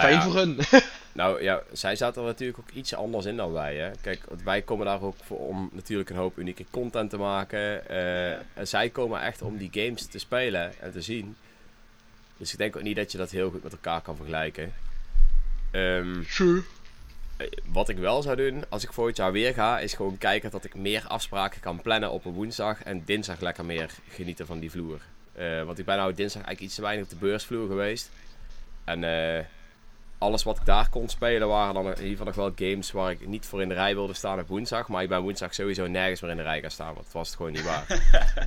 Fijn 0.00 0.14
ja. 0.14 0.22
voor 0.22 0.34
hun. 0.34 0.58
Nou 1.14 1.42
ja, 1.42 1.62
zij 1.72 1.96
zaten 1.96 2.22
er 2.22 2.28
natuurlijk 2.28 2.58
ook 2.58 2.70
iets 2.70 2.94
anders 2.94 3.24
in 3.26 3.36
dan 3.36 3.52
wij. 3.52 3.76
Hè? 3.76 3.90
Kijk, 4.00 4.20
wij 4.44 4.62
komen 4.62 4.86
daar 4.86 5.02
ook 5.02 5.16
voor 5.24 5.38
om 5.38 5.70
natuurlijk 5.72 6.10
een 6.10 6.16
hoop 6.16 6.38
unieke 6.38 6.64
content 6.70 7.10
te 7.10 7.16
maken. 7.16 7.88
eh, 7.88 8.30
En 8.32 8.68
zij 8.68 8.88
komen 8.88 9.20
echt 9.22 9.42
om 9.42 9.56
die 9.56 9.70
games 9.72 10.06
te 10.06 10.18
spelen 10.18 10.72
en 10.80 10.92
te 10.92 11.00
zien. 11.00 11.36
Dus 12.36 12.52
ik 12.52 12.58
denk 12.58 12.76
ook 12.76 12.82
niet 12.82 12.96
dat 12.96 13.12
je 13.12 13.18
dat 13.18 13.30
heel 13.30 13.50
goed 13.50 13.62
met 13.62 13.72
elkaar 13.72 14.00
kan 14.00 14.16
vergelijken. 14.16 14.72
Ehm, 15.70 16.22
Sure. 16.28 16.62
eh, 17.36 17.46
wat 17.66 17.88
ik 17.88 17.96
wel 17.98 18.22
zou 18.22 18.36
doen, 18.36 18.64
als 18.68 18.82
ik 18.82 18.92
volgend 18.92 19.16
jaar 19.16 19.32
weer 19.32 19.54
ga, 19.54 19.78
is 19.78 19.94
gewoon 19.94 20.18
kijken 20.18 20.50
dat 20.50 20.64
ik 20.64 20.74
meer 20.74 21.04
afspraken 21.08 21.60
kan 21.60 21.80
plannen 21.82 22.10
op 22.10 22.24
een 22.24 22.32
woensdag. 22.32 22.82
En 22.82 23.02
dinsdag 23.04 23.40
lekker 23.40 23.64
meer 23.64 23.90
genieten 24.08 24.46
van 24.46 24.58
die 24.58 24.70
vloer. 24.70 25.00
Eh, 25.32 25.62
want 25.62 25.78
ik 25.78 25.84
ben 25.84 25.96
nou 25.96 26.14
dinsdag 26.14 26.42
eigenlijk 26.42 26.60
iets 26.60 26.74
te 26.74 26.82
weinig 26.82 27.04
op 27.04 27.10
de 27.10 27.16
beursvloer 27.26 27.66
geweest. 27.68 28.10
En 28.84 29.04
eh, 29.04 29.44
alles 30.22 30.42
wat 30.42 30.56
ik 30.56 30.64
daar 30.64 30.88
kon 30.88 31.08
spelen 31.08 31.48
waren 31.48 31.74
dan 31.74 31.84
in 31.84 31.90
ieder 31.90 32.08
geval 32.08 32.26
nog 32.26 32.34
wel 32.34 32.68
games 32.68 32.92
waar 32.92 33.10
ik 33.10 33.26
niet 33.26 33.46
voor 33.46 33.62
in 33.62 33.68
de 33.68 33.74
rij 33.74 33.94
wilde 33.94 34.14
staan 34.14 34.40
op 34.40 34.48
woensdag. 34.48 34.88
Maar 34.88 35.02
ik 35.02 35.08
ben 35.08 35.22
woensdag 35.22 35.54
sowieso 35.54 35.86
nergens 35.86 36.20
meer 36.20 36.30
in 36.30 36.36
de 36.36 36.42
rij 36.42 36.60
gaan 36.60 36.70
staan, 36.70 36.94
want 36.94 37.04
het 37.04 37.12
was 37.12 37.26
het 37.26 37.36
gewoon 37.36 37.52
niet 37.52 37.64
waar. 37.64 37.86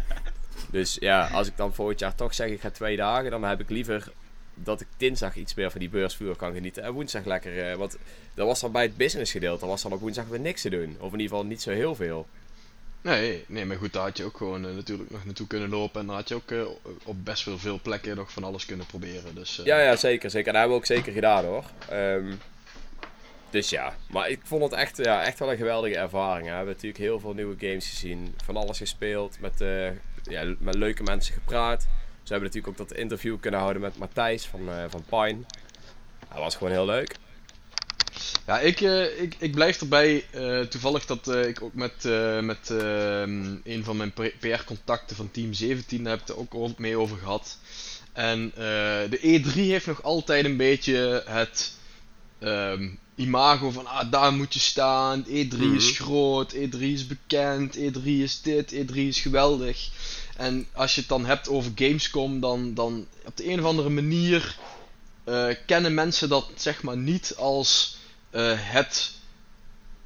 dus 0.71 0.97
ja, 0.99 1.27
als 1.27 1.47
ik 1.47 1.57
dan 1.57 1.73
volgend 1.73 1.99
jaar 1.99 2.15
toch 2.15 2.33
zeg 2.33 2.49
ik 2.49 2.61
ga 2.61 2.69
twee 2.69 2.95
dagen, 2.95 3.31
dan 3.31 3.43
heb 3.43 3.59
ik 3.59 3.69
liever 3.69 4.11
dat 4.53 4.81
ik 4.81 4.87
dinsdag 4.97 5.35
iets 5.35 5.53
meer 5.53 5.71
van 5.71 5.79
die 5.79 5.89
beursvloer 5.89 6.35
kan 6.35 6.53
genieten. 6.53 6.83
En 6.83 6.93
woensdag 6.93 7.25
lekker, 7.25 7.69
eh, 7.69 7.75
want 7.75 7.97
dat 8.33 8.47
was 8.47 8.59
dan 8.59 8.71
bij 8.71 8.83
het 8.83 8.97
business 8.97 9.31
gedeelte, 9.31 9.59
dan 9.59 9.69
was 9.69 9.81
dan 9.81 9.93
op 9.93 9.99
woensdag 9.99 10.27
weer 10.27 10.39
niks 10.39 10.61
te 10.61 10.69
doen. 10.69 10.95
Of 10.99 11.13
in 11.13 11.19
ieder 11.19 11.35
geval 11.35 11.45
niet 11.45 11.61
zo 11.61 11.71
heel 11.71 11.95
veel. 11.95 12.27
Nee, 13.05 13.45
nee, 13.47 13.65
maar 13.65 13.77
goed, 13.77 13.93
daar 13.93 14.03
had 14.03 14.17
je 14.17 14.23
ook 14.23 14.37
gewoon 14.37 14.67
eh, 14.67 14.75
natuurlijk 14.75 15.09
nog 15.11 15.25
naartoe 15.25 15.47
kunnen 15.47 15.69
lopen. 15.69 16.01
En 16.01 16.07
daar 16.07 16.15
had 16.15 16.27
je 16.29 16.35
ook 16.35 16.51
eh, 16.51 16.65
op 17.03 17.25
best 17.25 17.45
wel 17.45 17.57
veel 17.57 17.79
plekken 17.81 18.15
nog 18.15 18.31
van 18.31 18.43
alles 18.43 18.65
kunnen 18.65 18.85
proberen. 18.85 19.35
Dus, 19.35 19.59
eh, 19.59 19.65
Ja, 19.65 19.79
ja, 19.79 19.95
zeker. 19.95 20.29
zeker. 20.29 20.47
En 20.47 20.59
hebben 20.59 20.73
we 20.75 20.81
ook 20.81 20.85
zeker 20.87 21.13
gedaan 21.13 21.45
hoor. 21.45 21.63
Ehm, 21.89 22.33
dus 23.49 23.69
ja, 23.69 23.95
maar 24.09 24.29
ik 24.29 24.39
vond 24.43 24.63
het 24.63 24.73
echt, 24.73 24.97
ja, 24.97 25.23
echt 25.23 25.39
wel 25.39 25.51
een 25.51 25.57
geweldige 25.57 25.97
ervaring. 25.97 26.43
hè. 26.45 26.49
We 26.51 26.55
hebben 26.55 26.73
natuurlijk 26.73 27.03
heel 27.03 27.19
veel 27.19 27.33
nieuwe 27.33 27.55
games 27.59 27.89
gezien. 27.89 28.35
Van 28.43 28.57
alles 28.57 28.77
gespeeld. 28.77 29.39
Met, 29.39 29.63
ja, 30.23 30.55
met 30.59 30.75
leuke 30.75 31.03
mensen 31.03 31.33
gepraat. 31.33 31.81
Ze 32.23 32.33
hebben 32.33 32.49
natuurlijk 32.51 32.79
ook 32.81 32.87
dat 32.87 32.97
interview 32.97 33.39
kunnen 33.39 33.59
houden 33.59 33.81
met 33.81 33.97
Matthijs 33.97 34.45
van, 34.45 34.69
van 34.89 35.03
Pine. 35.09 35.39
Dat 36.29 36.37
was 36.37 36.55
gewoon 36.55 36.73
heel 36.73 36.85
leuk. 36.85 37.15
Ja, 38.45 38.59
ik, 38.59 38.81
eh, 38.81 39.21
ik, 39.21 39.35
ik 39.39 39.51
blijf 39.51 39.81
erbij. 39.81 40.25
eh, 40.31 40.59
toevallig 40.59 41.05
dat 41.05 41.27
eh, 41.27 41.47
ik 41.47 41.61
ook 41.61 41.73
met, 41.73 42.03
met 42.41 42.69
ehm, 42.69 43.55
een 43.63 43.83
van 43.83 43.97
mijn 43.97 44.13
PR-contacten 44.39 45.15
van 45.15 45.31
Team 45.31 45.53
17 45.53 46.03
daar 46.03 46.17
heb 46.17 46.27
het 46.27 46.35
ook 46.37 46.77
mee 46.77 46.97
over 46.97 47.17
gehad. 47.17 47.57
En 48.13 48.51
de 49.09 49.19
E3 49.21 49.53
heeft 49.53 49.85
nog 49.85 50.03
altijd 50.03 50.45
een 50.45 50.57
beetje 50.57 51.23
het 51.25 51.73
ehm, 52.39 52.89
imago 53.15 53.71
van 53.71 53.85
ah, 53.85 54.11
daar 54.11 54.33
moet 54.33 54.53
je 54.53 54.59
staan. 54.59 55.25
E3 55.27 55.57
is 55.59 55.91
Mhm. 55.91 56.03
groot, 56.03 56.53
E3 56.55 56.79
is 56.79 57.07
bekend, 57.07 57.77
E3 57.77 58.03
is 58.03 58.41
dit, 58.41 58.71
E3 58.73 58.93
is 58.95 59.19
geweldig. 59.19 59.89
En 60.37 60.67
als 60.73 60.95
je 60.95 60.99
het 60.99 61.09
dan 61.09 61.25
hebt 61.25 61.49
over 61.49 61.71
Gamescom, 61.75 62.39
dan, 62.39 62.73
dan 62.73 63.07
op 63.25 63.37
de 63.37 63.49
een 63.49 63.59
of 63.59 63.65
andere 63.65 63.89
manier 63.89 64.55
kennen 65.65 65.93
mensen 65.93 66.29
dat 66.29 66.49
zeg 66.55 66.83
maar 66.83 66.97
niet 66.97 67.33
als 67.37 67.94
eh, 68.35 68.51
het, 68.55 69.11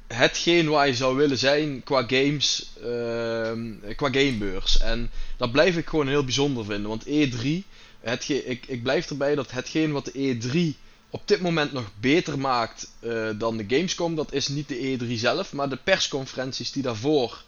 hetgeen 0.06 0.68
waar 0.68 0.86
je 0.86 0.94
zou 0.94 1.16
willen 1.16 1.38
zijn 1.38 1.82
qua 1.82 2.04
games, 2.06 2.70
ehm, 2.82 3.94
qua 3.96 4.08
gamebeurs. 4.10 4.78
En 4.78 5.10
dat 5.36 5.52
blijf 5.52 5.76
ik 5.76 5.88
gewoon 5.88 6.08
heel 6.08 6.24
bijzonder 6.24 6.64
vinden, 6.64 6.88
want 6.88 7.04
E3, 7.06 7.64
hetge, 8.00 8.44
ik, 8.44 8.66
ik 8.66 8.82
blijf 8.82 9.10
erbij 9.10 9.34
dat 9.34 9.50
hetgeen 9.50 9.92
wat 9.92 10.04
de 10.04 10.38
E3 10.38 10.78
op 11.10 11.22
dit 11.24 11.40
moment 11.40 11.72
nog 11.72 11.90
beter 12.00 12.38
maakt 12.38 12.90
eh, 13.00 13.28
dan 13.38 13.56
de 13.56 13.64
Gamescom, 13.68 14.14
dat 14.14 14.32
is 14.32 14.48
niet 14.48 14.68
de 14.68 14.98
E3 14.98 15.06
zelf, 15.18 15.52
maar 15.52 15.68
de 15.68 15.78
persconferenties 15.84 16.72
die 16.72 16.82
daarvoor 16.82 17.42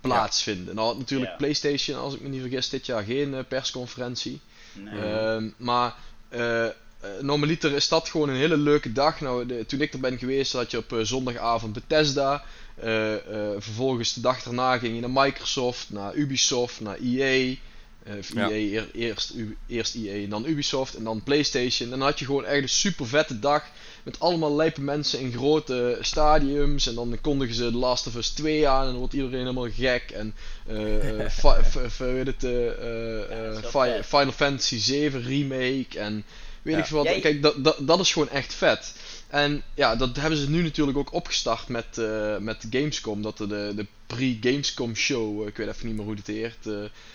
plaatsvinden. 0.00 0.74
Nou 0.74 0.86
had 0.86 0.98
natuurlijk 0.98 1.30
Ja. 1.30 1.36
PlayStation, 1.36 1.98
als 1.98 2.14
ik 2.14 2.20
me 2.20 2.28
niet 2.28 2.40
vergis, 2.40 2.68
dit 2.68 2.86
jaar 2.86 3.02
geen 3.02 3.34
eh, 3.34 3.44
persconferentie. 3.48 4.40
Nee. 4.72 5.00
Ehm, 5.00 5.50
maar 5.56 5.94
eh, 6.28 6.64
eh, 6.64 6.72
normaliter 7.20 7.72
is 7.72 7.88
dat 7.88 8.08
gewoon 8.08 8.28
een 8.28 8.36
hele 8.36 8.56
leuke 8.56 8.92
dag. 8.92 9.20
Nou, 9.20 9.46
de- 9.46 9.66
toen 9.66 9.80
ik 9.80 9.92
er 9.92 10.00
ben 10.00 10.18
geweest, 10.18 10.52
had 10.52 10.70
je 10.70 10.78
op 10.78 10.92
eh, 10.92 10.98
zondagavond 11.02 11.72
Bethesda. 11.72 12.44
Eh, 12.74 13.14
eh, 13.14 13.20
vervolgens 13.58 14.14
de 14.14 14.20
dag 14.20 14.42
daarna 14.42 14.78
ging 14.78 14.94
je 14.94 15.00
naar 15.00 15.24
Microsoft, 15.24 15.86
naar 15.90 16.14
Ubisoft, 16.14 16.80
naar 16.80 16.96
EA. 17.02 17.54
Eh, 18.02 18.16
of 18.18 18.32
Ja. 18.34 18.48
EA 18.50 18.54
eer- 18.80 18.90
eerst, 18.94 19.32
U- 19.34 19.56
eerst 19.66 19.94
EA 19.94 20.22
en 20.22 20.28
dan 20.30 20.46
Ubisoft 20.46 20.94
en 20.94 21.04
dan 21.04 21.22
PlayStation. 21.22 21.92
En 21.92 21.98
dan 21.98 22.08
had 22.08 22.18
je 22.18 22.24
gewoon 22.24 22.44
echt 22.44 22.62
een 22.62 22.68
super 22.68 23.06
vette 23.06 23.38
dag. 23.38 23.64
Met 24.02 24.20
allemaal 24.20 24.56
lijpe 24.56 24.80
mensen 24.80 25.20
in 25.20 25.32
grote 25.32 25.98
stadiums. 26.00 26.86
En 26.86 26.94
dan 26.94 27.18
kondigen 27.20 27.54
ze 27.54 27.70
The 27.70 27.76
Last 27.76 28.06
of 28.06 28.14
Us 28.14 28.28
2 28.30 28.68
aan. 28.68 28.80
En 28.84 28.88
dan 28.90 28.96
wordt 28.98 29.12
iedereen 29.14 29.38
helemaal 29.38 29.68
gek. 29.70 30.10
En 30.10 30.34
eh, 30.66 31.20
eh, 31.24 31.30
fi- 31.90 32.04
weet 32.04 32.26
het, 32.26 32.44
eh, 32.44 32.66
eh, 32.68 33.62
Ja, 33.72 33.86
eh. 33.86 34.02
Final 34.02 34.32
Fantasy 34.32 34.78
7 34.78 35.22
remake. 35.22 35.98
En 35.98 36.24
weet 36.66 36.74
Ja. 36.74 36.80
ik 36.80 36.86
veel 36.86 36.96
wat. 36.98 37.06
Jij- 37.06 37.20
Kijk, 37.20 37.42
dat, 37.42 37.64
dat, 37.64 37.76
dat 37.80 38.00
is 38.00 38.12
gewoon 38.12 38.28
echt 38.28 38.54
vet. 38.54 38.94
En 39.28 39.62
ja, 39.74 39.96
dat 39.96 40.16
hebben 40.16 40.38
ze 40.38 40.50
nu 40.50 40.62
natuurlijk 40.62 40.98
ook 40.98 41.12
opgestart 41.12 41.68
met, 41.68 41.98
eh, 41.98 42.36
met 42.38 42.66
Gamescom. 42.70 43.22
Dat 43.22 43.38
er 43.40 43.48
de, 43.48 43.72
de 43.76 43.86
pre-Gamescom 44.06 44.94
show, 44.96 45.40
eh, 45.42 45.46
ik 45.48 45.56
weet 45.56 45.68
even 45.68 45.86
niet 45.86 45.96
meer 45.96 46.04
hoe 46.04 46.14
het 46.14 46.26
heet. 46.26 46.56
eh, 46.60 46.72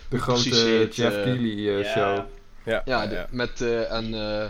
De 0.09 0.19
grote 0.19 0.41
precies 0.49 0.63
heet, 0.63 0.95
Jeff 0.95 1.15
eh, 1.15 1.23
Keighley 1.23 1.83
show. 1.83 1.95
Ja, 1.95 2.25
ja, 2.65 2.81
ja, 2.85 3.07
de- 3.07 3.15
ja. 3.15 3.27
met 3.31 3.61
eh, 3.61 3.91
en 3.91 4.13
eh, 4.13 4.45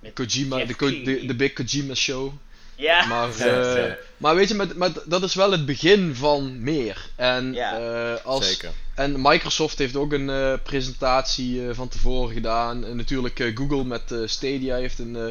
Met 0.00 0.12
Kojima, 0.12 0.64
de, 0.64 1.02
de, 1.04 1.26
de 1.26 1.34
Big 1.34 1.52
Kojima 1.52 1.94
show. 1.94 2.32
Ja. 2.78 3.06
Maar, 3.06 3.28
Ja, 3.38 3.44
eh, 3.74 3.86
ja. 3.86 3.96
maar 4.16 4.34
weet 4.34 4.48
je, 4.48 4.54
met, 4.54 4.76
met, 4.76 5.00
dat 5.06 5.22
is 5.22 5.34
wel 5.34 5.50
het 5.50 5.66
begin 5.66 6.14
van 6.14 6.62
meer. 6.62 7.08
En, 7.16 7.52
Ja. 7.52 7.78
eh, 8.16 8.24
als, 8.24 8.46
Zeker. 8.46 8.70
en 8.94 9.20
Microsoft 9.22 9.78
heeft 9.78 9.96
ook 9.96 10.12
een 10.12 10.30
eh, 10.30 10.52
presentatie 10.62 11.68
eh, 11.68 11.74
van 11.74 11.88
tevoren 11.88 12.34
gedaan. 12.34 12.84
En 12.84 12.96
natuurlijk 12.96 13.40
eh, 13.40 13.56
Google 13.56 13.84
met 13.84 14.12
eh, 14.12 14.18
Stadia 14.24 14.76
heeft 14.76 14.98
een 14.98 15.16
eh, 15.16 15.24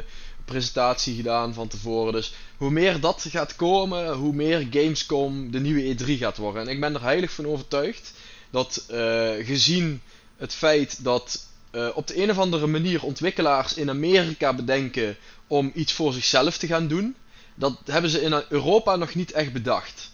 presentatie 0.45 1.15
gedaan 1.15 1.53
van 1.53 1.67
tevoren. 1.67 2.13
Dus 2.13 2.33
hoe 2.57 2.71
meer 2.71 2.99
dat 2.99 3.25
gaat 3.29 3.55
komen, 3.55 4.13
hoe 4.13 4.33
meer 4.33 4.67
Gamescom 4.71 5.51
de 5.51 5.59
nieuwe 5.59 5.95
E3 5.95 6.05
gaat 6.17 6.37
worden. 6.37 6.61
En 6.61 6.67
ik 6.67 6.79
ben 6.79 6.93
er 6.95 7.01
heilig 7.01 7.31
van 7.31 7.45
overtuigd 7.47 8.13
dat 8.49 8.83
eh, 8.87 9.29
gezien 9.45 10.01
het 10.37 10.53
feit 10.53 11.03
dat 11.03 11.45
eh, 11.71 11.87
op 11.93 12.07
de 12.07 12.21
een 12.23 12.29
of 12.29 12.37
andere 12.37 12.67
manier 12.67 13.03
ontwikkelaars 13.03 13.73
in 13.73 13.89
Amerika 13.89 14.53
bedenken 14.53 15.17
om 15.47 15.71
iets 15.75 15.93
voor 15.93 16.13
zichzelf 16.13 16.57
te 16.57 16.67
gaan 16.67 16.87
doen, 16.87 17.15
dat 17.59 17.77
hebben 17.85 18.11
ze 18.11 18.21
in 18.21 18.43
Europa 18.49 18.95
nog 18.95 19.15
niet 19.15 19.31
echt 19.31 19.53
bedacht. 19.53 20.11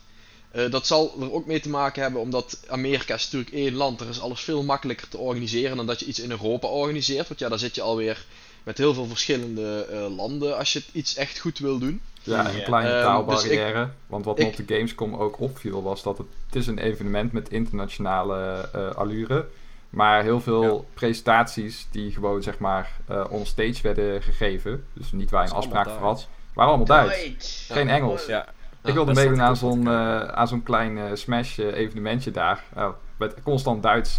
Eh, 0.51 0.71
dat 0.71 0.88
zal 0.88 1.15
er 1.21 1.32
ook 1.34 1.45
mee 1.45 1.60
te 1.60 1.69
maken 1.69 2.01
hebben 2.01 2.21
omdat 2.21 2.60
Amerika 2.67 3.13
is 3.13 3.23
natuurlijk 3.23 3.51
één 3.56 3.73
land. 3.75 4.01
Er 4.01 4.10
is 4.10 4.21
alles 4.21 4.41
veel 4.41 4.63
makkelijker 4.63 5.08
te 5.08 5.17
organiseren 5.17 5.77
dan 5.77 5.86
dat 5.86 5.99
je 5.99 6.06
iets 6.06 6.19
in 6.19 6.32
Europa 6.32 6.67
organiseert. 6.67 7.27
Want 7.27 7.39
ja, 7.39 7.49
daar 7.49 7.60
zit 7.60 7.75
je 7.75 7.82
alweer 7.82 8.25
met 8.63 8.77
heel 8.77 8.93
veel 8.93 9.06
verschillende 9.06 9.86
eh, 9.91 10.15
landen 10.15 10.58
als 10.58 10.73
je 10.73 10.79
het 10.79 10.88
iets 10.91 11.15
echt 11.15 11.39
goed 11.39 11.60
wil 11.60 11.77
doen. 11.79 12.01
Ja, 12.23 12.53
een 12.53 12.63
kleine 12.63 12.93
Ehm, 12.93 13.01
taalbarrière. 13.03 13.89
Want 14.08 14.25
wat 14.25 14.39
ik- 14.39 14.45
op 14.60 14.67
de 14.67 14.75
Gamescom 14.75 15.15
ook 15.15 15.39
opviel 15.39 15.84
was 15.84 16.03
dat 16.03 16.17
het, 16.17 16.27
het 16.45 16.56
is 16.56 16.67
een 16.67 16.77
evenement 16.79 17.32
met 17.32 17.49
internationale 17.49 18.69
eh 18.73 18.95
allure. 18.95 19.45
Maar 19.89 20.23
heel 20.23 20.41
veel 20.41 20.86
presentaties 20.93 21.88
die 21.91 22.12
gewoon 22.12 22.43
zeg 22.43 22.58
maar 22.60 22.91
eh 23.08 23.25
on 23.29 23.45
stage 23.45 23.82
werden 23.82 24.21
gegeven. 24.23 24.86
Dus 24.93 25.12
niet 25.12 25.29
waar 25.29 25.43
je 25.43 25.49
een 25.49 25.56
afspraak 25.56 25.89
voor 25.89 26.08
had. 26.08 26.27
Waren 26.54 26.74
allemaal 26.74 26.86
Duits. 27.08 27.68
Geen 27.72 27.89
Engels. 27.89 28.26
Ja, 28.26 28.46
Ik 28.84 28.94
wilde 28.94 29.13
meedoen 29.13 29.42
aan 29.42 29.56
zo'n 29.58 29.88
eh, 29.88 30.22
aan 30.28 30.48
zo'n 30.48 30.63
klein 30.63 30.98
eh, 30.98 31.04
Smash 31.13 31.60
eh, 31.60 31.78
evenementje 31.78 32.32
daar. 32.32 32.63
Uh, 32.78 32.89
werd 33.18 33.42
constant 33.44 33.84
Duits 33.84 34.18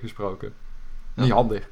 gesproken. 0.00 0.54
Niet 1.14 1.30
handig. 1.30 1.68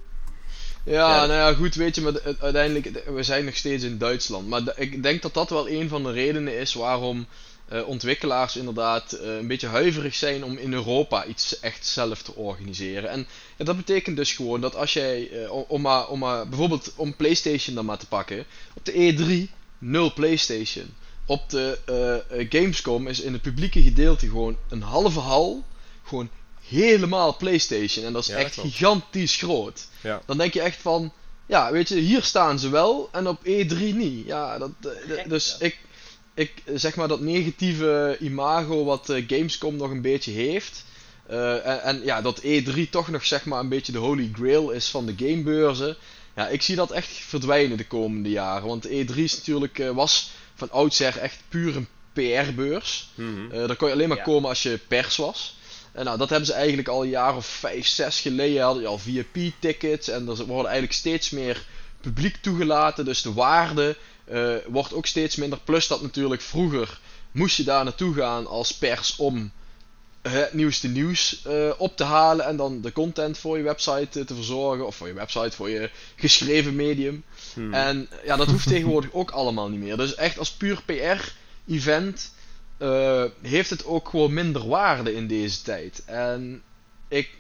Ja, 0.84 0.92
Ja. 1.14 1.26
nou 1.26 1.32
ja, 1.38 1.54
goed, 1.54 1.74
weet 1.74 1.94
je, 1.94 2.00
maar 2.00 2.12
de- 2.12 2.36
uiteindelijk, 2.40 2.92
de- 2.94 3.12
we 3.12 3.22
zijn 3.22 3.44
nog 3.44 3.56
steeds 3.56 3.84
in 3.84 3.98
Duitsland. 3.98 4.48
Maar 4.48 4.62
ik 4.76 5.02
denk 5.02 5.22
dat 5.22 5.34
dat 5.34 5.50
wel 5.50 5.68
een 5.68 5.88
van 5.88 6.02
de 6.02 6.10
redenen 6.12 6.58
is 6.58 6.74
waarom 6.74 7.26
eh, 7.68 7.88
ontwikkelaars 7.88 8.56
inderdaad 8.56 9.12
eh, 9.12 9.36
een 9.36 9.46
beetje 9.46 9.66
huiverig 9.66 10.14
zijn 10.14 10.44
om 10.44 10.56
in 10.58 10.72
Europa 10.72 11.24
iets 11.24 11.60
echt 11.60 11.86
zelf 11.86 12.22
te 12.22 12.34
organiseren. 12.34 13.10
En 13.10 13.26
ja, 13.56 13.64
dat 13.64 13.76
betekent 13.76 14.16
dus 14.16 14.32
gewoon 14.32 14.60
dat 14.60 14.76
als 14.76 14.92
jij, 14.92 15.30
eh, 15.44 15.50
om, 15.52 15.64
om 15.68 15.80
maar, 15.80 16.08
om 16.08 16.18
maar, 16.18 16.48
bijvoorbeeld 16.48 16.92
om 16.96 17.16
PlayStation 17.16 17.74
dan 17.74 17.84
maar 17.84 17.98
te 17.98 18.08
pakken, 18.08 18.44
op 18.74 18.84
de 18.84 18.92
E3 18.92 19.50
nul 19.82 20.12
PlayStation. 20.12 20.94
Op 21.26 21.50
de 21.50 21.78
eh, 21.84 22.40
eh, 22.40 22.46
Gamescom 22.50 23.06
is 23.06 23.20
in 23.20 23.32
het 23.32 23.42
publieke 23.42 23.82
gedeelte 23.82 24.26
gewoon 24.26 24.56
een 24.68 24.82
halve 24.82 25.18
hal, 25.20 25.64
gewoon 26.04 26.28
helemaal 26.68 27.36
PlayStation. 27.36 28.04
En 28.04 28.12
dat 28.12 28.22
is 28.22 28.28
Ja, 28.28 28.36
echt 28.36 28.54
gigantisch 28.60 29.36
groot. 29.36 29.86
Ja. 30.00 30.22
Dan 30.26 30.38
denk 30.38 30.52
je 30.54 30.60
echt 30.60 30.80
van, 30.80 31.12
ja, 31.46 31.72
weet 31.72 31.88
je, 31.88 31.94
hier 31.96 32.22
staan 32.22 32.58
ze 32.58 32.68
wel 32.68 33.08
en 33.12 33.26
op 33.28 33.38
E3 33.46 33.76
niet. 33.94 34.26
Ja, 34.26 34.58
dat, 34.58 34.70
eh, 34.80 34.90
Gek, 35.16 35.28
dus 35.28 35.50
dat. 35.52 35.62
ik, 35.62 35.78
ik 36.34 36.52
zeg 36.74 36.94
maar 36.96 37.08
dat 37.08 37.20
negatieve 37.20 38.16
imago 38.20 38.84
wat 38.84 39.12
Gamescom 39.26 39.76
nog 39.76 39.90
een 39.90 40.02
beetje 40.02 40.32
heeft. 40.32 40.84
eh, 41.26 41.66
en, 41.66 41.82
en 41.82 42.02
ja, 42.04 42.20
dat 42.22 42.42
E3 42.42 42.90
toch 42.90 43.08
nog 43.08 43.26
zeg 43.26 43.44
maar 43.44 43.60
een 43.60 43.68
beetje 43.68 43.92
de 43.92 43.98
holy 43.98 44.30
grail 44.34 44.70
is 44.70 44.88
van 44.88 45.06
de 45.06 45.14
gamebeurzen. 45.16 45.96
Ja, 46.36 46.48
ik 46.48 46.62
zie 46.62 46.76
dat 46.76 46.90
echt 46.90 47.08
verdwijnen 47.08 47.76
de 47.76 47.86
komende 47.86 48.30
jaren. 48.30 48.68
Want 48.68 48.82
de 48.82 48.88
E3 49.06 49.14
is 49.16 49.36
natuurlijk, 49.36 49.78
eh, 49.78 49.90
was 49.90 50.30
van 50.54 50.70
oudsher 50.70 51.18
echt 51.18 51.38
puur 51.48 51.76
een 51.76 51.88
PR-beurs. 52.12 53.08
Mhm. 53.14 53.50
Eh 53.52 53.66
daar 53.66 53.76
kon 53.76 53.88
je 53.88 53.94
alleen 53.94 54.08
maar 54.08 54.16
Ja. 54.16 54.22
komen 54.22 54.48
als 54.48 54.62
je 54.62 54.78
pers 54.88 55.16
was. 55.16 55.56
En 55.92 56.04
nou, 56.04 56.18
dat 56.18 56.28
hebben 56.28 56.46
ze 56.46 56.52
eigenlijk 56.54 56.88
al 56.88 57.02
een 57.02 57.08
jaar 57.08 57.36
of 57.36 57.46
vijf, 57.46 57.86
zes 57.86 58.20
geleden. 58.20 58.62
Hadden 58.62 58.82
je 58.82 58.88
al 58.88 58.98
VIP-tickets. 58.98 60.08
En 60.08 60.28
er 60.28 60.36
worden 60.36 60.70
eigenlijk 60.70 60.92
steeds 60.92 61.30
meer 61.30 61.64
publiek 62.00 62.36
toegelaten. 62.36 63.04
Dus 63.04 63.22
de 63.22 63.32
waarde 63.32 63.96
eh, 64.24 64.54
wordt 64.66 64.92
ook 64.94 65.06
steeds 65.06 65.36
minder. 65.36 65.58
Plus 65.64 65.86
dat 65.86 66.02
natuurlijk 66.02 66.42
vroeger 66.42 67.00
moest 67.32 67.56
je 67.56 67.62
daar 67.64 67.84
naartoe 67.84 68.14
gaan 68.14 68.46
als 68.46 68.74
pers 68.74 69.16
om 69.16 69.52
het 70.22 70.52
nieuwste 70.52 70.88
nieuws 70.88 71.42
eh, 71.44 71.70
op 71.78 71.96
te 71.96 72.04
halen. 72.04 72.46
En 72.46 72.56
dan 72.56 72.80
de 72.80 72.92
content 72.92 73.38
voor 73.38 73.56
je 73.56 73.62
website 73.62 74.20
eh, 74.20 74.26
te 74.26 74.34
verzorgen. 74.34 74.86
Of 74.86 74.96
voor 74.96 75.06
je 75.06 75.14
website, 75.14 75.56
voor 75.56 75.70
je 75.70 75.90
geschreven 76.16 76.76
medium. 76.76 77.24
Mhm. 77.54 77.74
En 77.74 78.08
ja, 78.24 78.36
dat 78.36 78.50
hoeft 78.50 78.68
tegenwoordig 78.68 79.12
ook 79.12 79.30
allemaal 79.30 79.68
niet 79.68 79.80
meer. 79.80 79.96
Dus 79.96 80.14
echt 80.14 80.38
als 80.38 80.52
puur 80.52 80.82
PR-event 80.84 82.32
eh, 82.78 83.24
heeft 83.42 83.70
het 83.70 83.84
ook 83.84 84.08
gewoon 84.08 84.32
minder 84.32 84.68
waarde 84.68 85.14
in 85.14 85.26
deze 85.26 85.62
tijd. 85.62 86.02
En 86.04 86.62
ik, 87.08 87.30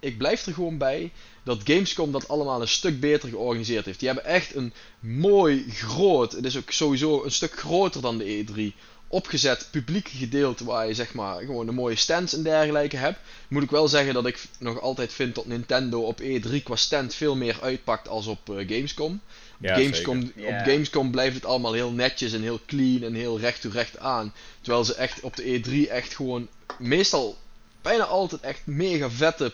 ik 0.00 0.18
blijf 0.18 0.46
er 0.46 0.52
gewoon 0.52 0.78
bij 0.78 1.12
dat 1.46 1.60
Gamescom 1.64 2.12
dat 2.12 2.28
allemaal 2.28 2.60
een 2.60 2.68
stuk 2.68 3.00
beter 3.00 3.28
georganiseerd 3.28 3.84
heeft. 3.84 3.98
Die 3.98 4.08
hebben 4.08 4.26
echt 4.26 4.54
een 4.54 4.72
mooi, 5.00 5.64
groot, 5.70 6.32
het 6.32 6.44
is 6.44 6.56
ook 6.56 6.70
sowieso 6.70 7.24
een 7.24 7.30
stuk 7.30 7.58
groter 7.58 8.00
dan 8.00 8.18
de 8.18 8.44
E3, 8.44 8.76
opgezet 9.08 9.68
publiek 9.70 10.08
gedeelte 10.08 10.64
waar 10.64 10.86
je 10.86 10.94
zeg 10.94 11.14
maar 11.14 11.38
gewoon 11.40 11.66
de 11.66 11.72
mooie 11.72 11.96
stands 11.96 12.34
en 12.34 12.42
dergelijke 12.42 12.96
hebt. 12.96 13.18
Moet 13.48 13.62
ik 13.62 13.70
wel 13.70 13.88
zeggen 13.88 14.14
dat 14.14 14.26
ik 14.26 14.44
nog 14.58 14.80
altijd 14.80 15.12
vind 15.12 15.34
dat 15.34 15.46
Nintendo 15.46 16.00
op 16.00 16.20
E3 16.20 16.62
qua 16.62 16.76
stand 16.76 17.14
veel 17.14 17.36
meer 17.36 17.58
uitpakt 17.62 18.08
als 18.08 18.26
op 18.26 18.50
eh, 18.50 18.56
Gamescom. 18.56 19.20
Ja, 19.58 19.74
Gamescom. 19.74 20.32
Op. 20.36 20.54
Gamescom 20.64 21.10
blijft 21.10 21.34
het 21.34 21.44
allemaal 21.44 21.72
heel 21.72 21.90
netjes 21.90 22.32
en 22.32 22.42
heel 22.42 22.60
clean 22.66 23.02
en 23.02 23.14
heel 23.14 23.38
recht 23.38 23.60
toe 23.60 23.72
recht 23.72 23.98
aan. 23.98 24.32
Terwijl 24.60 24.84
ze 24.84 24.94
echt 24.94 25.20
op 25.20 25.36
de 25.36 25.60
E3 25.60 25.90
echt 25.90 26.14
gewoon 26.14 26.48
meestal 26.78 27.36
bijna 27.82 28.04
altijd 28.04 28.40
echt 28.40 28.60
mega 28.64 29.10
vette 29.10 29.52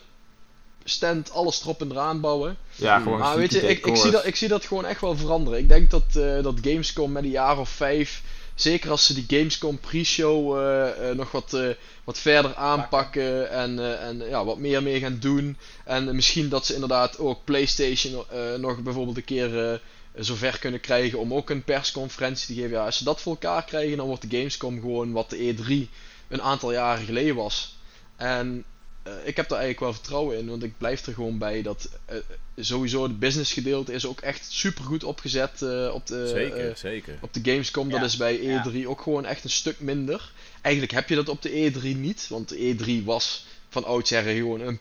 stand, 0.84 1.32
alles 1.32 1.62
erop 1.62 1.80
en 1.80 1.90
eraan 1.90 2.20
bouwen. 2.20 2.56
Ja, 2.74 2.94
Hmm. 2.94 3.02
gewoon 3.02 3.18
Maar 3.18 3.36
weet 3.36 3.52
je, 3.52 3.60
ik, 3.60 3.86
ik, 3.86 3.96
zie 3.96 4.10
dat, 4.10 4.26
ik 4.26 4.36
zie 4.36 4.48
dat 4.48 4.64
gewoon 4.64 4.84
echt 4.84 5.00
wel 5.00 5.16
veranderen. 5.16 5.58
Ik 5.58 5.68
denk 5.68 5.90
dat, 5.90 6.04
eh, 6.08 6.42
dat 6.42 6.58
Gamescom 6.60 7.12
met 7.12 7.22
een 7.22 7.30
jaar 7.30 7.58
of 7.58 7.68
vijf, 7.68 8.22
zeker 8.54 8.90
als 8.90 9.06
ze 9.06 9.14
die 9.14 9.38
Gamescom 9.38 9.78
pre-show 9.78 10.58
eh, 10.58 11.10
eh, 11.10 11.16
nog 11.16 11.30
wat, 11.30 11.54
eh, 11.54 11.68
wat 12.04 12.18
verder 12.18 12.54
aanpakken 12.54 13.50
en, 13.50 14.00
en 14.00 14.18
ja, 14.28 14.44
wat 14.44 14.58
meer 14.58 14.82
mee 14.82 15.00
gaan 15.00 15.18
doen. 15.18 15.56
En 15.84 16.14
misschien 16.14 16.48
dat 16.48 16.66
ze 16.66 16.74
inderdaad 16.74 17.18
ook 17.18 17.44
PlayStation 17.44 18.24
nog 18.60 18.82
bijvoorbeeld 18.82 19.16
een 19.16 19.24
keer 19.24 19.80
zover 20.14 20.58
kunnen 20.58 20.80
krijgen 20.80 21.18
om 21.18 21.34
ook 21.34 21.50
een 21.50 21.64
persconferentie 21.64 22.54
te 22.54 22.62
geven. 22.62 22.80
Als 22.80 22.96
ze 22.96 23.04
dat 23.04 23.20
voor 23.20 23.32
elkaar 23.32 23.64
krijgen, 23.64 23.96
dan 23.96 24.06
wordt 24.06 24.30
de 24.30 24.36
Gamescom 24.36 24.80
gewoon 24.80 25.12
wat 25.12 25.30
de 25.30 25.54
E3 25.54 25.90
een 26.28 26.42
aantal 26.42 26.72
jaren 26.72 27.04
geleden 27.04 27.34
was. 27.34 27.76
En 28.16 28.64
eh, 29.02 29.12
ik 29.24 29.36
heb 29.36 29.48
daar 29.48 29.58
eigenlijk 29.58 29.80
wel 29.80 29.92
vertrouwen 29.92 30.38
in, 30.38 30.48
want 30.48 30.62
ik 30.62 30.78
blijf 30.78 31.06
er 31.06 31.14
gewoon 31.14 31.38
bij 31.38 31.62
dat 31.62 31.88
eh, 32.04 32.16
sowieso 32.56 33.02
het 33.02 33.18
business 33.18 33.52
gedeelte 33.52 33.92
is 33.92 34.06
ook 34.06 34.20
echt 34.20 34.52
super 34.52 34.84
goed 34.84 35.04
opgezet 35.04 35.62
eh, 35.62 35.90
op, 35.94 36.06
de, 36.06 36.28
zeker, 36.28 36.76
zeker. 36.76 37.18
op 37.20 37.32
de 37.34 37.40
Gamescom. 37.50 37.90
Dat 37.90 38.02
is 38.02 38.16
bij 38.16 38.42
ja. 38.42 38.64
E3 38.70 38.86
ook 38.86 39.00
gewoon 39.00 39.24
echt 39.24 39.44
een 39.44 39.50
stuk 39.50 39.80
minder. 39.80 40.32
Eigenlijk 40.60 40.94
heb 40.94 41.08
je 41.08 41.14
dat 41.14 41.28
op 41.28 41.42
de 41.42 41.72
E3 41.72 41.82
niet, 41.96 42.28
want 42.28 42.48
de 42.48 42.76
E3 43.00 43.04
was 43.04 43.46
van 43.68 43.84
oudsher 43.84 44.22
gewoon 44.22 44.60
een 44.60 44.78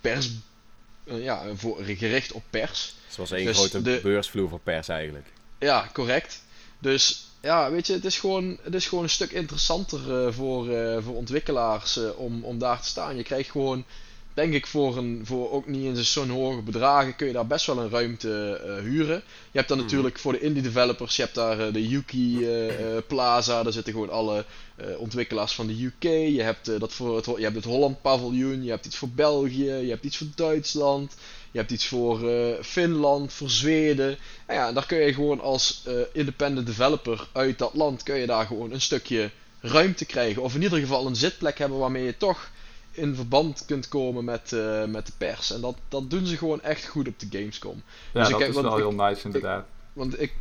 pers. 0.00 0.30
ja, 1.04 1.54
voor, 1.54 1.84
gericht 1.84 2.32
op 2.32 2.42
pers. 2.50 2.94
Het 3.06 3.16
was 3.16 3.30
één 3.30 3.46
Dus 3.46 3.56
grote 3.56 3.82
de- 3.82 4.00
beursvloer 4.02 4.48
voor 4.48 4.60
pers 4.60 4.88
eigenlijk. 4.88 5.26
Ja, 5.58 5.90
correct. 5.92 6.42
Dus 6.78 7.26
ja, 7.42 7.70
weet 7.70 7.86
je, 7.86 7.92
het 7.92 8.04
is 8.04 8.18
gewoon, 8.18 8.58
het 8.62 8.74
is 8.74 8.86
gewoon 8.86 9.04
een 9.04 9.10
stuk 9.10 9.32
interessanter 9.32 10.26
eh, 10.26 10.32
voor, 10.32 10.70
eh, 10.70 11.02
voor 11.04 11.14
ontwikkelaars 11.14 11.96
eh, 11.96 12.18
om, 12.18 12.44
om 12.44 12.58
daar 12.58 12.80
te 12.80 12.88
staan. 12.88 13.16
Je 13.16 13.22
krijgt 13.22 13.50
gewoon, 13.50 13.84
denk 14.34 14.54
ik, 14.54 14.66
voor, 14.66 14.96
een, 14.96 15.20
voor 15.24 15.50
ook 15.50 15.66
niet 15.66 15.84
eens 15.84 16.12
zo'n 16.12 16.28
hoge 16.30 16.62
bedragen, 16.62 17.16
kun 17.16 17.26
je 17.26 17.32
daar 17.32 17.46
best 17.46 17.66
wel 17.66 17.78
een 17.78 17.90
ruimte 17.90 18.60
huren. 18.82 19.22
Je 19.50 19.58
hebt 19.58 19.68
dan 19.68 19.76
Hmm. 19.76 19.86
natuurlijk 19.86 20.18
voor 20.18 20.32
de 20.32 20.40
indie 20.40 20.62
developers, 20.62 21.16
je 21.16 21.22
hebt 21.22 21.34
daar 21.34 21.72
de 21.72 21.88
Yuki 21.88 22.46
Plaza, 23.06 23.62
daar 23.62 23.72
zitten 23.72 23.92
gewoon 23.92 24.10
alle 24.10 24.44
ontwikkelaars 24.98 25.52
van 25.52 25.66
de 25.66 25.84
UK. 25.84 26.02
Je 26.34 26.42
hebt, 26.42 26.80
dat 26.80 26.92
voor 26.92 27.16
het, 27.16 27.24
je 27.24 27.42
hebt 27.42 27.56
het 27.56 27.64
Holland 27.64 28.02
Paviljoen, 28.02 28.64
je 28.64 28.70
hebt 28.70 28.86
iets 28.86 28.96
voor 28.96 29.08
België, 29.08 29.72
je 29.72 29.90
hebt 29.90 30.04
iets 30.04 30.16
voor 30.16 30.26
Duitsland. 30.34 31.14
Je 31.52 31.58
hebt 31.58 31.70
iets 31.70 31.86
voor 31.86 32.28
eh, 32.30 32.62
Finland, 32.62 33.32
voor 33.32 33.50
Zweden. 33.50 34.18
En 34.46 34.54
ja, 34.54 34.72
daar 34.72 34.86
kun 34.86 34.98
je 34.98 35.14
gewoon 35.14 35.40
als 35.40 35.82
eh, 35.86 35.94
independent 36.12 36.66
developer 36.66 37.28
uit 37.32 37.58
dat 37.58 37.74
land 37.74 38.02
kun 38.02 38.16
je 38.18 38.26
daar 38.26 38.46
gewoon 38.46 38.72
een 38.72 38.80
stukje 38.80 39.30
ruimte 39.60 40.04
krijgen. 40.04 40.42
Of 40.42 40.54
in 40.54 40.62
ieder 40.62 40.78
geval 40.78 41.06
een 41.06 41.16
zitplek 41.16 41.58
hebben 41.58 41.78
waarmee 41.78 42.04
je 42.04 42.16
toch 42.16 42.50
in 42.90 43.14
verband 43.14 43.64
kunt 43.66 43.88
komen 43.88 44.24
met, 44.24 44.52
eh, 44.52 44.84
met 44.84 45.06
de 45.06 45.12
pers. 45.18 45.52
En 45.52 45.60
dat, 45.60 45.76
dat 45.88 46.10
doen 46.10 46.26
ze 46.26 46.36
gewoon 46.36 46.62
echt 46.62 46.86
goed 46.86 47.08
op 47.08 47.18
de 47.18 47.26
Gamescom. 47.38 47.82
Ja, 48.12 48.20
Dus 48.20 48.22
ik 48.24 48.30
dat 48.30 48.38
kijk- 48.38 48.54
is 48.54 48.60
wel 48.62 48.70
ik- 48.72 48.76
heel 48.76 48.92
nice 49.06 49.24
inderdaad. 49.24 49.64
Want 49.92 50.20
ik, 50.20 50.32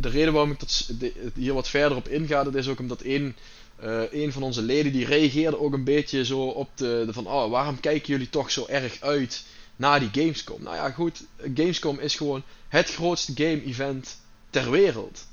de 0.00 0.08
reden 0.08 0.32
waarom 0.32 0.50
ik 0.50 0.60
dat, 0.60 0.90
de- 0.98 1.12
hier 1.34 1.54
wat 1.54 1.68
verder 1.68 1.96
op 1.96 2.08
inga, 2.08 2.44
dat 2.44 2.54
is 2.54 2.68
ook 2.68 2.78
omdat 2.78 3.00
een, 3.04 3.36
eh, 3.76 4.02
een 4.12 4.32
van 4.32 4.42
onze 4.42 4.62
leden 4.62 4.92
die 4.92 5.06
reageerde 5.06 5.58
ook 5.60 5.72
een 5.72 5.84
beetje 5.84 6.24
zo 6.24 6.40
op 6.46 6.68
de, 6.74 7.02
de 7.06 7.12
van, 7.12 7.26
oh, 7.26 7.50
waarom 7.50 7.80
kijken 7.80 8.08
jullie 8.12 8.30
toch 8.30 8.50
zo 8.50 8.66
erg 8.68 9.00
uit 9.00 9.44
naar 9.80 10.00
die 10.00 10.08
Gamescom? 10.12 10.62
Nou 10.62 10.76
ja, 10.76 10.90
goed, 10.90 11.24
Gamescom 11.54 11.98
is 11.98 12.14
gewoon 12.16 12.42
het 12.68 12.90
grootste 12.94 13.32
game-event 13.34 14.20
ter 14.50 14.70
wereld. 14.70 15.26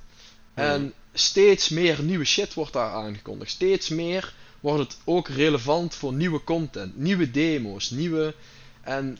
En 0.54 0.94
steeds 1.14 1.70
meer 1.70 2.02
nieuwe 2.04 2.26
shit 2.26 2.54
wordt 2.54 2.74
daar 2.74 2.92
aangekondigd. 2.92 3.52
Steeds 3.52 3.90
meer 3.90 4.34
wordt 4.60 4.80
het 4.84 4.98
ook 5.06 5.28
relevant 5.28 5.96
voor 5.96 6.14
nieuwe 6.14 6.44
content, 6.44 6.98
nieuwe 6.98 7.32
demo's, 7.32 7.90
nieuwe. 7.90 8.34
En 8.82 9.18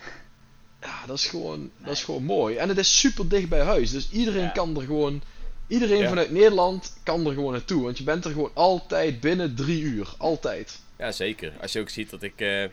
ja, 0.82 1.06
dat 1.06 1.18
is 1.18 1.26
gewoon, 1.26 1.72
dat 1.78 1.92
is 1.94 2.04
gewoon 2.04 2.24
mooi. 2.24 2.56
En 2.56 2.70
het 2.70 2.78
is 2.78 3.00
super 3.00 3.30
dicht 3.30 3.50
bij 3.50 3.62
huis. 3.64 3.92
Dus 3.92 4.10
iedereen 4.12 4.44
Ja. 4.44 4.50
kan 4.50 4.76
er 4.80 4.86
gewoon. 4.86 5.22
Iedereen 5.68 6.02
Ja. 6.02 6.08
vanuit 6.10 6.32
Nederland 6.32 6.98
kan 7.04 7.26
er 7.28 7.34
gewoon 7.34 7.52
naartoe. 7.52 7.84
Want 7.84 7.98
je 7.98 8.04
bent 8.04 8.26
er 8.26 8.32
gewoon 8.32 8.52
altijd 8.54 9.20
binnen 9.20 9.56
drie 9.56 9.82
uur. 9.82 10.14
Altijd. 10.18 10.80
Ja, 10.98 11.12
zeker. 11.12 11.54
Als 11.62 11.72
je 11.72 11.80
ook 11.80 11.90
ziet 11.90 12.10
dat 12.10 12.24
ik... 12.24 12.34
eh, 12.42 12.64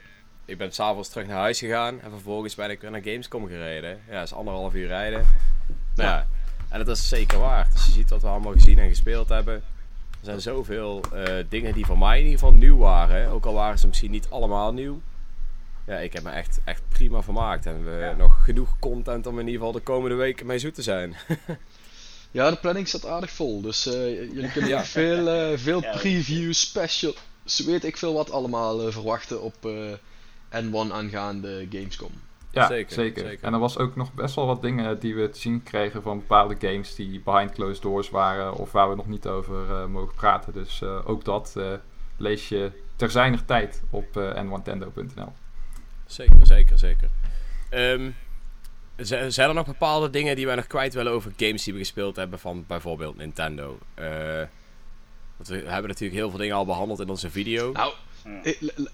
ik 0.44 0.58
ben 0.58 0.72
s'avonds 0.72 1.08
terug 1.08 1.26
naar 1.26 1.36
huis 1.38 1.58
gegaan 1.58 2.00
en 2.00 2.10
vervolgens 2.10 2.54
ben 2.54 2.70
ik 2.70 2.80
weer 2.80 2.90
naar 2.90 3.02
Gamescom 3.02 3.46
gereden. 3.48 4.00
Ja, 4.08 4.14
dat 4.14 4.22
is 4.24 4.34
anderhalf 4.34 4.74
uur 4.74 4.86
rijden. 4.86 5.26
Nou 5.94 6.08
ja, 6.08 6.26
en 6.68 6.78
dat 6.84 6.96
is 6.96 7.08
zeker 7.08 7.38
waard. 7.38 7.72
Als 7.72 7.86
je 7.86 7.92
ziet 7.92 8.10
wat 8.10 8.22
we 8.22 8.28
allemaal 8.28 8.52
gezien 8.52 8.78
en 8.78 8.88
gespeeld 8.88 9.28
hebben. 9.28 9.54
Er 9.54 10.30
zijn 10.30 10.40
zoveel 10.40 11.00
eh, 11.12 11.44
dingen 11.48 11.74
die 11.74 11.86
voor 11.86 11.98
mij 11.98 12.18
in 12.18 12.24
ieder 12.24 12.38
geval 12.38 12.54
nieuw 12.54 12.76
waren. 12.76 13.30
Ook 13.30 13.44
al 13.46 13.52
waren 13.54 13.78
ze 13.78 13.86
misschien 13.86 14.10
niet 14.10 14.26
allemaal 14.30 14.72
nieuw. 14.72 15.00
Ja, 15.86 15.96
ik 15.98 16.12
heb 16.12 16.22
me 16.22 16.30
echt, 16.30 16.60
echt 16.64 16.82
prima 16.88 17.22
vermaakt. 17.22 17.66
En 17.66 17.84
we 17.84 17.90
Ja. 18.00 18.12
nog 18.12 18.44
genoeg 18.44 18.76
content 18.78 19.26
om 19.26 19.34
in 19.38 19.46
ieder 19.46 19.58
geval 19.60 19.72
de 19.72 19.80
komende 19.80 20.16
weken 20.16 20.46
mee 20.46 20.58
zoet 20.58 20.74
te 20.74 20.82
zijn. 20.82 21.14
Ja, 22.30 22.50
de 22.50 22.56
planning 22.56 22.88
staat 22.88 23.06
aardig 23.06 23.30
vol. 23.30 23.60
Dus 23.60 23.86
eh, 23.86 23.92
jullie 24.32 24.50
kunnen 24.52 24.70
Ja. 24.70 24.84
veel, 24.84 25.28
eh, 25.28 25.58
veel 25.58 25.82
Ja. 25.82 25.96
previews, 25.96 26.60
special. 26.60 27.14
Weet 27.66 27.84
ik 27.84 27.96
veel 27.96 28.14
wat 28.14 28.30
allemaal 28.30 28.90
verwachten 28.92 29.42
op 29.42 29.54
eh, 30.54 30.88
N1 30.88 30.92
aangaande 30.92 31.66
Gamescom. 31.70 32.10
Ja, 32.50 32.66
Zeker, 32.66 32.92
zeker, 32.92 33.26
zeker. 33.26 33.44
En 33.44 33.52
er 33.52 33.58
was 33.58 33.78
ook 33.78 33.96
nog 33.96 34.12
best 34.12 34.34
wel 34.34 34.46
wat 34.46 34.62
dingen 34.62 34.98
die 35.00 35.14
we 35.14 35.30
te 35.30 35.40
zien 35.40 35.62
kregen 35.62 36.02
van 36.02 36.18
bepaalde 36.18 36.56
games 36.58 36.94
die 36.94 37.20
behind 37.20 37.52
closed 37.52 37.82
doors 37.82 38.10
waren 38.10 38.54
of 38.54 38.72
waar 38.72 38.88
we 38.88 38.96
nog 38.96 39.06
niet 39.06 39.26
over 39.26 39.70
eh, 39.70 39.86
mogen 39.86 40.14
praten. 40.14 40.52
Dus 40.52 40.82
eh, 40.82 41.08
ook 41.08 41.24
dat 41.24 41.54
eh, 41.56 41.72
lees 42.16 42.48
je 42.48 42.70
ter 42.96 43.10
zijner 43.10 43.44
tijd 43.44 43.82
op 43.90 44.16
eh 44.16 44.42
nwantendo.nl. 44.42 45.32
Zeker, 46.06 46.46
zeker, 46.46 46.78
zeker. 46.78 47.08
Ehm, 47.70 48.10
zijn 49.28 49.48
er 49.48 49.54
nog 49.54 49.66
bepaalde 49.66 50.10
dingen 50.10 50.36
die 50.36 50.46
wij 50.46 50.54
nog 50.54 50.66
kwijt 50.66 50.94
willen 50.94 51.12
over 51.12 51.32
games 51.36 51.64
die 51.64 51.72
we 51.72 51.78
gespeeld 51.78 52.16
hebben 52.16 52.38
van 52.38 52.64
bijvoorbeeld 52.66 53.16
Nintendo? 53.16 53.78
Eh, 53.94 54.06
want 55.36 55.48
we 55.48 55.54
hebben 55.54 55.88
natuurlijk 55.88 56.18
heel 56.18 56.30
veel 56.30 56.38
dingen 56.38 56.56
al 56.56 56.64
behandeld 56.64 57.00
in 57.00 57.08
onze 57.08 57.30
video. 57.30 57.72
Nou, 57.72 57.92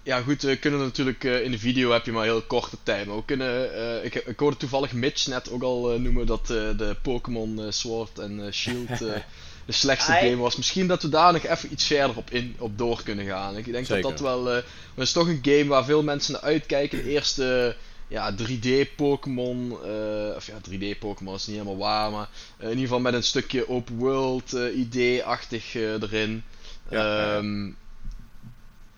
ja 0.02 0.20
goed, 0.20 0.42
we 0.42 0.56
kunnen 0.56 0.80
natuurlijk 0.80 1.24
eh, 1.24 1.42
in 1.44 1.50
de 1.50 1.58
video 1.58 1.90
heb 1.90 2.04
je 2.04 2.12
maar 2.12 2.24
heel 2.24 2.42
korte 2.42 2.76
tijd. 2.82 3.06
Maar 3.06 3.16
we 3.16 3.24
kunnen, 3.24 3.74
eh, 3.74 4.04
ik, 4.04 4.14
ik 4.14 4.38
hoorde 4.38 4.56
toevallig 4.56 4.92
Mitch 4.92 5.26
net 5.26 5.50
ook 5.50 5.62
al 5.62 5.92
eh, 5.92 6.00
noemen 6.00 6.26
dat 6.26 6.40
eh, 6.40 6.46
de 6.76 6.96
Pokémon 7.02 7.60
eh, 7.60 7.70
Sword 7.70 8.18
en 8.18 8.46
eh, 8.46 8.52
Shield 8.52 8.90
eh, 8.90 8.98
de 9.66 9.72
slechtste 9.72 10.12
game 10.12 10.36
was. 10.36 10.56
Misschien 10.56 10.86
dat 10.86 11.02
we 11.02 11.08
daar 11.08 11.32
nog 11.32 11.46
even 11.46 11.72
iets 11.72 11.86
verder 11.86 12.16
op, 12.16 12.30
in, 12.30 12.56
op 12.58 12.78
door 12.78 13.02
kunnen 13.02 13.26
gaan. 13.26 13.56
Ik 13.56 13.72
denk 13.72 13.86
Zeker. 13.86 14.02
dat 14.02 14.10
dat 14.10 14.20
wel, 14.20 14.50
eh, 14.50 14.54
het 14.94 15.04
is 15.06 15.12
toch 15.12 15.26
een 15.28 15.40
game 15.42 15.66
waar 15.66 15.84
veel 15.84 16.02
mensen 16.02 16.32
naar 16.32 16.42
uitkijken. 16.42 17.02
De 17.02 17.10
eerste 17.10 17.76
ja, 18.08 18.34
3D 18.34 18.94
Pokémon, 18.96 19.70
eh, 19.84 20.36
of 20.36 20.46
ja 20.46 20.58
3D 20.70 20.98
Pokémon 20.98 21.34
is 21.34 21.46
niet 21.46 21.56
helemaal 21.56 21.78
waar, 21.78 22.10
maar 22.10 22.28
eh, 22.56 22.64
in 22.64 22.68
ieder 22.68 22.84
geval 22.84 23.00
met 23.00 23.14
een 23.14 23.22
stukje 23.22 23.68
open 23.68 23.96
world 23.96 24.52
eh, 24.52 24.78
idee-achtig 24.78 25.74
eh, 25.74 25.82
erin. 26.02 26.42
Ja, 26.90 27.32
ja, 27.34 27.40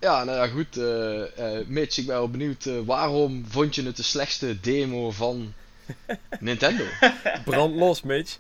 ja. 0.03 0.25
Nou 0.25 0.37
ja, 0.39 0.47
goed. 0.47 0.77
eh 0.77 1.59
eh 1.61 1.67
Mitch, 1.67 1.99
ik 1.99 2.07
ben 2.07 2.15
wel 2.17 2.31
benieuwd. 2.31 2.65
eh, 2.67 2.75
waarom 2.85 3.45
vond 3.49 3.75
je 3.75 3.83
het 3.83 3.97
de 3.97 4.03
slechtste 4.03 4.61
demo 4.61 5.11
van 5.11 5.53
Nintendo. 6.41 6.85
Brand 7.45 7.75
los, 7.75 8.03
Mitch. 8.03 8.39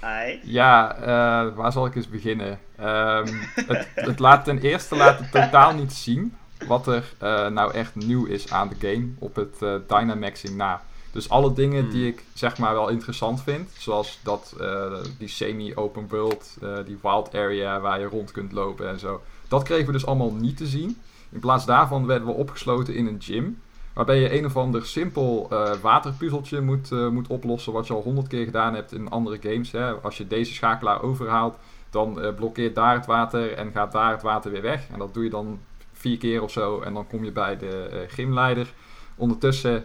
Ai. 0.00 0.40
Ja, 0.44 0.96
eh, 0.96 1.56
waar 1.56 1.72
zal 1.72 1.86
ik 1.86 1.94
eens 1.94 2.08
beginnen? 2.08 2.58
Ehm, 2.76 3.26
het, 3.54 3.88
het 3.94 4.18
laat 4.18 4.44
ten 4.44 4.58
eerste 4.58 4.96
laat 4.96 5.18
het 5.18 5.30
totaal 5.32 5.74
niet 5.74 5.92
zien 5.92 6.36
wat 6.66 6.86
er 6.86 7.04
eh, 7.18 7.46
nou 7.48 7.72
echt 7.74 7.94
nieuw 7.94 8.26
is 8.26 8.50
aan 8.52 8.68
de 8.68 8.88
game 8.88 9.08
op 9.18 9.34
het 9.36 9.56
eh, 9.62 9.74
Dynamaxing 9.86 10.56
na. 10.56 10.82
Dus 11.12 11.28
alle 11.28 11.52
dingen 11.52 11.82
Hmm. 11.82 11.90
die 11.90 12.06
ik 12.06 12.24
zeg 12.34 12.58
maar 12.58 12.72
wel 12.74 12.88
interessant 12.88 13.42
vind, 13.42 13.70
zoals 13.78 14.18
dat, 14.22 14.54
eh, 14.60 14.92
die 15.18 15.28
semi-open 15.28 16.08
world, 16.08 16.56
eh, 16.62 16.76
die 16.86 16.98
wild 17.02 17.34
area 17.34 17.80
waar 17.80 18.00
je 18.00 18.06
rond 18.06 18.30
kunt 18.30 18.52
lopen 18.52 18.88
en 18.88 18.98
zo. 18.98 19.22
Dat 19.50 19.62
kregen 19.62 19.86
we 19.86 19.92
dus 19.92 20.06
allemaal 20.06 20.32
niet 20.32 20.56
te 20.56 20.66
zien. 20.66 20.96
In 21.30 21.40
plaats 21.40 21.66
daarvan 21.66 22.06
werden 22.06 22.26
we 22.28 22.34
opgesloten 22.34 22.94
in 22.94 23.06
een 23.06 23.22
gym. 23.22 23.58
Waarbij 23.92 24.20
je 24.20 24.38
een 24.38 24.46
of 24.46 24.56
ander 24.56 24.86
simpel 24.86 25.46
eh, 25.50 25.72
waterpuzzeltje 25.82 26.60
moet, 26.60 26.92
eh, 26.92 27.08
moet 27.08 27.28
oplossen. 27.28 27.72
Wat 27.72 27.86
je 27.86 27.92
al 27.92 28.02
honderd 28.02 28.28
keer 28.28 28.44
gedaan 28.44 28.74
hebt 28.74 28.92
in 28.92 29.10
andere 29.10 29.38
games. 29.40 29.72
Hè. 29.72 29.92
Als 29.92 30.16
je 30.16 30.26
deze 30.26 30.52
schakelaar 30.52 31.02
overhaalt, 31.02 31.56
dan 31.90 32.20
eh, 32.20 32.34
blokkeert 32.34 32.74
daar 32.74 32.94
het 32.94 33.06
water 33.06 33.52
en 33.52 33.72
gaat 33.72 33.92
daar 33.92 34.10
het 34.10 34.22
water 34.22 34.50
weer 34.50 34.62
weg. 34.62 34.88
En 34.92 34.98
dat 34.98 35.14
doe 35.14 35.24
je 35.24 35.30
dan 35.30 35.60
vier 35.92 36.18
keer 36.18 36.42
of 36.42 36.50
zo. 36.50 36.80
En 36.80 36.94
dan 36.94 37.06
kom 37.06 37.24
je 37.24 37.32
bij 37.32 37.56
de 37.56 38.04
gymleider. 38.08 38.72
Ondertussen 39.16 39.84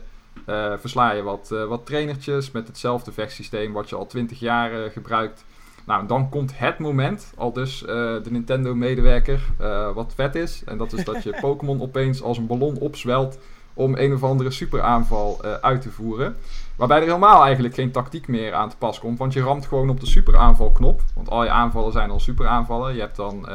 versla 0.80 1.12
je 1.12 1.22
wat, 1.22 1.50
wat 1.68 1.86
trainertjes 1.86 2.52
met 2.52 2.68
hetzelfde 2.68 3.12
vechtsysteem 3.12 3.74
wat 3.74 3.90
je 3.90 3.96
al 3.96 4.08
twintig 4.08 4.40
jaar 4.40 4.92
gebruikt. 4.92 5.46
Nou, 5.86 6.08
dan 6.08 6.30
komt 6.30 6.60
het 6.60 6.80
moment, 6.80 7.34
al 7.38 7.54
dus 7.54 7.86
eh, 7.86 7.88
de 7.96 8.32
Nintendo-medewerker, 8.32 9.42
eh, 9.58 9.92
wat 9.92 10.14
vet 10.16 10.36
is. 10.36 10.64
En 10.66 10.78
dat 10.78 10.94
is 10.94 11.04
dat 11.04 11.24
je 11.24 11.38
Pokémon 11.42 11.82
opeens 11.82 12.22
als 12.22 12.38
een 12.38 12.48
ballon 12.48 12.78
opzwelt 12.78 13.40
om 13.74 13.96
een 13.98 14.14
of 14.14 14.24
andere 14.24 14.52
superaanval 14.52 15.40
eh, 15.44 15.54
uit 15.54 15.82
te 15.82 15.92
voeren. 15.92 16.36
Waarbij 16.76 16.98
er 16.98 17.04
helemaal 17.04 17.44
eigenlijk 17.44 17.74
geen 17.74 17.92
tactiek 17.92 18.28
meer 18.28 18.54
aan 18.54 18.70
te 18.70 18.78
pas 18.78 19.00
komt, 19.00 19.18
want 19.18 19.34
je 19.34 19.42
ramt 19.42 19.66
gewoon 19.66 19.90
op 19.90 20.00
de 20.00 20.06
superaanvalknop. 20.06 21.02
Want 21.16 21.30
al 21.30 21.44
je 21.44 21.50
aanvallen 21.50 21.92
zijn 21.92 22.10
al 22.10 22.20
superaanvallen. 22.20 22.94
Je 22.94 23.00
hebt 23.00 23.16
dan 23.16 23.48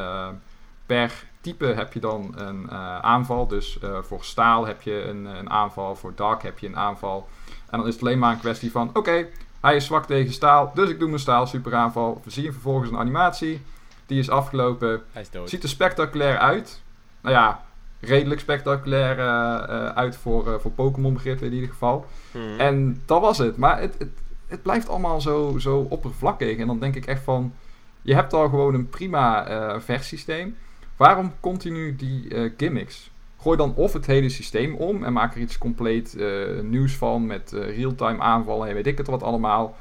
per 0.87 1.25
type 1.41 1.67
heb 1.67 1.93
je 1.93 2.01
dan 2.01 2.35
een 2.37 2.71
aanval. 3.03 3.47
Dus 3.47 3.79
voor 4.03 4.25
staal 4.25 4.67
heb 4.67 4.83
je 4.83 5.05
een, 5.05 5.25
een 5.25 5.51
aanval, 5.51 5.97
voor 5.97 6.13
dark 6.15 6.43
heb 6.43 6.59
je 6.59 6.67
een 6.67 6.77
aanval. 6.77 7.29
En 7.71 7.79
dan 7.79 7.87
is 7.87 7.95
het 7.95 8.03
alleen 8.03 8.19
maar 8.19 8.33
een 8.33 8.39
kwestie 8.39 8.71
van, 8.71 8.91
oké, 8.93 9.27
hij 9.61 9.77
is 9.77 9.85
zwak 9.85 10.07
tegen 10.07 10.33
staal, 10.33 10.71
dus 10.75 10.89
ik 10.89 10.99
doe 10.99 11.09
mijn 11.09 11.21
staal 11.21 11.47
superaanval. 11.47 12.21
We 12.25 12.31
zien 12.31 12.53
vervolgens 12.53 12.91
een 12.91 12.99
animatie, 12.99 13.63
die 14.07 14.19
is 14.19 14.31
afgelopen. 14.31 15.03
Hij 15.13 15.23
is 15.23 15.31
dood. 15.31 15.51
Ziet 15.51 15.63
er 15.63 15.69
spectaculair 15.69 16.39
uit. 16.39 16.83
Nou 17.21 17.35
ja, 17.35 17.65
redelijk 18.01 18.41
spectaculair 18.41 19.19
eh, 19.19 19.25
eh, 19.25 19.97
uit 19.97 20.17
voor, 20.17 20.53
eh, 20.53 20.61
voor 20.61 20.71
Pokémon 20.71 21.13
begrippen 21.13 21.47
in 21.47 21.53
ieder 21.53 21.69
geval. 21.69 22.07
Hmm. 22.31 22.59
En 22.59 23.03
dat 23.07 23.21
was 23.21 23.39
het. 23.39 23.57
Maar 23.57 23.81
het, 23.81 23.95
het, 23.99 24.11
het 24.47 24.63
blijft 24.63 24.89
allemaal 24.89 25.21
zo, 25.21 25.59
zo 25.59 25.87
oppervlakkig. 25.89 26.59
En 26.59 26.67
dan 26.67 26.79
denk 26.79 26.95
ik 26.95 27.07
echt 27.07 27.23
van... 27.23 27.55
Je 28.03 28.15
hebt 28.15 28.33
al 28.33 28.49
gewoon 28.49 28.75
een 28.75 28.89
prima 28.89 29.47
eh 29.47 29.81
vechtsysteem. 29.81 30.57
Waarom 31.01 31.33
continu 31.41 31.97
die 31.97 32.35
eh, 32.35 32.51
gimmicks? 32.57 33.11
Gooi 33.41 33.57
dan 33.57 33.75
of 33.75 33.93
het 33.93 34.07
hele 34.07 34.29
systeem 34.29 34.75
om 34.75 35.05
en 35.05 35.13
maak 35.13 35.35
er 35.35 35.41
iets 35.41 35.59
compleet 35.59 36.17
eh, 36.17 36.61
nieuws 36.63 36.97
van 36.97 37.27
met 37.27 37.53
eh, 37.53 37.77
real-time 37.77 38.21
aanvallen 38.21 38.69
en 38.69 38.75
weet 38.75 38.87
ik 38.87 38.99
het 38.99 39.07
wat 39.07 39.23
allemaal. 39.23 39.77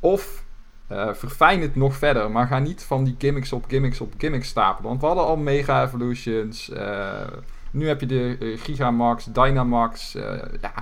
Of 0.00 0.44
eh, 0.86 1.14
verfijn 1.14 1.60
het 1.60 1.76
nog 1.76 1.96
verder, 1.96 2.30
maar 2.30 2.46
ga 2.46 2.58
niet 2.58 2.82
van 2.82 3.04
die 3.04 3.14
gimmicks 3.18 3.52
op 3.52 3.64
gimmicks 3.68 4.00
op 4.00 4.12
gimmicks 4.18 4.48
stapelen. 4.48 4.88
Want 4.88 5.00
we 5.00 5.06
hadden 5.06 5.24
al 5.24 5.36
Mega 5.36 5.84
Evolutions, 5.84 6.70
eh, 6.70 7.26
nu 7.70 7.86
heb 7.88 8.00
je 8.00 8.06
de 8.06 8.56
Gigamax, 8.62 9.24
Dynamax. 9.24 10.14
eh, 10.14 10.38
ja, 10.60 10.72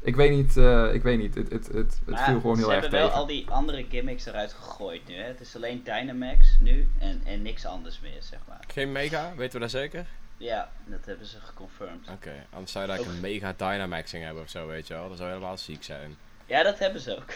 ik 0.00 0.16
weet 0.16 0.30
niet, 0.30 0.56
eh, 0.56 0.94
ik 0.94 1.02
weet 1.02 1.18
niet. 1.18 1.34
Het, 1.34 1.50
het, 1.50 1.66
het, 1.66 1.74
het 1.74 2.00
Maar 2.06 2.24
viel 2.24 2.40
gewoon 2.40 2.56
ze 2.56 2.62
heel 2.62 2.72
erg 2.72 2.80
hebben 2.80 2.98
wel 2.98 3.08
tegen. 3.08 3.20
al 3.20 3.26
die 3.26 3.46
andere 3.50 3.84
gimmicks 3.88 4.26
eruit 4.26 4.52
gegooid 4.52 5.00
nu. 5.08 5.14
Hè? 5.14 5.22
Het 5.24 5.40
is 5.40 5.56
alleen 5.56 5.80
Dynamax 5.84 6.56
nu 6.60 6.88
en, 6.98 7.20
en 7.24 7.42
niks 7.42 7.66
anders 7.66 8.00
meer, 8.00 8.16
zeg 8.22 8.38
maar. 8.48 8.60
Geen 8.68 8.92
mega, 8.92 9.32
weten 9.36 9.52
we 9.54 9.58
dat 9.60 9.70
zeker? 9.70 10.06
Ja, 10.36 10.68
dat 10.86 10.98
hebben 11.04 11.26
ze 11.26 11.36
geconfirmed. 11.44 12.08
Oké, 12.10 12.32
anders 12.52 12.72
zou 12.72 12.84
je 12.90 12.96
daar 12.96 13.06
een 13.06 13.20
mega 13.20 13.54
Dynamaxing 13.56 14.24
hebben 14.24 14.42
of 14.42 14.48
zo, 14.50 14.66
weet 14.66 14.86
je 14.86 14.94
wel. 14.94 15.08
Dat 15.08 15.16
zou 15.18 15.28
helemaal 15.28 15.58
ziek 15.58 15.84
zijn. 15.84 16.16
Ja, 16.46 16.62
dat 16.62 16.78
hebben 16.78 17.00
ze 17.00 17.16
ook. 17.16 17.32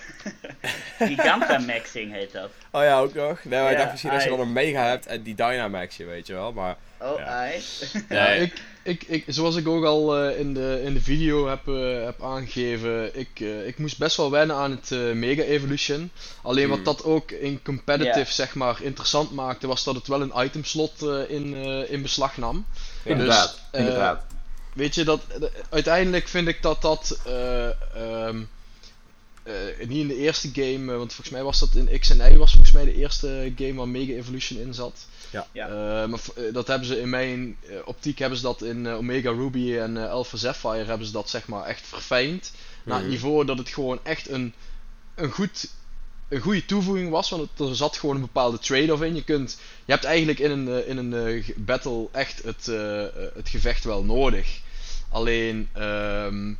Gigantamaxing 1.08 2.12
heet 2.12 2.32
dat. 2.32 2.50
Oh 2.70 2.82
ja, 2.82 2.98
ook 3.00 3.14
nog. 3.14 3.44
Nee, 3.44 3.60
maar 3.62 3.70
ik 3.70 3.76
dacht 3.78 3.90
misschien 3.90 4.12
dat 4.12 4.22
je 4.22 4.28
dan 4.28 4.40
een 4.40 4.52
mega 4.52 4.84
hebt 4.88 5.06
en 5.06 5.22
die 5.22 5.34
Dynamaxje, 5.34 6.04
weet 6.04 6.26
je 6.26 6.32
wel. 6.32 6.52
Maar 6.52 6.76
Oh, 7.00 7.18
Ja. 7.18 7.24
ai. 7.24 7.62
Ja, 8.08 8.26
Nee. 8.26 8.40
ik, 8.40 8.62
ik, 8.82 9.02
ik, 9.02 9.24
zoals 9.26 9.56
ik 9.56 9.68
ook 9.68 9.84
al 9.84 10.16
eh, 10.16 10.38
in, 10.40 10.54
de, 10.54 10.80
in 10.84 10.94
de 10.94 11.00
video 11.00 11.48
heb, 11.48 11.68
eh, 11.68 12.04
heb 12.04 12.22
aangegeven, 12.22 13.18
ik, 13.18 13.40
eh, 13.40 13.66
ik 13.66 13.78
moest 13.78 13.98
best 13.98 14.16
wel 14.16 14.30
wennen 14.30 14.56
aan 14.56 14.70
het 14.70 14.90
eh, 14.92 14.98
Mega 14.98 15.42
Evolution. 15.42 16.10
Alleen 16.42 16.64
Hmm. 16.66 16.76
wat 16.76 16.84
dat 16.84 17.04
ook 17.04 17.30
in 17.30 17.62
competitive 17.62 18.32
zeg 18.32 18.54
maar 18.54 18.82
interessant 18.82 19.30
maakte, 19.32 19.66
was 19.66 19.84
dat 19.84 19.94
het 19.94 20.06
wel 20.06 20.20
een 20.20 20.32
itemslot 20.44 21.02
eh, 21.02 21.30
in, 21.30 21.54
eh, 21.54 21.90
in 21.92 22.02
beslag 22.02 22.36
nam. 22.36 22.66
Inderdaad, 23.02 23.48
Dus, 23.50 23.60
eh, 23.70 23.80
inderdaad. 23.80 24.24
Weet 24.74 24.94
je, 24.94 25.04
dat, 25.04 25.20
eh, 25.28 25.42
uiteindelijk 25.70 26.28
vind 26.28 26.48
ik 26.48 26.62
dat 26.62 26.82
dat. 26.82 27.18
eh, 27.26 27.66
ehm, 27.94 28.42
eh, 29.42 29.54
niet 29.78 29.98
in 29.98 30.08
de 30.08 30.16
eerste 30.16 30.50
game, 30.52 30.96
want 30.96 31.12
volgens 31.12 31.30
mij 31.30 31.42
was 31.42 31.58
dat 31.58 31.74
in 31.74 31.98
X 32.00 32.10
en 32.10 32.32
Y, 32.32 32.36
was 32.36 32.50
volgens 32.50 32.72
mij 32.72 32.84
de 32.84 32.94
eerste 32.94 33.52
game 33.56 33.74
waar 33.74 33.88
Mega 33.88 34.12
Evolution 34.12 34.58
in 34.60 34.74
zat. 34.74 35.06
Ja. 35.30 35.46
Ja. 35.52 35.66
Eh, 35.68 36.08
maar 36.08 36.20
dat 36.52 36.66
hebben 36.66 36.86
ze 36.88 37.00
in 37.00 37.10
mijn 37.10 37.56
optiek 37.84 38.18
hebben 38.18 38.38
ze 38.38 38.44
dat 38.44 38.62
in 38.62 38.88
Omega 38.88 39.30
Ruby 39.30 39.76
en 39.78 39.96
Alpha 40.10 40.36
Sapphire 40.36 40.84
hebben 40.84 41.06
ze 41.06 41.12
dat 41.12 41.30
zeg 41.30 41.46
maar 41.46 41.64
echt 41.64 41.86
verfijnd. 41.86 42.52
Naar 42.84 42.94
het 42.96 43.04
Mhm. 43.06 43.14
niveau 43.14 43.44
dat 43.44 43.58
het 43.58 43.68
gewoon 43.68 44.00
echt 44.02 44.28
een, 44.28 44.54
een, 45.14 45.30
goed, 45.30 45.68
een 46.28 46.40
goede 46.40 46.64
toevoeging 46.64 47.10
was, 47.10 47.30
want 47.30 47.48
het, 47.50 47.68
er 47.68 47.76
zat 47.76 47.96
gewoon 47.96 48.14
een 48.14 48.20
bepaalde 48.20 48.58
trade-off 48.58 49.02
in. 49.02 49.14
Je, 49.14 49.24
kunt, 49.24 49.58
je 49.84 49.92
hebt 49.92 50.04
eigenlijk 50.04 50.38
in 50.38 50.50
een, 50.50 50.68
eh, 50.68 50.88
in 50.88 50.96
een 50.96 51.14
eh, 51.14 51.48
battle 51.56 52.08
echt 52.12 52.42
het, 52.42 52.68
eh, 52.68 53.04
het 53.34 53.48
gevecht 53.48 53.84
wel 53.84 54.04
nodig. 54.04 54.60
Alleen, 55.08 55.68
ehm, 55.72 56.52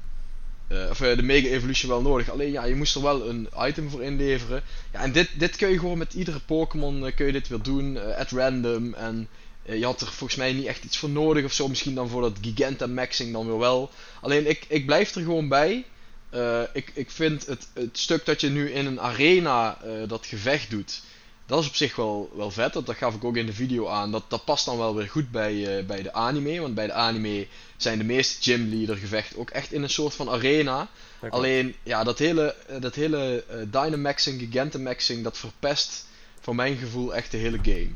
eh, 0.69 0.87
of 0.91 0.99
de 0.99 1.23
Mega 1.23 1.49
Evolution 1.49 1.91
wel 1.91 2.03
nodig. 2.03 2.31
Alleen 2.31 2.51
ja, 2.51 2.65
je 2.65 2.75
moest 2.75 2.95
er 2.95 3.03
wel 3.03 3.29
een 3.29 3.49
item 3.59 3.91
voor 3.91 4.03
inleveren. 4.03 4.63
Ja, 4.93 5.01
en 5.01 5.13
dit, 5.13 5.29
dit 5.39 5.57
kun 5.57 5.69
je 5.69 5.79
gewoon 5.79 5.99
met 5.99 6.15
iedere 6.15 6.41
Pokémon 6.41 7.13
kun 7.15 7.27
je 7.27 7.33
dit 7.33 7.49
weer 7.49 7.63
doen, 7.63 8.17
at 8.17 8.31
random. 8.31 8.95
En 8.95 9.29
je 9.63 9.85
had 9.85 10.01
er 10.01 10.07
volgens 10.07 10.39
mij 10.39 10.53
niet 10.53 10.67
echt 10.67 10.85
iets 10.85 10.99
voor 10.99 11.11
nodig 11.11 11.45
of 11.45 11.53
zo. 11.53 11.69
Misschien 11.69 11.95
dan 11.95 12.09
voor 12.09 12.23
dat 12.23 12.37
Gigantamaxing 12.41 13.33
dan 13.33 13.47
weer 13.47 13.59
wel. 13.59 13.91
Alleen 14.21 14.49
ik, 14.49 14.65
ik 14.69 14.87
blijf 14.87 15.15
er 15.15 15.23
gewoon 15.23 15.49
bij. 15.49 15.85
Eh, 16.31 16.63
ik, 16.73 16.91
ik 16.95 17.11
vind 17.11 17.47
het, 17.47 17.69
het 17.73 17.99
stuk 17.99 18.25
dat 18.27 18.41
je 18.41 18.49
nu 18.49 18.71
in 18.71 18.87
een 18.87 19.01
arena 19.01 19.79
eh, 19.83 19.91
dat 20.09 20.27
gevecht 20.27 20.71
doet, 20.71 21.03
dat 21.47 21.61
is 21.61 21.69
op 21.69 21.75
zich 21.75 21.97
wel, 21.97 22.31
wel 22.37 22.51
vet. 22.51 22.73
Dat, 22.73 22.87
dat 22.87 22.97
gaf 22.97 23.15
ik 23.15 23.25
ook 23.25 23.37
in 23.37 23.47
de 23.47 23.53
video 23.53 23.89
aan. 23.89 24.11
Dat, 24.13 24.25
dat 24.29 24.45
past 24.45 24.65
dan 24.65 24.79
wel 24.79 24.95
weer 24.95 25.09
goed 25.09 25.31
bij, 25.31 25.79
eh, 25.79 25.85
bij 25.85 26.03
de 26.03 26.13
anime. 26.13 26.61
Want 26.61 26.75
bij 26.75 26.87
de 26.87 26.93
anime 26.93 27.47
zijn 27.77 27.99
de 27.99 28.05
meeste 28.05 28.43
gymleader 28.43 28.97
gevechten 28.97 29.39
ook 29.39 29.51
echt 29.51 29.73
in 29.73 29.83
een 29.83 29.91
soort 29.91 30.15
van 30.15 30.29
arena. 30.31 30.89
dat 31.21 31.31
Alleen, 31.31 31.75
ja, 31.83 32.05
dat 32.05 32.19
hele, 32.19 32.55
dat 32.81 32.95
hele 32.95 33.45
Dynamaxing, 33.71 34.41
Gigantamaxing, 34.41 35.25
dat 35.25 35.39
verpest 35.39 36.07
voor 36.41 36.55
mijn 36.55 36.77
gevoel 36.77 37.15
echt 37.15 37.31
de 37.31 37.37
hele 37.37 37.59
game. 37.63 37.91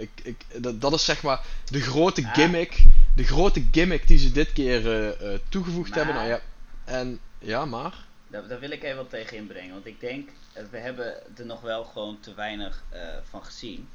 Ik, 0.00 0.10
ik, 0.22 0.36
dat, 0.56 0.80
dat 0.80 0.92
is 0.92 1.04
zeg 1.04 1.22
maar 1.22 1.40
de 1.70 1.80
grote 1.80 2.22
gimmick. 2.32 2.82
De 3.16 3.24
grote 3.24 3.64
gimmick 3.72 4.06
die 4.06 4.18
ze 4.18 4.32
dit 4.32 4.52
keer 4.52 4.82
toegevoegd 5.48 5.88
Maar- 5.88 5.98
hebben. 5.98 6.14
Nou 6.14 6.28
ja, 6.28 6.40
en 6.84 7.20
ja, 7.38 7.64
maar. 7.64 7.94
Daar, 8.28 8.48
daar 8.48 8.60
wil 8.60 8.70
ik 8.70 8.82
even 8.82 8.96
wat 8.96 9.10
tegen 9.10 9.36
inbrengen. 9.36 9.72
Want 9.72 9.86
ik 9.86 10.00
denk, 10.00 10.30
eh, 10.52 10.62
we 10.70 10.78
hebben 10.78 11.36
er 11.36 11.46
nog 11.46 11.60
wel 11.60 11.84
gewoon 11.84 12.20
te 12.20 12.34
weinig 12.34 12.84
eh, 12.88 13.00
van 13.30 13.44
gezien. 13.44 13.88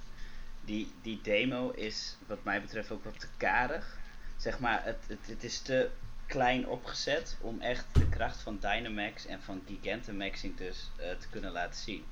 Die, 0.66 0.92
die 1.02 1.20
demo 1.24 1.70
is 1.70 2.16
wat 2.28 2.44
mij 2.44 2.62
betreft 2.62 2.92
ook 2.92 3.04
wat 3.04 3.20
te 3.20 3.28
karig. 3.38 3.98
Zeg 4.38 4.60
maar, 4.60 4.82
het, 4.86 4.98
het, 5.08 5.20
het 5.28 5.44
is 5.44 5.60
te 5.60 5.90
klein 6.26 6.68
opgezet 6.68 7.38
om 7.42 7.62
echt 7.62 7.86
de 7.94 8.10
kracht 8.10 8.42
van 8.42 8.58
Dynamax 8.60 9.26
en 9.26 9.42
van 9.42 9.62
Gigantamaxing 9.68 10.58
dus 10.58 10.90
eh, 10.96 11.06
te 11.20 11.28
kunnen 11.30 11.52
laten 11.52 11.80
zien. 11.82 12.04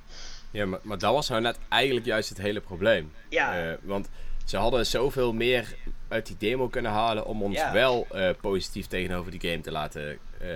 Ja, 0.51 0.65
maar, 0.65 0.79
maar 0.83 0.97
dat 0.97 1.13
was 1.13 1.29
nou 1.29 1.41
net 1.41 1.57
eigenlijk 1.69 2.05
juist 2.05 2.29
het 2.29 2.37
hele 2.37 2.61
probleem. 2.61 3.13
Ja, 3.29 3.69
Eh, 3.71 3.77
want 3.81 4.09
ze 4.45 4.57
hadden 4.57 4.85
zoveel 4.85 5.33
meer 5.33 5.75
uit 6.11 6.25
die 6.27 6.35
demo 6.39 6.67
kunnen 6.67 6.91
halen 6.91 7.25
om 7.25 7.43
ons 7.43 7.55
Ja. 7.55 7.73
wel 7.73 8.07
eh, 8.11 8.29
positief 8.41 8.87
tegenover 8.87 9.31
die 9.31 9.49
game 9.49 9.61
te 9.61 9.71
laten 9.71 10.17
eh, 10.39 10.47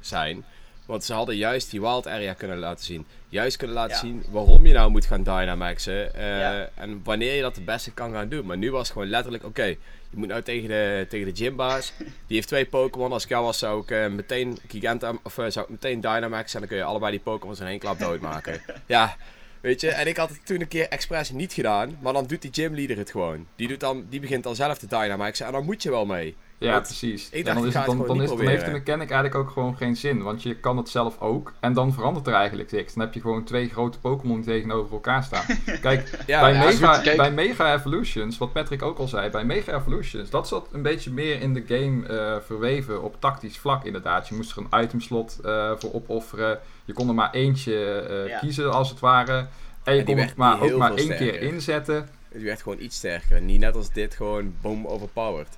zijn. 0.00 0.44
Want 0.86 1.04
ze 1.04 1.12
hadden 1.12 1.36
juist 1.36 1.70
die 1.70 1.80
wild 1.80 2.06
area 2.06 2.32
kunnen 2.32 2.58
laten 2.58 2.84
zien. 2.84 3.06
Juist 3.28 3.56
kunnen 3.56 3.76
laten 3.76 3.94
Ja. 3.94 3.98
zien 4.00 4.24
waarom 4.30 4.66
je 4.66 4.72
nou 4.72 4.90
moet 4.90 5.06
gaan 5.06 5.22
dynamaxen. 5.22 6.14
eh, 6.14 6.38
Ja. 6.38 6.68
En 6.74 7.00
wanneer 7.04 7.34
je 7.34 7.42
dat 7.42 7.56
het 7.56 7.64
beste 7.64 7.90
kan 7.92 8.12
gaan 8.12 8.28
doen. 8.28 8.46
Maar 8.46 8.56
nu 8.56 8.70
was 8.70 8.82
het 8.82 8.92
gewoon 8.92 9.08
letterlijk, 9.08 9.44
oké, 9.44 9.64
je 9.64 10.16
moet 10.16 10.28
nou 10.28 10.42
tegen 10.42 10.68
de, 10.68 11.06
tegen 11.08 11.34
de 11.34 11.44
gymbaas. 11.44 11.92
Die 11.98 12.36
heeft 12.36 12.48
twee 12.48 12.64
Pokémon. 12.66 13.12
Als 13.12 13.22
ik 13.22 13.28
jou 13.28 13.44
was, 13.44 13.58
zou 13.58 13.82
ik 13.86 14.10
meteen 14.10 14.58
Giganta, 14.68 15.12
of 15.22 15.32
zou 15.32 15.60
ik 15.60 15.68
meteen 15.68 16.00
Dynamax. 16.00 16.52
En 16.54 16.60
dan 16.60 16.68
kun 16.68 16.78
je 16.78 16.84
allebei 16.84 17.10
die 17.10 17.20
Pokémon 17.20 17.56
in 17.60 17.66
één 17.66 17.78
klap 17.78 17.98
doodmaken. 17.98 18.60
ja, 18.86 19.16
weet 19.62 19.80
je. 19.80 19.88
En 19.90 20.06
ik 20.06 20.16
had 20.16 20.28
het 20.28 20.46
toen 20.46 20.60
een 20.60 20.68
keer 20.68 20.88
expres 20.88 21.30
niet 21.30 21.52
gedaan. 21.52 21.98
Maar 22.00 22.12
dan 22.12 22.26
doet 22.26 22.42
die 22.42 22.52
gymleader 22.52 22.96
het 22.96 23.10
gewoon. 23.10 23.46
Die, 23.56 23.68
doet 23.68 23.80
dan, 23.80 24.06
die 24.08 24.20
begint 24.20 24.42
dan 24.42 24.54
zelf 24.54 24.78
te 24.78 24.86
Dynamaxen. 24.86 25.46
En 25.46 25.52
dan 25.52 25.64
moet 25.64 25.82
je 25.82 25.90
wel 25.90 26.06
mee. 26.06 26.36
Ja, 26.58 26.72
Want 26.72 26.86
precies. 26.86 27.28
ik 27.30 27.38
En 27.38 27.44
dacht, 27.44 27.56
dan, 27.56 27.66
is 27.66 27.74
het, 27.74 27.86
dan, 27.86 28.06
dan, 28.06 28.22
is, 28.22 28.28
dan 28.28 28.46
heeft 28.46 28.64
de 28.64 28.70
mechanic 28.70 29.10
eigenlijk 29.10 29.34
ook 29.34 29.50
gewoon 29.50 29.76
geen 29.76 29.96
zin. 29.96 30.22
Want 30.22 30.42
je 30.42 30.54
kan 30.56 30.76
het 30.76 30.88
zelf 30.88 31.20
ook. 31.20 31.52
En 31.60 31.72
dan 31.72 31.92
verandert 31.92 32.26
er 32.26 32.32
eigenlijk 32.32 32.72
niks. 32.72 32.94
Dan 32.94 33.04
heb 33.04 33.14
je 33.14 33.20
gewoon 33.20 33.44
twee 33.44 33.68
grote 33.68 33.98
Pokémon 33.98 34.36
die 34.36 34.44
tegenover 34.44 34.92
elkaar 34.92 35.22
staan. 35.22 35.44
Kijk, 35.80 36.24
Ja, 36.26 36.40
bij, 36.40 36.52
ja, 36.52 36.64
Mega, 36.64 36.94
goed, 36.94 37.02
kijk. 37.02 37.16
bij 37.16 37.32
Mega 37.32 37.74
Evolutions, 37.74 38.38
wat 38.38 38.52
Patrick 38.52 38.82
ook 38.82 38.98
al 38.98 39.08
zei, 39.08 39.30
bij 39.30 39.44
Mega 39.44 39.74
Evolutions, 39.76 40.30
dat 40.30 40.48
zat 40.48 40.68
een 40.72 40.82
beetje 40.82 41.10
meer 41.12 41.40
in 41.40 41.54
de 41.54 41.64
game 41.66 42.06
eh, 42.06 42.36
verweven 42.46 43.02
op 43.02 43.16
tactisch 43.20 43.58
vlak 43.58 43.84
inderdaad. 43.84 44.28
Je 44.28 44.34
moest 44.34 44.56
er 44.56 44.64
een 44.70 44.82
itemslot 44.82 45.38
eh 45.44 45.70
voor 45.78 45.94
opofferen. 45.94 46.58
Je 46.84 46.92
kon 46.92 47.08
er 47.08 47.14
maar 47.14 47.32
eentje 47.32 48.00
eh, 48.00 48.28
Ja. 48.28 48.38
kiezen 48.38 48.72
als 48.72 48.88
het 48.90 49.00
ware. 49.00 49.46
En 49.84 49.94
je 49.94 49.98
En 50.00 50.04
kon 50.06 50.18
het 50.18 50.36
maar, 50.36 50.60
ook 50.60 50.76
maar 50.76 50.94
één 50.94 51.16
keer 51.16 51.40
inzetten. 51.42 52.08
Het 52.28 52.42
werd 52.42 52.62
gewoon 52.62 52.80
iets 52.80 52.96
sterker. 52.96 53.40
Niet 53.40 53.60
net 53.60 53.74
als 53.76 53.92
dit 53.92 54.14
gewoon 54.14 54.54
boom 54.60 54.86
overpowered. 54.86 55.48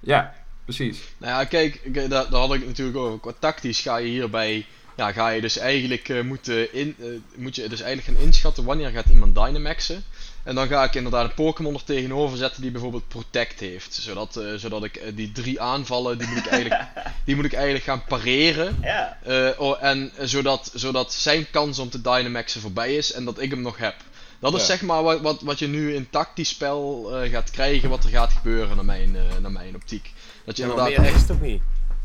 Ja, 0.00 0.34
precies. 0.64 1.00
Nou 1.18 1.32
ja, 1.32 1.44
kijk, 1.44 1.74
ik- 1.82 1.94
daar, 1.94 2.08
daar 2.30 2.40
had 2.40 2.54
ik 2.54 2.66
natuurlijk 2.66 2.96
over. 2.96 3.20
Qua 3.20 3.32
tactisch 3.38 3.80
ga 3.80 3.96
je 3.96 4.08
hierbij, 4.08 4.66
ja, 4.96 5.12
ga 5.12 5.28
je 5.28 5.40
dus 5.40 5.58
eigenlijk 5.58 6.08
eh, 6.08 6.22
moeten 6.22 6.72
in, 6.74 6.94
eh, 6.98 7.06
moet 7.34 7.54
je 7.54 7.68
dus 7.68 7.80
eigenlijk 7.80 8.18
gaan 8.18 8.26
inschatten 8.26 8.64
wanneer 8.64 8.90
gaat 8.90 9.06
iemand 9.08 9.34
Dynamaxen. 9.34 10.04
En 10.42 10.54
dan 10.54 10.68
ga 10.68 10.84
ik 10.84 10.94
inderdaad 10.94 11.24
een 11.28 11.34
Pokémon 11.34 11.74
er 11.74 11.84
tegenover 11.84 12.36
zetten 12.38 12.62
die 12.62 12.70
bijvoorbeeld 12.70 13.08
Protect 13.08 13.60
heeft. 13.60 13.94
Zodat, 13.94 14.36
eh, 14.36 14.54
zodat 14.54 14.84
ik 14.84 14.96
eh, 14.96 15.12
die 15.16 15.32
drie 15.32 15.60
aanvallen, 15.60 16.18
die 16.18 16.26
moet 16.28 16.38
ik 16.38 16.46
eigenlijk, 16.46 16.82
die 17.24 17.36
moet 17.36 17.44
ik 17.44 17.52
eigenlijk 17.52 17.84
gaan 17.84 18.04
pareren. 18.04 18.78
Ja, 18.82 19.18
Eh, 19.22 19.48
oh, 19.56 19.82
en 19.84 20.12
zodat, 20.20 20.70
zodat 20.74 21.12
zijn 21.12 21.50
kans 21.50 21.78
om 21.78 21.90
te 21.90 22.00
Dynamaxen 22.00 22.60
voorbij 22.60 22.94
is 22.96 23.12
en 23.12 23.24
dat 23.24 23.40
ik 23.40 23.50
hem 23.50 23.60
nog 23.62 23.76
heb. 23.78 23.94
Dat 24.40 24.54
is 24.54 24.60
Ja. 24.60 24.66
zeg 24.66 24.82
maar 24.82 25.02
wat, 25.02 25.20
wat, 25.20 25.40
wat 25.40 25.58
je 25.58 25.66
nu 25.66 25.94
in 25.94 26.10
tactisch 26.10 26.48
spel 26.48 27.10
eh, 27.16 27.30
gaat 27.30 27.50
krijgen, 27.50 27.88
wat 27.88 28.04
er 28.04 28.10
gaat 28.10 28.32
gebeuren 28.32 28.76
naar 28.76 28.84
mijn, 28.84 29.16
eh, 29.16 29.22
naar 29.40 29.52
mijn 29.52 29.74
optiek. 29.74 30.12
Dat 30.44 30.56
je 30.56 30.62
Ja, 30.62 30.68
inderdaad 30.68 31.12
het 31.14 31.26
toch 31.26 31.40
niet? 31.40 31.60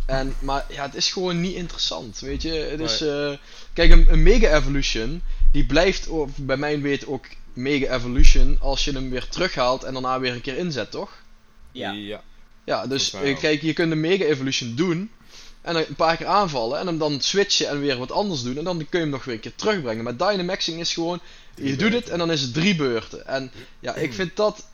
en, 0.06 0.36
maar 0.39 0.65
ja, 0.69 0.84
het 0.86 0.96
is 0.96 1.12
gewoon 1.12 1.41
niet 1.41 1.56
interessant, 1.56 2.19
weet 2.19 2.41
je. 2.41 2.52
Het 2.52 2.80
is, 2.80 3.02
eh, 3.02 3.32
kijk, 3.74 3.91
een, 3.91 4.06
een 4.10 4.24
Mega 4.24 4.56
Evolution, 4.56 5.22
die 5.52 5.65
blijft 5.65 6.10
o- 6.10 6.30
bij 6.36 6.58
mijn 6.58 6.82
weet 6.82 7.08
ook 7.08 7.26
Mega 7.53 7.95
Evolution 7.95 8.57
als 8.59 8.85
je 8.85 8.91
hem 8.91 9.09
weer 9.09 9.27
terughaalt 9.27 9.83
en 9.83 9.93
daarna 9.93 10.19
weer 10.19 10.33
een 10.33 10.41
keer 10.41 10.57
inzet, 10.57 10.91
toch? 10.91 11.11
ja. 11.93 12.21
Ja, 12.65 12.87
dus 12.87 13.13
eh, 13.13 13.21
wel. 13.21 13.35
kijk, 13.35 13.61
je 13.61 13.73
kunt 13.73 13.91
een 13.91 13.99
Mega 13.99 14.23
Evolution 14.23 14.75
doen 14.75 15.11
en 15.61 15.73
dan 15.73 15.83
een 15.87 15.95
paar 15.95 16.17
keer 16.17 16.25
aanvallen 16.27 16.79
en 16.79 16.87
hem 16.87 16.97
dan 16.97 17.21
switchen 17.21 17.67
en 17.69 17.79
weer 17.79 17.97
wat 17.97 18.11
anders 18.11 18.43
doen 18.43 18.57
en 18.57 18.63
dan 18.63 18.77
kun 18.77 18.87
je 18.89 18.97
hem 18.97 19.09
nog 19.09 19.23
weer 19.23 19.35
een 19.35 19.41
keer 19.41 19.55
terugbrengen. 19.55 20.03
Maar 20.03 20.17
Dynamaxing 20.17 20.79
is 20.79 20.93
gewoon, 20.93 21.19
Drie 21.55 21.69
je 21.69 21.75
doet 21.75 21.93
het 21.93 22.09
en 22.09 22.17
dan 22.17 22.31
is 22.31 22.41
het 22.41 22.53
drie 22.53 22.75
beurten. 22.75 23.27
En 23.27 23.51
ja, 23.79 23.95
ik 23.95 24.13
vind 24.13 24.35
dat, 24.35 24.67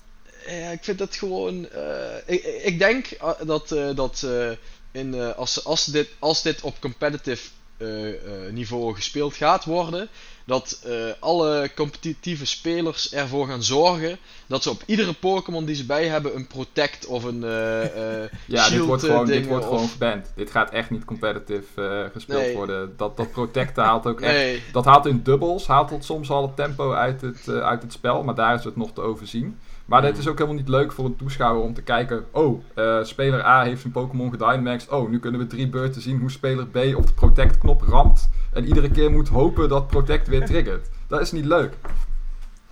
eh, 0.45 0.71
ik 0.71 0.83
vind 0.83 0.97
dat 0.97 1.15
gewoon, 1.15 1.69
eh, 1.69 2.15
ik, 2.25 2.43
ik 2.43 2.79
denk 2.79 3.07
eh, 3.07 3.31
dat, 3.45 3.71
eh, 3.71 3.95
dat 3.95 4.23
eh, 4.23 4.51
in, 4.91 5.13
eh, 5.13 5.35
als, 5.35 5.63
als, 5.63 5.85
dit, 5.85 6.09
als 6.19 6.41
dit 6.41 6.61
op 6.61 6.81
competitive 6.81 7.49
eh, 7.77 8.09
eh, 8.09 8.53
niveau 8.53 8.95
gespeeld 8.95 9.35
gaat 9.35 9.65
worden, 9.65 10.09
dat 10.49 10.81
eh, 10.85 10.93
alle 11.19 11.71
competitieve 11.75 12.45
spelers 12.45 13.13
ervoor 13.13 13.47
gaan 13.47 13.63
zorgen 13.63 14.17
dat 14.47 14.63
ze 14.63 14.69
op 14.69 14.83
iedere 14.85 15.13
Pokémon 15.13 15.65
die 15.65 15.75
ze 15.75 15.85
bij 15.85 16.07
hebben 16.07 16.35
een 16.35 16.47
Protect 16.47 17.05
of 17.05 17.23
een 17.23 17.43
eh, 17.43 18.23
eh, 18.23 18.29
Ja, 18.45 18.63
dit 18.63 18.71
Shield, 18.71 18.87
wordt 18.87 19.03
gewoon, 19.03 19.25
dit 19.25 19.47
wordt 19.47 19.65
gewoon 19.65 19.87
geband. 19.89 20.31
Dit 20.35 20.51
gaat 20.51 20.71
echt 20.71 20.89
niet 20.89 21.05
competitive 21.05 21.81
eh, 21.81 22.11
gespeeld 22.13 22.41
Nee. 22.41 22.55
worden. 22.55 22.93
Dat, 22.97 23.17
dat 23.17 23.31
Protecten 23.31 23.83
haalt 23.83 24.07
ook 24.07 24.21
echt... 24.21 24.33
Nee, 24.33 24.63
Dat 24.71 24.85
haalt 24.85 25.05
in 25.05 25.23
dubbels, 25.23 25.67
haalt 25.67 25.89
het 25.89 26.05
soms 26.05 26.29
al 26.29 26.41
het 26.41 26.55
tempo 26.55 26.93
uit 26.93 27.21
het, 27.21 27.47
eh, 27.47 27.59
uit 27.59 27.81
het 27.81 27.93
spel, 27.93 28.23
maar 28.23 28.35
daar 28.35 28.55
is 28.55 28.63
het 28.63 28.75
nog 28.75 28.93
te 28.93 29.01
overzien. 29.01 29.59
Maar 29.89 30.01
dit 30.01 30.17
is 30.17 30.27
ook 30.27 30.37
helemaal 30.37 30.59
niet 30.59 30.69
leuk 30.69 30.91
voor 30.91 31.05
een 31.05 31.15
toeschouwer 31.15 31.63
om 31.63 31.73
te 31.73 31.81
kijken. 31.81 32.25
Oh, 32.31 32.63
eh, 32.75 33.03
speler 33.03 33.45
A 33.45 33.63
heeft 33.63 33.81
zijn 33.81 33.93
Pokémon 33.93 34.29
gedynamaxed. 34.31 34.89
Oh, 34.89 35.09
nu 35.09 35.19
kunnen 35.19 35.39
we 35.39 35.47
drie 35.47 35.67
beurten 35.67 36.01
zien 36.01 36.19
hoe 36.19 36.31
speler 36.31 36.67
B 36.67 36.75
op 36.95 37.07
de 37.07 37.13
Protect 37.13 37.57
knop 37.57 37.81
ramt. 37.81 38.29
En 38.53 38.65
iedere 38.67 38.91
keer 38.91 39.11
moet 39.11 39.27
hopen 39.27 39.69
dat 39.69 39.87
Protect 39.87 40.27
weer 40.27 40.45
triggert. 40.45 40.87
Dat 41.07 41.21
is 41.21 41.31
niet 41.31 41.45
leuk. 41.45 41.73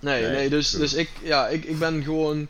Nee, 0.00 0.22
Nee, 0.22 0.30
nee, 0.30 0.48
dus, 0.48 0.70
dus 0.70 0.94
ik, 0.94 1.10
ja, 1.22 1.48
ik, 1.48 1.64
ik 1.64 1.78
ben 1.78 2.02
gewoon. 2.02 2.46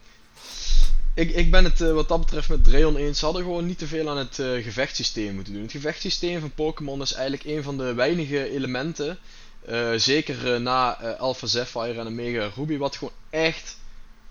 Ik, 1.15 1.31
ik 1.31 1.51
ben 1.51 1.65
het 1.65 1.81
eh, 1.81 1.93
wat 1.93 2.09
dat 2.09 2.21
betreft 2.21 2.49
met 2.49 2.65
Dreon 2.65 2.97
eens. 2.97 3.19
Ze 3.19 3.25
hadden 3.25 3.43
gewoon 3.43 3.67
niet 3.67 3.79
te 3.79 3.87
veel 3.87 4.09
aan 4.11 4.17
het 4.19 4.39
eh, 4.39 4.65
gevechtssysteem 4.65 5.35
moeten 5.35 5.53
doen. 5.53 5.63
Het 5.63 5.71
gevechtssysteem 5.71 6.41
van 6.41 6.51
Pokémon 6.55 7.01
is 7.03 7.13
eigenlijk 7.13 7.45
een 7.57 7.63
van 7.63 7.77
de 7.79 7.95
weinige 7.95 8.51
elementen. 8.51 9.19
eh, 9.67 9.91
zeker 9.97 10.61
na 10.61 11.01
eh, 11.01 11.21
Alpha 11.21 11.47
Sapphire 11.47 12.01
en 12.01 12.07
Omega 12.07 12.51
Ruby, 12.57 12.77
wat 12.77 12.97
gewoon 12.97 13.15
echt, 13.31 13.77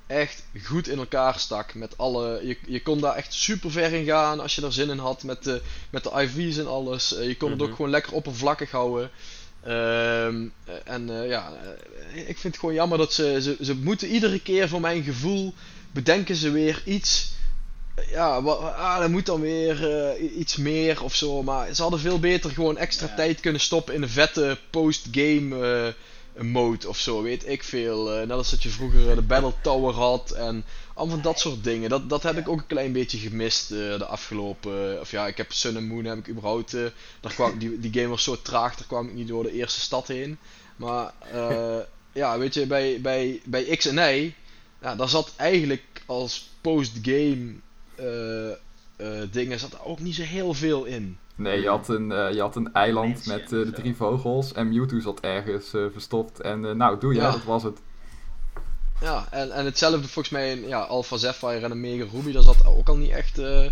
echt 0.08 0.44
goed 0.64 0.88
in 0.88 0.98
elkaar 0.98 1.40
stak. 1.40 1.74
Met 1.74 1.98
alle, 1.98 2.40
je, 2.48 2.58
je 2.68 2.82
kon 2.82 3.00
daar 3.00 3.16
echt 3.16 3.34
super 3.34 3.72
ver 3.72 3.94
in 3.94 4.06
gaan 4.06 4.40
als 4.40 4.56
je 4.56 4.62
er 4.62 4.74
zin 4.74 4.90
in 4.90 4.98
had. 4.98 5.24
Met 5.24 5.44
de, 5.44 5.62
met 5.90 6.04
de 6.04 6.12
IV's 6.22 6.58
en 6.58 6.68
alles. 6.68 7.16
Eh, 7.16 7.28
je 7.28 7.38
kon 7.38 7.50
het 7.50 7.60
Mhm. 7.60 7.70
ook 7.70 7.76
gewoon 7.76 7.92
lekker 7.92 8.14
oppervlakkig 8.14 8.72
houden. 8.72 9.10
Ehm, 9.64 10.46
eh, 10.66 10.74
en 10.84 11.10
eh, 11.22 11.30
ja, 11.30 11.52
ik 12.14 12.38
vind 12.38 12.44
het 12.44 12.58
gewoon 12.60 12.76
jammer 12.76 12.98
dat 12.98 13.14
ze, 13.14 13.38
ze, 13.42 13.58
ze 13.66 13.76
moeten 13.76 14.08
iedere 14.08 14.40
keer 14.40 14.70
voor 14.70 14.82
mijn 14.82 15.04
gevoel 15.04 15.54
bedenken 15.92 16.36
ze 16.36 16.52
weer 16.52 16.82
iets. 16.86 17.36
Ja, 18.10 18.42
wa- 18.42 18.54
ah, 18.54 19.00
dan 19.00 19.12
moet 19.12 19.26
dan 19.26 19.42
weer 19.42 20.18
iets 20.20 20.56
meer 20.56 21.04
of 21.04 21.16
zo. 21.16 21.44
Maar 21.44 21.74
ze 21.74 21.82
hadden 21.82 22.00
veel 22.00 22.20
beter 22.20 22.50
gewoon 22.52 22.78
extra 22.78 23.08
Ja. 23.08 23.16
tijd 23.16 23.40
kunnen 23.40 23.62
stoppen 23.62 23.94
in 23.94 24.02
een 24.02 24.10
vette 24.10 24.58
post-game 24.70 25.96
eh, 26.38 26.44
mode 26.44 26.88
of 26.88 26.98
zo. 26.98 27.22
Weet 27.22 27.48
ik 27.48 27.64
veel. 27.64 28.14
Eh, 28.14 28.28
net 28.28 28.38
als 28.38 28.50
dat 28.50 28.64
je 28.64 28.70
vroeger 28.70 29.10
eh, 29.10 29.16
de 29.16 29.22
Battle 29.22 29.54
Tower 29.62 29.94
had 29.94 30.32
en 30.32 30.66
allemaal 30.94 31.16
van 31.16 31.24
dat 31.24 31.40
soort 31.40 31.64
dingen. 31.64 31.90
Dat, 31.90 32.10
dat 32.10 32.24
heb 32.24 32.38
ik 32.38 32.50
ook 32.50 32.58
een 32.58 32.68
klein 32.68 32.92
beetje 32.92 33.18
gemist 33.18 33.72
eh, 33.72 33.78
de 33.78 34.06
afgelopen. 34.06 35.00
of 35.00 35.12
ja, 35.12 35.28
ik 35.28 35.38
heb 35.38 35.52
Sun 35.52 35.78
and 35.78 35.88
Moon 35.88 36.06
heb 36.06 36.18
ik 36.18 36.28
überhaupt. 36.30 36.72
daar 36.72 37.34
kwam, 37.34 37.58
die, 37.58 37.80
die 37.80 37.94
game 37.94 38.08
was 38.08 38.24
zo 38.24 38.42
traag, 38.42 38.76
daar 38.76 38.88
kwam 38.88 39.08
ik 39.08 39.14
niet 39.14 39.28
door 39.28 39.44
de 39.44 39.52
eerste 39.52 39.80
stad 39.80 40.08
heen. 40.08 40.38
Maar 40.76 41.14
ja, 42.14 42.38
weet 42.38 42.54
je, 42.54 42.66
bij, 42.66 43.02
bij, 43.02 43.42
bij 43.46 43.64
X 43.64 43.86
en 43.86 44.16
Y, 44.16 44.34
ja, 44.82 44.96
daar 44.96 45.10
zat 45.10 45.34
eigenlijk 45.36 46.02
als 46.06 46.50
post-game 46.62 47.54
dingen 49.32 49.60
zat 49.60 49.80
ook 49.84 50.00
niet 50.00 50.16
zo 50.16 50.24
heel 50.24 50.54
veel 50.54 50.86
in. 50.86 51.18
Nee, 51.38 51.62
je 51.62 51.68
had 51.70 51.88
een, 51.90 52.12
eh, 52.12 52.34
je 52.34 52.42
had 52.42 52.56
een 52.56 52.74
eiland 52.74 53.26
met 53.26 53.42
eh, 53.42 53.50
de 53.50 53.66
zo. 53.66 53.72
drie 53.72 53.96
vogels. 53.96 54.54
En 54.54 54.70
Mewtwo 54.70 55.00
zat 55.00 55.20
ergens 55.20 55.74
eh, 55.74 55.82
verstopt. 55.92 56.42
En 56.42 56.66
eh, 56.66 56.72
nou, 56.72 57.00
doe 57.00 57.14
je, 57.14 57.20
Ja. 57.20 57.32
dat 57.32 57.44
was 57.44 57.64
het. 57.64 57.80
Ja, 59.02 59.28
en, 59.32 59.52
en 59.52 59.66
hetzelfde 59.66 60.00
volgens 60.08 60.30
mij 60.30 60.52
in 60.52 60.68
ja, 60.68 60.80
Alpha 60.80 61.18
Sapphire 61.18 61.60
en 61.66 61.72
Omega 61.72 62.06
Ruby, 62.12 62.32
daar 62.32 62.44
zat 62.44 62.66
ook 62.66 62.88
al 62.90 62.98
niet 62.98 63.12
echt. 63.12 63.38
eh 63.38 63.66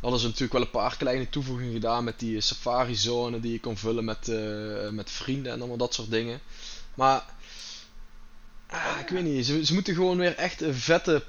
hadden 0.00 0.22
ze 0.22 0.26
natuurlijk 0.28 0.52
wel 0.52 0.62
een 0.62 0.70
paar 0.88 0.96
kleine 0.96 1.28
toevoegingen 1.28 1.72
gedaan 1.72 2.04
met 2.04 2.18
die 2.18 2.40
safari 2.40 2.94
zone 2.94 3.40
die 3.40 3.52
je 3.52 3.60
kon 3.60 3.76
vullen 3.76 4.04
met, 4.04 4.28
eh, 4.28 4.88
met 4.90 5.10
vrienden 5.10 5.52
en 5.52 5.58
allemaal 5.58 5.76
dat 5.76 5.94
soort 5.94 6.10
dingen. 6.10 6.40
Maar 6.94 7.24
ah, 8.66 8.96
ik 9.00 9.08
weet 9.08 9.22
niet, 9.24 9.46
ze, 9.46 9.64
ze 9.64 9.74
moeten 9.74 9.94
gewoon 9.94 10.16
weer 10.18 10.34
echt 10.36 10.60
een 10.60 10.74
vette, 10.74 11.22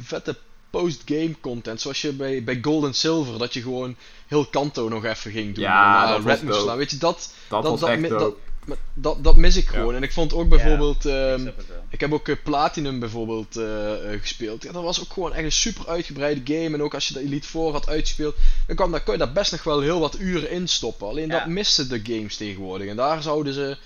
vette 0.00 0.36
post-game 0.72 1.34
content. 1.40 1.80
Zoals 1.80 2.02
je 2.02 2.12
bij, 2.12 2.44
bij 2.44 2.58
Gold 2.62 2.84
and 2.84 2.96
Silver, 2.96 3.38
dat 3.38 3.54
je 3.54 3.62
gewoon 3.62 3.96
heel 4.26 4.46
Kanto 4.46 4.88
nog 4.88 5.04
even 5.04 5.30
ging 5.30 5.54
doen. 5.54 5.64
Ja, 5.64 6.04
en, 6.06 6.10
dat 6.12 6.22
was 6.22 6.32
Red 6.34 6.42
moest 6.42 6.60
slaan. 6.60 6.76
Weet 6.76 6.90
je, 6.90 6.96
dat, 6.98 7.32
Dat, 7.48 7.62
Dat- 7.62 7.70
was 7.70 7.80
dat 7.80 7.88
echt 7.88 8.00
mi- 8.00 8.08
dope. 8.08 8.36
maar 8.64 8.76
dat, 8.94 9.24
dat 9.24 9.36
mis 9.36 9.56
ik 9.56 9.64
Ja. 9.64 9.70
gewoon. 9.70 9.94
En 9.94 10.02
ik 10.02 10.12
vond 10.12 10.32
ook 10.34 10.48
bijvoorbeeld. 10.48 11.06
ehm, 11.06 11.48
Ik 11.90 12.00
heb 12.00 12.12
ook 12.12 12.28
eh, 12.28 12.36
Platinum 12.44 12.98
bijvoorbeeld 13.00 13.56
eh, 13.56 14.12
eh, 14.14 14.20
gespeeld. 14.20 14.62
Ja, 14.62 14.72
dat 14.72 14.82
was 14.82 15.00
ook 15.00 15.12
gewoon 15.12 15.34
echt 15.34 15.44
een 15.44 15.52
super 15.52 15.88
uitgebreide 15.88 16.54
game. 16.54 16.74
En 16.74 16.82
ook 16.82 16.94
als 16.94 17.08
je 17.08 17.14
de 17.14 17.20
Elite 17.20 17.48
Four 17.48 17.72
had 17.72 17.88
uitgespeeld, 17.88 18.34
dan 18.66 18.76
kwam, 18.76 18.90
daar, 18.90 19.02
kon 19.02 19.12
je 19.12 19.18
daar 19.18 19.32
best 19.32 19.52
nog 19.52 19.62
wel 19.64 19.80
heel 19.80 20.00
wat 20.00 20.18
uren 20.18 20.50
in 20.50 20.68
stoppen. 20.68 21.06
Alleen 21.08 21.28
Ja. 21.28 21.38
dat 21.38 21.46
misten 21.46 21.88
de 21.88 22.00
games 22.04 22.36
tegenwoordig. 22.36 22.88
En 22.88 22.96
daar 22.96 23.22
zouden 23.22 23.54
ze, 23.54 23.76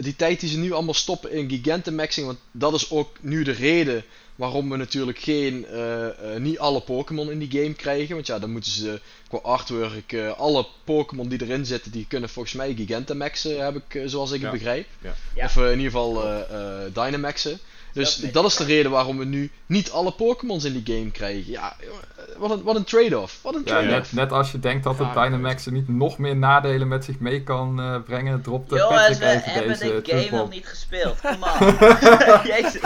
die 0.00 0.16
tijd 0.16 0.40
die 0.40 0.48
ze 0.48 0.58
nu 0.58 0.72
allemaal 0.72 0.94
stoppen 0.94 1.32
in 1.32 1.50
Gigantamaxing, 1.50 2.26
want 2.26 2.38
dat 2.50 2.74
is 2.74 2.90
ook 2.90 3.16
nu 3.20 3.42
de 3.44 3.52
reden 3.52 4.04
waarom 4.40 4.70
we 4.70 4.76
natuurlijk 4.76 5.18
geen, 5.18 5.66
eh, 5.66 6.06
eh, 6.34 6.40
niet 6.40 6.58
alle 6.58 6.80
Pokémon 6.80 7.30
in 7.30 7.38
die 7.38 7.50
game 7.62 7.74
krijgen. 7.74 8.14
Want 8.14 8.26
ja, 8.26 8.38
dan 8.38 8.50
moeten 8.50 8.70
ze 8.72 9.00
qua 9.28 9.38
artwork, 9.38 10.12
eh, 10.12 10.38
alle 10.38 10.66
Pokémon 10.84 11.28
die 11.28 11.42
erin 11.42 11.66
zitten, 11.66 11.92
die 11.92 12.06
kunnen 12.08 12.28
volgens 12.28 12.54
mij 12.54 12.74
Gigantamaxen, 12.74 13.64
heb 13.64 13.76
ik, 13.76 14.02
zoals 14.08 14.30
ik 14.30 14.40
Ja. 14.40 14.42
het 14.50 14.52
begrijp. 14.58 14.86
Ja. 15.34 15.44
Of 15.44 15.56
in 15.56 15.68
ieder 15.70 15.84
geval 15.84 16.24
eh, 16.24 16.40
eh, 16.84 16.94
Dynamaxen. 16.94 17.58
Dus 17.92 18.16
Dat 18.16 18.32
dat, 18.32 18.44
is 18.44 18.56
de 18.56 18.64
reden 18.64 18.90
waarom 18.90 19.18
we 19.18 19.24
nu 19.24 19.50
niet 19.66 19.90
alle 19.90 20.12
Pokémons 20.12 20.64
in 20.64 20.82
die 20.82 20.96
game 20.96 21.10
krijgen. 21.10 21.50
Ja, 21.50 21.76
joh, 21.80 21.92
wat 22.38 22.50
een, 22.50 22.62
wat 22.62 22.76
een 22.76 22.84
trade-off. 22.84 23.38
Wat 23.42 23.54
een 23.54 23.62
Ja, 23.64 23.66
trade-off. 23.66 23.92
net, 23.92 24.12
net 24.12 24.32
als 24.32 24.52
je 24.52 24.58
denkt 24.60 24.84
dat 24.84 24.98
het 24.98 25.06
Gaar, 25.12 25.24
Dynamaxen 25.28 25.72
niet 25.72 25.88
nog 25.88 26.18
meer 26.18 26.36
nadelen 26.36 26.88
met 26.88 27.04
zich 27.04 27.18
mee 27.18 27.42
kan 27.42 27.80
eh, 27.80 27.96
brengen, 28.06 28.42
dropt 28.42 28.70
de 28.70 28.76
Jongens, 28.76 28.96
Patrick 29.00 29.18
we 29.18 29.24
even 29.26 29.40
hebben 29.52 29.78
deze 29.78 30.00
de 30.02 30.10
game 30.26 30.36
nog 30.42 30.50
niet 30.50 30.66
gespeeld. 30.66 31.20
Kom 31.20 31.30
on. 31.30 31.76
Jezus. 32.52 32.80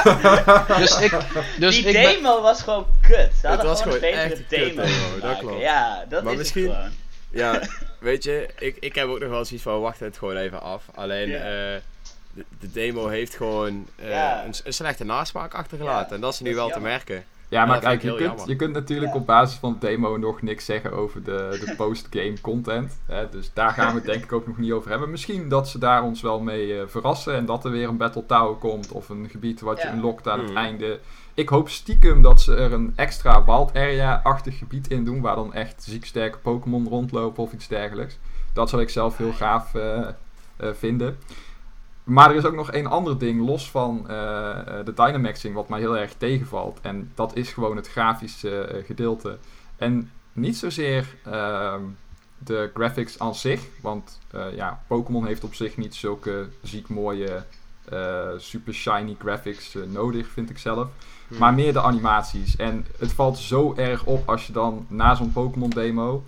Dus 0.79 1.01
ik, 1.01 1.19
dus 1.59 1.77
die 1.77 1.87
ik 1.87 1.93
ben, 1.93 2.03
demo 2.15 2.43
was 2.43 2.63
gewoon 2.63 2.87
kut. 3.01 3.31
Ze 3.41 3.47
hadden 3.47 3.67
was 3.67 3.83
gewoon 3.83 3.95
een 3.95 4.01
betere 4.01 4.45
demo. 4.49 4.83
demo, 4.83 5.21
dat 5.21 5.39
klopt. 5.39 5.61
Ja, 5.61 6.05
dat 6.09 6.23
Maar 6.23 6.33
is 6.33 6.39
misschien- 6.39 6.65
het 6.69 6.75
gewoon. 6.75 6.91
Ja, 7.31 7.61
weet 8.01 8.25
je, 8.25 8.49
ik, 8.59 8.77
ik 8.81 8.95
heb 8.95 9.09
ook 9.09 9.21
nog 9.21 9.29
wel 9.31 9.45
zoiets 9.45 9.65
van, 9.65 9.81
wacht 9.81 10.01
het 10.01 10.19
gewoon 10.19 10.37
even 10.37 10.61
af. 10.63 10.85
Alleen, 10.95 11.33
eh, 11.35 11.75
de, 12.35 12.45
de 12.61 12.71
demo 12.73 13.09
heeft 13.09 13.35
gewoon 13.37 13.87
eh, 13.97 14.09
Ja. 14.11 14.45
een, 14.45 14.55
een 14.65 14.73
slechte 14.73 15.05
nasmaak 15.05 15.55
achtergelaten. 15.55 16.09
Ja, 16.09 16.15
en 16.15 16.21
dat 16.21 16.33
is 16.33 16.41
nu 16.41 16.47
dat 16.55 16.57
is 16.59 16.65
wel 16.65 16.71
te 16.71 16.81
merken. 16.81 17.25
Ja, 17.49 17.67
maar 17.67 17.79
kijk, 17.81 18.03
je 18.03 18.09
kunt, 18.09 18.21
jammer. 18.21 18.49
je 18.49 18.57
kunt 18.57 18.73
natuurlijk 18.73 19.13
Ja. 19.13 19.19
op 19.21 19.27
basis 19.27 19.59
van 19.59 19.73
de 19.81 19.87
demo 19.87 20.17
nog 20.17 20.43
niks 20.43 20.65
zeggen 20.65 20.93
over 20.93 21.23
de, 21.25 21.65
de 21.67 21.75
post-game 21.77 22.41
content. 22.41 22.99
Hè, 23.07 23.29
dus 23.29 23.51
daar 23.53 23.71
gaan 23.71 23.89
we 23.89 23.95
het 23.95 24.05
denk 24.05 24.25
ik 24.25 24.33
ook 24.33 24.47
nog 24.47 24.59
niet 24.59 24.73
over 24.73 24.91
hebben. 24.91 25.11
Misschien 25.11 25.49
dat 25.49 25.69
ze 25.69 25.79
daar 25.79 26.03
ons 26.03 26.21
wel 26.23 26.41
mee 26.41 26.79
eh, 26.81 26.87
verrassen 26.87 27.35
en 27.35 27.47
dat 27.47 27.65
er 27.65 27.71
weer 27.71 27.89
een 27.89 27.97
Battle 27.97 28.27
Tower 28.27 28.55
komt 28.57 28.93
of 28.93 29.09
een 29.09 29.29
gebied 29.31 29.61
wat 29.61 29.83
je 29.83 29.89
unlockt 29.89 30.29
aan 30.29 30.39
het 30.39 30.49
Mhm. 30.49 30.57
einde. 30.59 31.01
Ik 31.35 31.49
hoop 31.49 31.69
stiekem 31.69 32.23
dat 32.23 32.41
ze 32.41 32.55
er 32.57 32.73
een 32.73 32.93
extra 32.97 33.45
wild 33.45 33.75
area-achtig 33.75 34.59
gebied 34.59 34.89
in 34.91 35.05
doen, 35.05 35.21
waar 35.21 35.37
dan 35.37 35.55
echt 35.55 35.83
ziek 35.83 36.05
sterke 36.07 36.39
Pokémon 36.39 36.89
rondlopen 36.89 37.43
of 37.43 37.53
iets 37.53 37.69
dergelijks. 37.69 38.19
Dat 38.53 38.69
zou 38.69 38.83
ik 38.83 38.91
zelf 38.91 39.17
heel 39.17 39.33
gaaf 39.33 39.75
eh, 39.75 39.99
eh, 40.57 40.69
vinden. 40.73 41.19
Maar 42.05 42.31
er 42.31 42.37
is 42.37 42.45
ook 42.45 42.55
nog 42.55 42.71
één 42.71 42.87
ander 42.87 43.19
ding, 43.19 43.47
los 43.47 43.71
van 43.71 43.99
eh, 44.09 44.57
de 44.85 44.93
Dynamaxing, 44.95 45.55
wat 45.55 45.69
mij 45.69 45.81
heel 45.81 45.99
erg 45.99 46.15
tegenvalt. 46.15 46.79
En 46.83 47.13
dat 47.15 47.37
is 47.37 47.53
gewoon 47.53 47.77
het 47.77 47.89
grafische 47.89 48.61
eh, 48.61 48.85
gedeelte. 48.85 49.39
En 49.77 50.11
niet 50.33 50.57
zozeer 50.57 51.17
ehm, 51.25 51.83
de 52.39 52.71
graphics 52.75 53.19
aan 53.19 53.35
zich, 53.35 53.61
want 53.81 54.19
ja, 54.55 54.83
Pokémon 54.87 55.27
heeft 55.27 55.45
op 55.45 55.55
zich 55.55 55.77
niet 55.77 55.95
zulke 55.95 56.49
ziek 56.63 56.89
mooie, 56.89 57.45
super 58.37 58.75
shiny 58.75 59.17
graphics 59.19 59.77
nodig, 59.87 60.29
vind 60.29 60.51
ik 60.51 60.59
zelf. 60.59 60.89
Hmm. 61.29 61.39
Maar 61.39 61.55
meer 61.55 61.73
de 61.73 61.83
animaties. 61.83 62.57
En 62.57 62.87
het 62.99 63.13
valt 63.13 63.39
zo 63.39 63.75
erg 63.77 64.05
op 64.05 64.29
als 64.29 64.47
je 64.47 64.53
dan 64.53 64.87
na 64.89 65.15
zo'n 65.15 65.33
Pokémon 65.33 65.71
demo 65.71 66.25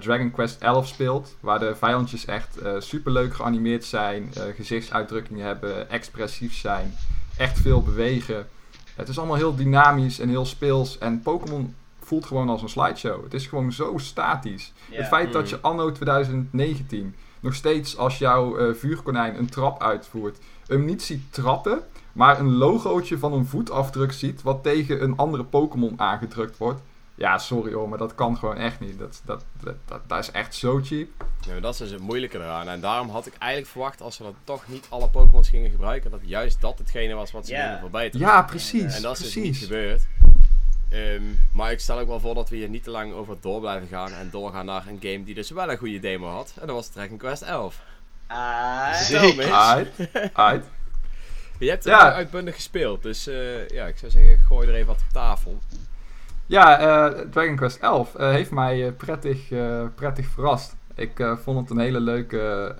Dragon 0.00 0.30
Quest 0.30 0.60
11 0.62 0.86
speelt. 0.86 1.36
Waar 1.40 1.58
de 1.58 1.74
vijandjes 1.76 2.24
echt 2.24 2.56
eh 2.56 2.72
super 2.78 3.12
leuk 3.12 3.34
geanimeerd 3.34 3.84
zijn. 3.84 4.30
eh, 4.34 4.42
gezichtsuitdrukkingen 4.56 5.46
hebben. 5.46 5.90
Expressief 5.90 6.54
zijn. 6.54 6.94
Echt 7.36 7.58
veel 7.60 7.82
bewegen. 7.82 8.46
Het 8.94 9.08
is 9.08 9.18
allemaal 9.18 9.36
heel 9.36 9.54
dynamisch 9.56 10.18
en 10.18 10.28
heel 10.28 10.44
speels. 10.46 10.98
En 10.98 11.22
Pokémon 11.22 11.74
voelt 12.00 12.26
gewoon 12.26 12.48
als 12.48 12.62
een 12.62 12.68
slideshow. 12.68 13.24
Het 13.24 13.34
is 13.34 13.46
gewoon 13.46 13.72
zo 13.72 13.98
statisch. 13.98 14.72
Het 14.90 15.06
feit 15.06 15.32
dat 15.32 15.42
Mm. 15.42 15.48
je 15.48 15.60
anno 15.60 15.92
2019 15.92 17.14
nog 17.40 17.54
steeds 17.54 17.96
als 17.96 18.18
jouw 18.18 18.56
eh, 18.56 18.74
vuurkonijn 18.74 19.38
een 19.38 19.48
trap 19.48 19.82
uitvoert, 19.82 20.38
hem 20.66 20.84
niet 20.84 21.02
ziet 21.02 21.32
trappen, 21.32 21.82
maar 22.12 22.38
een 22.40 22.54
logootje 22.54 23.18
van 23.18 23.32
een 23.32 23.46
voetafdruk 23.46 24.12
ziet 24.12 24.42
wat 24.42 24.62
tegen 24.62 25.02
een 25.02 25.16
andere 25.16 25.44
Pokémon 25.44 26.00
aangedrukt 26.00 26.58
wordt. 26.58 26.80
Ja, 27.16 27.38
sorry 27.38 27.72
hoor, 27.72 27.88
maar 27.88 27.98
dat 27.98 28.14
kan 28.14 28.36
gewoon 28.36 28.56
echt 28.56 28.80
niet. 28.80 28.98
Dat, 28.98 29.22
dat, 29.24 29.44
dat, 29.62 29.74
dat, 29.84 30.00
dat 30.08 30.18
is 30.18 30.30
echt 30.30 30.54
zo 30.54 30.80
cheap. 30.82 31.08
Ja, 31.46 31.52
maar 31.52 31.60
dat 31.60 31.72
is 31.72 31.78
dus 31.78 31.90
het 31.90 32.00
moeilijke 32.00 32.38
eraan. 32.38 32.68
En 32.68 32.80
daarom 32.80 33.08
had 33.08 33.26
ik 33.26 33.32
eigenlijk 33.38 33.70
verwacht, 33.72 34.00
als 34.00 34.16
ze 34.16 34.22
dan 34.22 34.34
toch 34.44 34.68
niet 34.68 34.86
alle 34.88 35.08
Pokémon's 35.08 35.48
gingen 35.48 35.70
gebruiken, 35.70 36.10
dat 36.10 36.20
juist 36.22 36.60
dat 36.60 36.78
hetgene 36.78 37.14
was 37.14 37.30
wat 37.32 37.46
ze 37.46 37.52
Ja. 37.52 37.62
gingen 37.64 37.78
verbeteren. 37.78 38.26
Ja, 38.26 38.42
precies. 38.42 38.96
en 38.96 39.02
dat 39.02 39.18
is 39.18 39.24
dus 39.24 39.34
niet 39.34 39.44
precies. 39.44 39.62
gebeurd. 39.66 40.02
Ehm, 40.90 41.22
maar 41.52 41.72
ik 41.72 41.80
stel 41.80 41.98
ook 41.98 42.08
wel 42.08 42.20
voor 42.20 42.34
dat 42.34 42.48
we 42.48 42.56
hier 42.56 42.68
niet 42.68 42.84
te 42.84 42.90
lang 42.90 43.12
over 43.12 43.36
door 43.40 43.60
blijven 43.60 43.88
gaan 43.88 44.12
en 44.12 44.28
doorgaan 44.30 44.66
naar 44.66 44.86
een 44.86 44.98
game 45.00 45.24
die 45.24 45.34
dus 45.34 45.50
wel 45.50 45.70
een 45.70 45.78
goede 45.78 45.98
demo 46.00 46.28
had. 46.28 46.52
En 46.60 46.66
dat 46.66 46.76
was 46.76 46.88
Dragon 46.88 47.16
Quest 47.16 47.42
11. 47.42 47.80
Ah, 48.26 48.94
Zeker. 48.94 49.52
Aight. 49.52 50.64
Je 51.58 51.68
hebt 51.70 51.84
het 51.84 51.92
Ja. 51.92 52.12
uitbundig 52.12 52.54
gespeeld, 52.54 53.02
dus 53.02 53.26
eh, 53.26 53.68
ja, 53.68 53.86
ik 53.86 53.98
zou 53.98 54.10
zeggen, 54.10 54.38
gooi 54.38 54.68
er 54.68 54.74
even 54.74 54.86
wat 54.86 54.96
op 54.96 55.12
tafel. 55.12 55.58
Ja, 56.46 56.78
eh, 56.78 57.20
Dragon 57.30 57.56
Quest 57.56 57.78
11 57.78 58.14
eh, 58.14 58.30
heeft 58.30 58.50
mij 58.50 58.86
eh, 58.86 58.92
prettig, 58.96 59.48
prettig 59.94 60.26
verrast. 60.26 60.76
Ik 60.94 61.26
vond 61.42 61.58
het 61.60 61.70
een 61.70 61.84
hele 61.84 62.00
leuke 62.00 62.74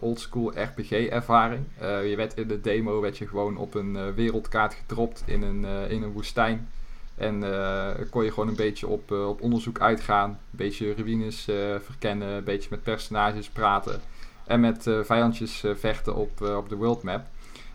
oldschool 0.00 0.52
RPG-ervaring. 0.54 1.64
Je 1.80 2.14
werd 2.16 2.34
in 2.34 2.48
de 2.48 2.60
demo 2.60 3.00
werd 3.00 3.18
je 3.18 3.26
gewoon 3.26 3.56
op 3.56 3.74
een 3.74 4.14
wereldkaart 4.14 4.74
gedropt 4.74 5.22
in 5.26 5.42
een, 5.42 5.64
in 5.88 6.02
een 6.02 6.12
woestijn. 6.12 6.68
En 7.16 7.42
eh, 7.42 7.90
kon 8.10 8.24
je 8.24 8.30
gewoon 8.30 8.48
een 8.48 8.56
beetje 8.56 8.86
op, 8.86 9.10
op 9.10 9.40
onderzoek 9.40 9.80
uitgaan. 9.80 10.30
Een 10.30 10.36
beetje 10.50 10.94
ruïnes 10.94 11.48
verkennen, 11.84 12.28
een 12.28 12.44
beetje 12.44 12.68
met 12.70 12.82
personages 12.82 13.48
praten. 13.48 14.00
En 14.46 14.60
met 14.60 14.90
vijandjes 15.02 15.64
vechten 15.74 16.14
op, 16.14 16.40
op 16.40 16.68
de 16.68 16.76
worldmap. 16.76 17.24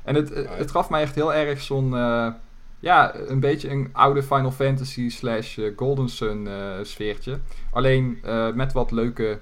En 0.03 0.15
het, 0.15 0.29
het 0.49 0.71
gaf 0.71 0.89
mij 0.89 1.01
echt 1.01 1.15
heel 1.15 1.33
erg 1.33 1.61
zo'n... 1.61 1.93
ja, 2.79 3.15
een 3.15 3.39
beetje 3.39 3.69
een 3.69 3.89
oude 3.91 4.23
Final 4.23 4.51
Fantasy 4.51 5.09
slash 5.09 5.57
eh, 5.57 5.71
Golden 5.75 6.09
Sun 6.09 6.47
eh, 6.47 6.73
sfeertje. 6.81 7.39
Alleen 7.71 8.19
eh, 8.23 8.51
met 8.51 8.73
wat 8.73 8.91
leuke 8.91 9.39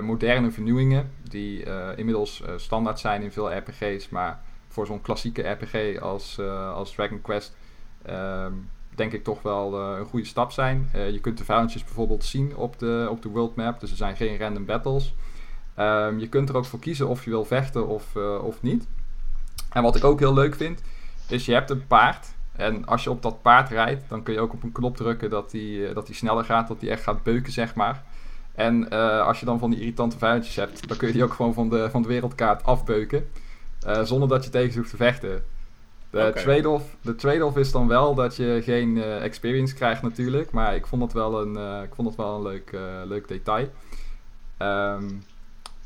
moderne 0.00 0.50
vernieuwingen. 0.50 1.10
Die 1.28 1.64
inmiddels 1.96 2.42
standaard 2.56 2.98
zijn 2.98 3.22
in 3.22 3.32
veel 3.32 3.56
RPG's. 3.56 4.08
Maar 4.08 4.40
voor 4.68 4.86
zo'n 4.86 5.00
klassieke 5.00 5.42
RPG 5.42 6.00
als, 6.00 6.40
als 6.74 6.92
Dragon 6.92 7.20
Quest... 7.20 7.56
ehm, 8.02 8.52
denk 8.94 9.12
ik 9.12 9.24
toch 9.24 9.42
wel 9.42 9.74
een 9.74 10.04
goede 10.04 10.26
stap 10.26 10.52
zijn. 10.52 10.90
Je 10.92 11.20
kunt 11.20 11.38
de 11.38 11.44
vijandjes 11.44 11.84
bijvoorbeeld 11.84 12.24
zien 12.24 12.56
op 12.56 12.78
de, 12.78 13.06
op 13.10 13.22
de 13.22 13.28
world 13.28 13.56
map. 13.56 13.80
Dus 13.80 13.90
er 13.90 13.96
zijn 13.96 14.16
geen 14.16 14.38
random 14.38 14.64
battles. 14.64 15.14
Ehm, 15.74 16.18
je 16.18 16.28
kunt 16.28 16.48
er 16.48 16.56
ook 16.56 16.64
voor 16.64 16.80
kiezen 16.80 17.08
of 17.08 17.24
je 17.24 17.30
wil 17.30 17.44
vechten 17.44 17.88
of, 17.88 18.16
of 18.42 18.62
niet. 18.62 18.86
En 19.72 19.82
wat 19.82 19.96
ik 19.96 20.04
ook 20.04 20.18
heel 20.18 20.34
leuk 20.34 20.54
vind, 20.54 20.82
is 21.28 21.46
je 21.46 21.52
hebt 21.52 21.70
een 21.70 21.86
paard. 21.86 22.35
En 22.56 22.86
als 22.86 23.04
je 23.04 23.10
op 23.10 23.22
dat 23.22 23.42
paard 23.42 23.68
rijdt, 23.68 24.02
dan 24.08 24.22
kun 24.22 24.34
je 24.34 24.40
ook 24.40 24.52
op 24.52 24.62
een 24.62 24.72
knop 24.72 24.96
drukken 24.96 25.30
dat 25.30 25.50
die, 25.50 25.86
eh, 25.86 25.94
dat 25.94 26.06
die 26.06 26.14
sneller 26.14 26.44
gaat, 26.44 26.68
dat 26.68 26.80
die 26.80 26.90
echt 26.90 27.02
gaat 27.02 27.22
beuken, 27.22 27.52
zeg 27.52 27.74
maar. 27.74 28.02
En 28.54 28.90
eh, 28.90 29.26
als 29.26 29.40
je 29.40 29.46
dan 29.46 29.58
van 29.58 29.70
die 29.70 29.80
irritante 29.80 30.18
vijandjes 30.18 30.56
hebt, 30.56 30.88
dan 30.88 30.96
kun 30.96 31.06
je 31.06 31.12
die 31.12 31.24
ook 31.24 31.32
gewoon 31.32 31.54
van 31.54 31.68
de, 31.68 31.90
van 31.90 32.02
de 32.02 32.08
wereldkaart 32.08 32.64
afbeuken. 32.64 33.28
eh, 33.86 34.02
zonder 34.02 34.28
dat 34.28 34.44
je 34.44 34.50
tegen 34.50 34.72
ze 34.72 34.78
hoeft 34.78 34.90
te 34.90 34.96
vechten. 34.96 35.44
De 36.10 36.26
Oké. 36.28 36.40
trade-off 36.42 36.84
de 37.00 37.14
trade-off 37.14 37.56
is 37.56 37.72
dan 37.72 37.88
wel 37.88 38.14
dat 38.14 38.36
je 38.36 38.60
geen 38.64 39.02
experience 39.02 39.74
krijgt 39.74 40.02
natuurlijk. 40.02 40.50
Maar 40.50 40.74
ik 40.74 40.86
vond 40.86 41.02
het 41.02 41.12
wel 41.12 41.40
een, 41.40 41.82
ik 41.82 41.94
vond 41.94 42.08
het 42.08 42.16
wel 42.16 42.34
een 42.36 42.42
leuk, 42.42 42.78
leuk 43.04 43.28
detail. 43.28 43.68
Ehm, 44.56 45.04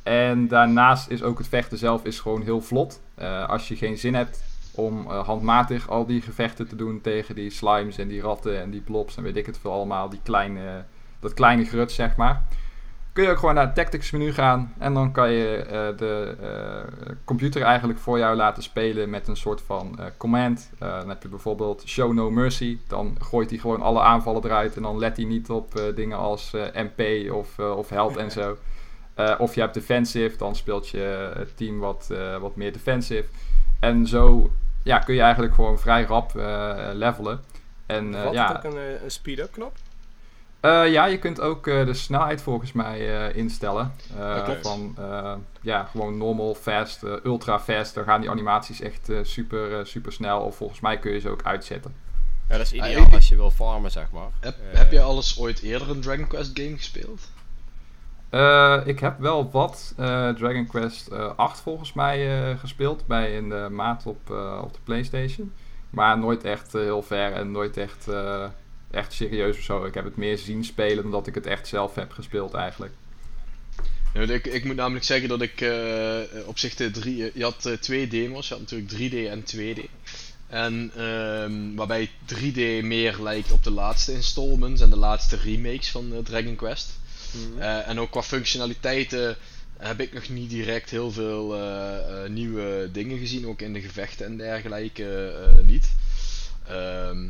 en 0.03 0.49
daarnaast 0.49 1.09
is 1.11 1.23
ook 1.23 1.39
het 1.39 1.49
vechten 1.49 1.79
zelf 1.79 2.05
is 2.05 2.21
gewoon 2.21 2.43
heel 2.43 2.61
vlot. 2.61 3.01
Als 3.47 3.69
je 3.69 3.77
geen 3.77 3.99
zin 3.99 4.15
hebt 4.15 4.43
om 4.75 5.07
eh, 5.07 5.27
handmatig 5.27 5.89
al 5.89 6.07
die 6.07 6.23
gevechten 6.23 6.69
te 6.69 6.77
doen 6.77 7.01
tegen 7.01 7.35
die 7.35 7.51
slimes 7.51 7.99
en 7.99 8.09
die 8.09 8.21
ratten 8.21 8.61
en 8.61 8.71
die 8.71 8.81
blobs 8.81 9.17
en 9.17 9.23
weet 9.23 9.37
ik 9.37 9.47
het 9.47 9.59
veel 9.59 9.73
allemaal, 9.73 10.09
die 10.09 10.21
kleine, 10.23 10.85
dat 11.21 11.35
kleine 11.35 11.65
grut 11.65 11.93
zeg 11.93 12.17
maar. 12.17 12.43
Kun 13.13 13.25
je 13.25 13.31
ook 13.31 13.39
gewoon 13.39 13.55
naar 13.55 13.67
het 13.67 13.75
tactics 13.75 14.11
menu 14.11 14.33
gaan 14.33 14.75
en 14.79 14.95
dan 14.95 15.13
kan 15.13 15.31
je 15.31 15.57
eh, 15.57 15.99
de 15.99 16.37
eh, 16.41 17.13
computer 17.25 17.63
eigenlijk 17.63 17.99
voor 17.99 18.19
jou 18.19 18.37
laten 18.37 18.63
spelen 18.63 19.11
met 19.11 19.29
een 19.29 19.37
soort 19.37 19.63
van 19.63 19.99
command. 20.17 20.71
Dan 20.79 21.09
heb 21.09 21.23
je 21.23 21.29
bijvoorbeeld 21.29 21.83
show 21.87 22.13
no 22.13 22.31
mercy, 22.31 22.79
dan 22.89 23.17
gooit 23.21 23.51
hij 23.51 23.59
gewoon 23.59 23.83
alle 23.83 24.01
aanvallen 24.01 24.45
eruit 24.45 24.77
en 24.77 24.83
dan 24.83 24.99
let 24.99 25.17
hij 25.17 25.27
niet 25.27 25.51
op 25.51 25.93
dingen 25.95 26.19
als 26.19 26.51
MP 26.75 27.31
of, 27.33 27.59
of 27.59 27.89
health 27.89 28.17
en 28.17 28.31
zo. 28.31 28.57
Of 29.39 29.55
je 29.55 29.61
hebt 29.61 29.75
defensive, 29.75 30.37
dan 30.37 30.57
speelt 30.57 30.89
je 30.89 31.33
het 31.37 31.57
team 31.57 31.79
wat, 31.79 32.11
wat 32.41 32.57
meer 32.57 32.73
defensive. 32.73 33.25
En 33.81 34.07
zo 34.07 34.51
ja, 34.83 34.99
kun 34.99 35.15
je 35.15 35.21
eigenlijk 35.21 35.55
gewoon 35.55 35.79
vrij 35.79 36.05
rap 36.05 36.37
eh, 36.37 36.77
levelen. 36.93 37.41
En 37.87 38.15
eh, 38.15 38.23
Had 38.23 38.33
ja, 38.33 38.53
ook 38.57 38.65
een, 38.73 38.79
eh, 38.79 39.03
een 39.03 39.11
speed-up 39.11 39.53
knop? 39.53 39.77
eh, 40.61 40.93
ja, 40.93 41.05
je 41.05 41.19
kunt 41.19 41.41
ook 41.41 41.67
eh, 41.67 41.85
de 41.87 41.95
snelheid 41.95 42.43
volgens 42.43 42.73
mij 42.73 43.27
eh, 43.29 43.37
instellen. 43.37 43.93
Eh, 44.19 44.45
klopt. 44.45 44.61
van 44.69 44.95
eh, 44.99 45.35
ja, 45.61 45.85
gewoon 45.85 46.17
normal, 46.17 46.55
fast, 46.55 47.03
ultra 47.25 47.61
fast. 47.61 47.95
Dan 47.95 48.05
gaan 48.05 48.21
die 48.21 48.31
animaties 48.31 48.81
echt 48.81 49.09
eh, 49.09 49.19
super, 49.23 49.79
eh, 49.79 49.85
super 49.85 50.13
snel. 50.13 50.41
Of 50.41 50.57
volgens 50.57 50.81
mij 50.81 50.99
kun 50.99 51.13
je 51.13 51.21
ze 51.21 51.29
ook 51.31 51.43
uitzetten. 51.43 51.95
Ja, 52.49 52.57
dat 52.57 52.73
is 52.73 52.81
Ah, 52.81 52.89
ideaal 52.91 53.11
als 53.13 53.29
je 53.29 53.37
wil 53.37 53.51
farmen, 53.51 53.91
zeg 53.91 54.11
maar. 54.11 54.29
Heb, 54.41 54.55
heb 54.63 54.93
je 54.93 55.01
alles 55.01 55.39
ooit 55.39 55.61
eerder 55.63 55.91
een 55.91 56.01
Dragon 56.01 56.27
Quest 56.27 56.51
game 56.61 56.77
gespeeld? 56.77 57.21
Eh, 58.31 58.81
ik 58.85 59.01
heb 59.01 59.19
wel 59.19 59.51
wat 59.51 59.95
eh, 59.97 60.29
Dragon 60.29 60.67
Quest 60.67 61.09
eh 61.09 61.33
8 61.37 61.61
volgens 61.61 61.93
mij 61.93 62.57
gespeeld 62.59 63.07
bij 63.07 63.37
een 63.37 63.75
maat 63.75 64.07
op, 64.07 64.31
op 64.63 64.73
de 64.73 64.79
PlayStation. 64.85 65.53
Maar 65.91 66.19
nooit 66.19 66.45
echt 66.45 66.73
heel 66.73 67.03
ver 67.03 67.33
en 67.33 67.51
nooit 67.51 67.77
echt, 67.77 68.09
echt 68.91 69.13
serieus 69.13 69.57
of 69.57 69.63
zo. 69.63 69.85
Ik 69.85 69.95
heb 69.95 70.05
het 70.05 70.17
meer 70.17 70.39
zien 70.39 70.65
spelen 70.65 71.03
dan 71.03 71.11
dat 71.11 71.27
ik 71.27 71.35
het 71.35 71.47
echt 71.47 71.69
zelf 71.69 71.95
heb 71.95 72.13
gespeeld 72.13 72.55
eigenlijk. 72.55 72.93
Ja, 74.15 74.21
ik, 74.21 74.47
ik 74.47 74.65
moet 74.65 74.77
namelijk 74.77 75.05
zeggen 75.05 75.29
dat 75.29 75.41
ik 75.41 75.65
op 76.47 76.59
zich 76.59 76.75
de 76.75 76.91
drie... 76.91 77.31
Je 77.35 77.43
had 77.43 77.77
twee 77.81 78.09
demos, 78.09 78.49
je 78.49 78.55
had 78.55 78.71
natuurlijk 78.71 79.13
3D 79.13 79.29
en 79.31 79.45
2D. 79.57 79.89
En 80.47 80.91
ehm, 80.97 81.75
waarbij 81.75 82.11
3D 82.35 82.85
meer 82.85 83.17
lijkt 83.21 83.53
op 83.53 83.65
de 83.65 83.71
laatste 83.71 84.13
installments 84.13 84.81
en 84.81 84.91
de 84.91 84.97
laatste 84.97 85.37
remakes 85.37 85.91
van 85.91 86.23
Dragon 86.25 86.55
Quest. 86.55 87.00
Mhm. 87.33 87.59
Eh, 87.63 87.89
en 87.89 88.01
ook 88.01 88.11
qua 88.11 88.23
functionaliteiten 88.23 89.37
heb 89.79 90.01
ik 90.01 90.13
nog 90.13 90.29
niet 90.29 90.51
direct 90.51 90.91
heel 90.91 91.11
veel 91.13 91.55
eh, 91.55 92.25
eh, 92.25 92.31
nieuwe 92.31 92.89
dingen 92.93 93.19
gezien, 93.19 93.47
ook 93.47 93.61
in 93.61 93.73
de 93.73 93.81
gevechten 93.81 94.27
en 94.27 94.37
dergelijke 94.37 95.33
niet. 95.65 95.89
Ehm, 96.67 97.25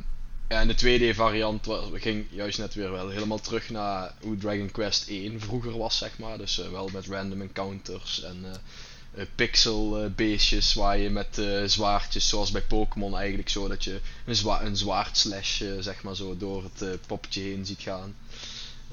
ja, 0.49 0.61
en 0.61 0.69
de 0.69 0.75
2D 0.75 1.15
variant 1.17 1.67
wa- 1.67 1.83
ging 1.93 2.27
juist 2.31 2.59
net 2.59 2.75
weer 2.75 2.91
wel 2.93 3.09
helemaal 3.09 3.41
terug 3.41 3.71
naar 3.71 4.15
hoe 4.21 4.37
Dragon 4.37 4.71
Quest 4.71 5.09
1 5.09 5.41
vroeger 5.41 5.79
was, 5.79 5.99
zeg 5.99 6.19
maar. 6.19 6.39
Dus 6.39 6.57
wel 6.57 6.89
met 6.93 7.07
random 7.07 7.41
encounters 7.41 8.23
en 8.23 8.45
pixel 9.35 10.11
beestjes 10.17 10.75
waar 10.75 10.99
je 10.99 11.11
met 11.11 11.43
zwaardjes, 11.67 12.29
zoals 12.29 12.51
bij 12.51 12.63
Pokémon 12.63 13.17
eigenlijk 13.17 13.49
zo, 13.49 13.69
dat 13.69 13.85
je 13.85 14.01
een, 14.27 14.37
zwa 14.37 14.63
een 14.63 14.77
zwaardslash 14.77 15.61
eh, 15.63 15.69
zeg 15.81 16.03
maar 16.03 16.17
zo 16.17 16.37
door 16.37 16.71
het 16.75 17.01
poppetje 17.07 17.43
heen 17.43 17.67
ziet 17.67 17.81
gaan. 17.81 18.15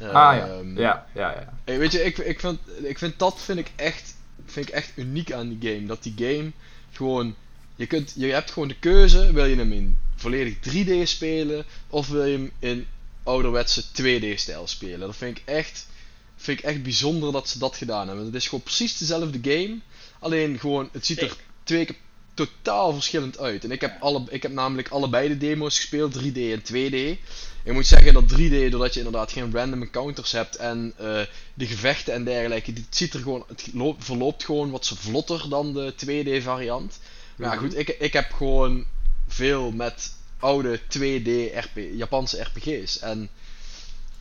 Ah 0.02 0.12
ja. 0.12 0.48
Ehm, 0.48 0.80
ja, 0.80 1.08
ja, 1.14 1.32
ja. 1.32 1.54
Hey, 1.66 1.80
weet 1.80 1.92
je, 1.92 2.04
ik, 2.04 2.18
ik, 2.18 2.40
vind, 2.40 2.60
ik 2.84 2.98
vind 2.98 3.20
dat 3.20 3.42
vind 3.42 3.60
ik, 3.60 3.72
echt, 3.76 4.16
vind 4.46 4.68
ik 4.68 4.74
echt 4.74 4.92
uniek 4.96 5.32
aan 5.32 5.58
die 5.58 5.72
game. 5.72 5.86
Dat 5.88 6.04
die 6.04 6.14
game 6.16 6.52
gewoon. 6.92 7.36
Je, 7.76 7.86
kunt, 7.86 8.14
je 8.16 8.26
hebt 8.26 8.52
gewoon 8.52 8.68
de 8.68 8.80
keuze: 8.80 9.34
wil 9.34 9.46
je 9.46 9.56
hem 9.56 9.72
in 9.72 9.98
volledig 10.16 10.56
3D 10.56 11.04
spelen 11.04 11.66
of 11.88 12.08
wil 12.08 12.26
je 12.26 12.38
hem 12.38 12.52
in 12.60 12.88
ouderwetse 13.24 13.84
2D-stijl 13.84 14.68
spelen? 14.68 15.00
Dat 15.00 15.16
vind 15.16 15.38
ik 15.38 15.44
echt, 15.46 15.88
vind 16.36 16.60
ik 16.60 16.66
echt 16.66 16.84
bijzonder 16.84 17.32
dat 17.32 17.50
ze 17.50 17.60
dat 17.60 17.76
gedaan 17.76 18.08
hebben. 18.08 18.26
Het 18.26 18.36
is 18.36 18.48
gewoon 18.48 18.64
precies 18.64 18.98
dezelfde 18.98 19.40
game, 19.52 19.78
alleen 20.20 20.60
gewoon 20.60 20.90
het 20.92 21.06
ziet 21.06 21.22
er 21.22 21.36
twee 21.64 21.86
keer 21.86 21.96
totaal 22.38 22.94
verschillend 22.94 23.40
uit. 23.40 23.64
En 23.64 23.72
ik 23.72 23.82
heb, 23.82 24.02
alle, 24.02 24.24
ik 24.30 24.42
heb 24.42 24.52
namelijk 24.52 24.90
allebei 24.90 25.28
de 25.28 25.38
demo's 25.38 25.76
gespeeld, 25.76 26.14
3D 26.18 26.38
en 26.38 26.62
2D. 26.62 27.20
Ik 27.64 27.74
moet 27.74 27.88
zeggen 27.88 28.14
dat 28.14 28.24
3D, 28.34 28.70
doordat 28.72 28.94
je 28.94 29.00
inderdaad 29.00 29.32
geen 29.32 29.52
random 29.54 29.82
encounters 29.82 30.32
hebt 30.32 30.56
en 30.56 30.94
eh, 30.98 31.22
de 31.54 31.66
gevechten 31.66 32.14
en 32.14 32.24
dergelijke, 32.24 32.72
het 32.72 32.86
ziet 32.96 33.14
er 33.14 33.20
gewoon, 33.20 33.44
het 33.48 33.70
loopt, 33.74 34.04
verloopt 34.06 34.44
gewoon 34.46 34.72
wat 34.72 34.88
vlotter 34.96 35.50
dan 35.50 35.74
de 35.74 35.94
2D 35.96 36.44
variant. 36.44 37.00
Maar 37.36 37.50
ja, 37.50 37.56
Mhm. 37.56 37.64
goed, 37.64 37.78
ik, 37.78 37.90
ik 38.00 38.14
heb 38.14 38.32
gewoon 38.32 38.86
veel 39.28 39.72
met 39.72 40.14
oude 40.40 40.80
2D 40.80 41.56
RP, 41.56 41.80
Japanse 41.94 42.42
RPG's. 42.54 43.00
En 43.00 43.30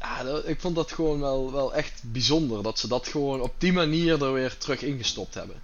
ja, 0.00 0.22
dat- 0.22 0.48
ik 0.48 0.60
vond 0.60 0.74
dat 0.74 0.92
gewoon 0.92 1.20
wel, 1.20 1.52
wel 1.52 1.74
echt 1.74 2.02
bijzonder 2.04 2.62
dat 2.62 2.78
ze 2.78 2.88
dat 2.88 3.08
gewoon 3.08 3.40
op 3.40 3.54
die 3.58 3.72
manier 3.72 4.22
er 4.22 4.32
weer 4.32 4.56
terug 4.58 4.82
ingestopt 4.82 5.34
hebben. 5.34 5.56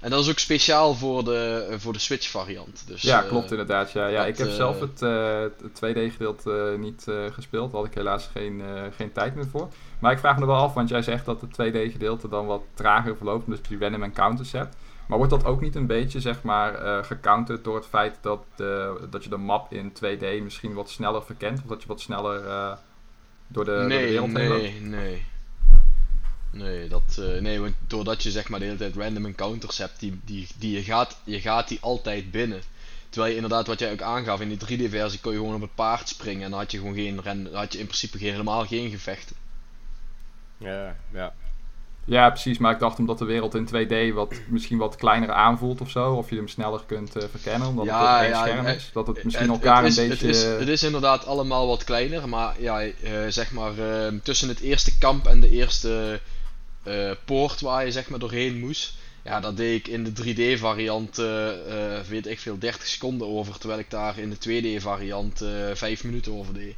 En 0.00 0.10
dat 0.10 0.20
is 0.20 0.30
ook 0.30 0.38
speciaal 0.38 0.94
voor 0.94 1.24
de, 1.24 1.74
voor 1.78 1.92
de 1.92 1.98
Switch 1.98 2.30
variant. 2.30 2.84
Dus, 2.86 3.02
ja, 3.02 3.22
eh, 3.22 3.28
klopt 3.28 3.50
inderdaad. 3.50 3.92
Ja, 3.92 4.06
ja, 4.06 4.18
dat, 4.18 4.28
ik 4.28 4.36
heb 4.38 4.46
eh, 4.46 4.54
zelf 4.54 4.80
het, 4.80 5.02
eh, 5.02 5.40
het 5.40 5.74
2D-gedeelte 5.74 6.76
niet 6.78 7.08
eh, 7.08 7.14
gespeeld. 7.32 7.70
Daar 7.70 7.80
had 7.80 7.90
ik 7.90 7.94
helaas 7.94 8.30
geen, 8.32 8.60
eh, 8.60 8.82
geen 8.96 9.12
tijd 9.12 9.34
meer 9.34 9.46
voor. 9.46 9.68
Maar 9.98 10.12
ik 10.12 10.18
vraag 10.18 10.38
me 10.38 10.46
wel 10.46 10.56
af, 10.56 10.74
want 10.74 10.88
jij 10.88 11.02
zegt 11.02 11.24
dat 11.24 11.40
het 11.40 11.52
2D-gedeelte 11.52 12.28
dan 12.28 12.46
wat 12.46 12.62
trager 12.74 13.16
verloopt, 13.16 13.46
je 13.46 13.68
die 13.68 13.78
random 13.78 14.02
encounters 14.02 14.52
hebt. 14.52 14.76
Maar 15.08 15.18
wordt 15.18 15.32
dat 15.32 15.44
ook 15.44 15.60
niet 15.60 15.74
een 15.74 15.86
beetje, 15.86 16.20
zeg 16.20 16.42
maar, 16.42 16.74
eh 16.74 17.04
gecounterd 17.04 17.64
door 17.64 17.76
het 17.76 17.86
feit 17.86 18.18
dat, 18.20 18.44
de, 18.56 19.00
dat 19.10 19.24
je 19.24 19.30
de 19.30 19.36
map 19.36 19.72
in 19.72 19.92
2D 19.92 20.42
misschien 20.42 20.74
wat 20.74 20.90
sneller 20.90 21.22
verkent? 21.22 21.58
Of 21.58 21.68
dat 21.68 21.82
je 21.82 21.88
wat 21.88 22.00
sneller 22.00 22.46
eh, 22.46 22.72
door, 23.46 23.64
de, 23.64 23.70
door 23.70 23.80
de 23.80 23.86
nee, 23.86 24.06
wereld 24.06 24.36
heen 24.36 24.48
loopt? 24.48 24.80
nee, 24.80 25.26
nee. 26.58 26.88
Dat, 26.88 27.18
eh, 27.20 27.40
nee, 27.40 27.60
want 27.60 27.74
doordat 27.86 28.22
je 28.22 28.30
zeg 28.30 28.48
maar 28.48 28.58
de 28.58 28.64
hele 28.64 28.78
tijd 28.78 28.96
random 28.96 29.26
encounters 29.26 29.78
hebt, 29.78 30.00
die, 30.00 30.20
die, 30.24 30.48
die 30.58 30.72
je, 30.76 30.82
gaat, 30.82 31.16
je 31.24 31.40
gaat 31.40 31.68
die 31.68 31.78
altijd 31.80 32.30
binnen. 32.30 32.60
Terwijl 33.08 33.30
je 33.30 33.40
inderdaad, 33.40 33.66
wat 33.66 33.78
jij 33.78 33.92
ook 33.92 34.02
aangaf, 34.02 34.40
in 34.40 34.48
die 34.48 34.88
3D-versie 34.88 35.20
kon 35.20 35.32
je 35.32 35.38
gewoon 35.38 35.54
op 35.54 35.60
het 35.60 35.74
paard 35.74 36.08
springen 36.08 36.44
en 36.44 36.50
dan 36.50 36.58
had 36.60 36.70
je 36.70 36.78
gewoon 36.78 36.94
geen 36.94 37.20
ren, 37.22 37.44
dan 37.44 37.54
had 37.54 37.72
je 37.72 37.78
in 37.78 37.86
principe 37.86 38.18
geen, 38.18 38.30
helemaal 38.30 38.66
geen 38.66 38.90
gevechten. 38.90 39.36
Ja, 40.58 40.96
ja. 41.12 41.34
Ja, 42.04 42.28
precies. 42.30 42.58
Maar 42.58 42.72
ik 42.72 42.78
dacht 42.78 42.98
omdat 42.98 43.18
de 43.18 43.24
wereld 43.24 43.54
in 43.54 43.66
2D 43.68 44.14
wat, 44.14 44.34
misschien 44.48 44.78
wat 44.78 44.96
kleiner 44.96 45.32
aanvoelt 45.32 45.80
of 45.80 45.90
zo. 45.90 46.12
Of 46.12 46.30
je 46.30 46.36
hem 46.36 46.48
sneller 46.48 46.80
kunt 46.86 47.16
eh, 47.16 47.24
verkennen, 47.30 47.68
omdat 47.68 47.84
Ja, 47.84 48.00
het 48.00 48.16
ook 48.16 48.20
één 48.22 48.30
ja, 48.30 48.42
scherm 48.46 48.66
eh, 48.66 48.74
is. 48.74 48.90
Dat 48.92 49.06
het 49.06 49.24
misschien 49.24 49.50
Het- 49.50 49.62
elkaar 49.62 49.82
het 49.82 49.90
is, 49.90 49.96
een 49.96 50.08
beetje... 50.08 50.26
Het 50.26 50.36
is, 50.36 50.42
het 50.42 50.68
is 50.68 50.82
inderdaad 50.82 51.26
allemaal 51.26 51.66
wat 51.66 51.84
kleiner, 51.84 52.28
maar 52.28 52.60
ja, 52.60 52.80
eh, 52.82 52.92
zeg 53.28 53.50
maar 53.52 53.72
tussen 54.22 54.48
het 54.48 54.60
eerste 54.60 54.98
kamp 54.98 55.26
en 55.26 55.40
de 55.40 55.50
eerste 55.50 56.20
eh, 56.88 57.10
poort 57.24 57.60
waar 57.60 57.84
je 57.84 57.92
zeg 57.92 58.08
maar 58.08 58.18
doorheen 58.18 58.58
moest. 58.58 58.92
Ja, 59.24 59.40
dat 59.40 59.56
deed 59.56 59.78
ik 59.78 59.88
in 59.88 60.04
de 60.04 60.12
3D 60.12 60.58
variant, 60.60 61.18
eh, 61.18 61.96
eh, 61.96 62.04
weet 62.06 62.26
ik 62.26 62.38
veel, 62.38 62.58
30 62.58 62.86
seconden 62.86 63.26
over. 63.28 63.58
Terwijl 63.58 63.80
ik 63.80 63.90
daar 63.90 64.18
in 64.18 64.30
de 64.30 64.38
2D 64.38 64.82
variant 64.82 65.40
eh 65.40 65.50
5 65.74 66.04
minuten 66.04 66.32
over 66.32 66.54
deed. 66.54 66.74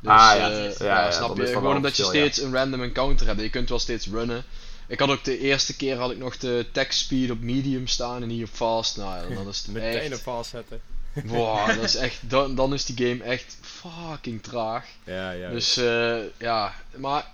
Dus, 0.00 0.10
Ah, 0.12 0.36
ja. 0.36 0.50
eh, 0.50 0.78
Ja, 0.78 0.84
ja, 0.86 1.04
ja, 1.04 1.10
snap 1.10 1.36
je? 1.36 1.46
Gewoon 1.46 1.76
omdat 1.76 1.96
je 1.96 2.04
steeds 2.04 2.40
een 2.42 2.52
random 2.52 2.82
encounter 2.82 3.26
hebt. 3.26 3.40
Je 3.40 3.50
kunt 3.50 3.68
wel 3.68 3.78
steeds 3.78 4.06
runnen. 4.06 4.44
Ik 4.88 4.98
had 4.98 5.08
ook 5.10 5.24
de 5.24 5.38
eerste 5.38 5.76
keer 5.76 5.96
had 5.96 6.10
ik 6.10 6.18
nog 6.18 6.36
de 6.38 6.66
text 6.72 6.98
speed 6.98 7.30
op 7.30 7.40
medium 7.40 7.86
staan 7.86 8.22
en 8.22 8.28
niet 8.28 8.42
op 8.44 8.50
fast. 8.52 8.96
Nou, 8.96 9.28
ja, 9.28 9.34
dan 9.34 9.48
is 9.48 9.58
het 9.58 9.72
Meteen 9.74 10.00
echt... 10.00 10.14
op 10.14 10.20
vastzetten. 10.22 10.80
Wow, 11.24 11.66
dat 11.66 11.84
is 11.84 11.96
echt, 11.96 12.18
dan, 12.20 12.54
dan 12.54 12.74
is 12.74 12.84
die 12.84 13.06
game 13.08 13.22
echt 13.22 13.58
fucking 13.60 14.42
traag. 14.42 14.84
Ja, 15.04 15.30
ja. 15.30 15.50
Dus 15.50 15.76
eh, 15.76 16.16
ja, 16.38 16.74
maar 16.96 17.26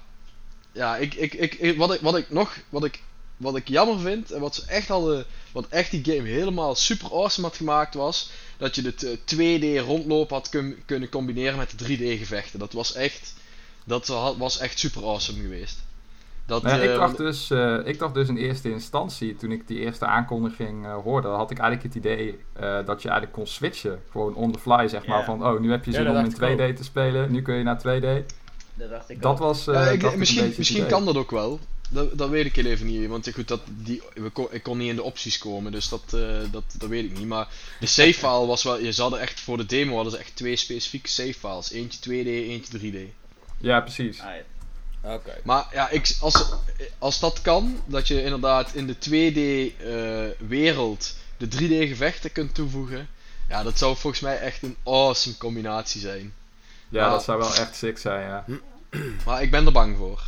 ja, 0.72 0.96
ik, 0.96 1.14
ik, 1.14 1.34
ik, 1.34 1.54
ik- 1.54 1.76
wat, 1.78 1.94
ik, 1.94 2.00
wat 2.00 2.16
ik 2.16 2.30
nog, 2.30 2.56
wat 2.68 2.84
ik, 2.84 3.02
wat 3.36 3.56
ik 3.56 3.68
jammer 3.68 3.98
vind 3.98 4.30
en 4.30 4.40
wat 4.40 4.54
ze 4.54 4.62
echt 4.66 4.88
hadden, 4.88 5.24
wat 5.52 5.66
echt 5.68 5.90
die 5.90 6.04
game 6.14 6.28
helemaal 6.28 6.74
super 6.74 7.10
awesome 7.12 7.46
had 7.46 7.56
gemaakt 7.56 7.94
was, 7.94 8.30
dat 8.58 8.74
je 8.74 8.82
de 8.82 8.94
t- 8.94 9.34
2D 9.34 9.86
rondlopen 9.86 10.36
had 10.36 10.48
kun- 10.48 10.82
kunnen 10.86 11.08
combineren 11.08 11.58
met 11.58 11.78
de 11.78 11.84
3D 11.96 12.18
gevechten. 12.18 12.58
Dat 12.58 12.72
was 12.72 12.94
echt, 12.94 13.34
dat 13.84 14.06
wa- 14.06 14.36
was 14.36 14.58
echt 14.58 14.78
super 14.78 15.02
awesome 15.02 15.40
geweest. 15.42 15.78
Dat, 16.46 16.62
ik, 16.74 16.80
eh, 16.90 16.98
dacht 16.98 17.16
dus, 17.16 17.50
eh, 17.50 17.76
ik 17.84 17.98
dacht 17.98 18.14
dus 18.14 18.28
in 18.28 18.36
eerste 18.36 18.70
instantie, 18.70 19.36
toen 19.36 19.52
ik 19.52 19.66
die 19.68 19.78
eerste 19.78 20.04
aankondiging 20.06 20.86
eh, 20.86 20.94
hoorde, 20.94 21.28
had 21.28 21.50
ik 21.50 21.58
eigenlijk 21.58 21.94
het 21.94 22.04
idee 22.04 22.38
eh, 22.52 22.62
dat 22.86 23.02
je 23.02 23.08
eigenlijk 23.08 23.32
kon 23.32 23.46
switchen. 23.46 24.02
Gewoon 24.10 24.34
on 24.34 24.52
the 24.52 24.58
fly, 24.58 24.88
zeg 24.88 25.06
maar. 25.06 25.24
Van, 25.24 25.46
oh, 25.46 25.60
nu 25.60 25.70
heb 25.70 25.84
je 25.84 25.92
zin 25.92 26.00
om 26.10 26.16
in 26.16 26.22
dacht 26.30 26.32
ik 26.42 26.72
2D 26.72 26.76
te 26.76 26.84
spelen, 26.84 27.32
nu 27.32 27.42
kun 27.42 27.54
je 27.54 27.62
naar 27.62 27.78
2D. 27.78 28.24
Dat 28.80 28.90
dacht 28.90 29.10
ik 29.10 29.22
Dat 29.22 29.32
ook. 29.32 29.38
was, 29.38 29.66
eh, 29.66 29.74
ja, 29.74 29.88
ik- 29.90 30.16
misschien 30.16 30.54
misschien 30.56 30.86
kan 30.86 31.04
dat 31.04 31.16
ook 31.16 31.30
wel. 31.30 31.60
Dat, 31.92 32.18
dat 32.18 32.28
weet 32.28 32.46
ik 32.46 32.56
heel 32.56 32.64
even 32.64 32.86
niet. 32.86 33.08
Want 33.08 33.30
goed, 33.34 33.48
dat, 33.48 33.60
die, 33.66 34.02
we 34.14 34.30
kon, 34.30 34.46
ik 34.50 34.62
kon 34.62 34.78
niet 34.78 34.88
in 34.88 34.96
de 34.96 35.02
opties 35.02 35.38
komen. 35.38 35.72
Dus 35.72 35.88
dat, 35.88 36.02
eh, 36.14 36.20
dat, 36.50 36.62
dat 36.78 36.88
weet 36.88 37.04
ik 37.04 37.18
niet. 37.18 37.26
Maar 37.26 37.48
de 37.80 37.86
save 37.86 38.14
file 38.14 38.46
was 38.46 38.62
wel. 38.62 38.78
Je 38.80 38.92
hadden 38.96 39.20
echt 39.20 39.40
voor 39.40 39.56
de 39.56 39.66
demo 39.66 39.94
hadden 39.94 40.12
ze 40.12 40.18
echt 40.18 40.36
twee 40.36 40.56
specifieke 40.56 41.08
save 41.08 41.34
files. 41.34 41.70
Eentje 41.70 42.00
2D, 42.00 42.26
eentje 42.26 42.78
3D. 42.78 42.96
Ja, 43.58 43.80
precies. 43.80 44.20
Ah, 44.20 44.26
ja. 45.02 45.20
Maar 45.44 45.66
ja, 45.72 45.88
ik, 45.90 46.16
als, 46.20 46.44
als 46.98 47.20
dat 47.20 47.40
kan, 47.42 47.80
dat 47.86 48.08
je 48.08 48.22
inderdaad 48.22 48.74
in 48.74 48.86
de 48.86 48.94
2D-wereld 50.38 51.16
de 51.36 51.46
3D-gevechten 51.48 52.32
kunt 52.32 52.54
toevoegen. 52.54 53.08
Ja, 53.48 53.62
dat 53.62 53.78
zou 53.78 53.96
volgens 53.96 54.22
mij 54.22 54.38
echt 54.38 54.62
een 54.62 54.76
awesome 54.84 55.36
combinatie 55.36 56.00
zijn. 56.00 56.34
Ja, 56.90 57.10
dat 57.10 57.22
zou 57.22 57.38
wel 57.38 57.54
echt 57.54 57.74
sick 57.76 57.98
zijn, 57.98 58.26
ja. 58.28 58.44
Maar 59.26 59.42
ik 59.42 59.50
ben 59.50 59.66
er 59.66 59.72
bang 59.72 59.96
voor. 59.96 60.22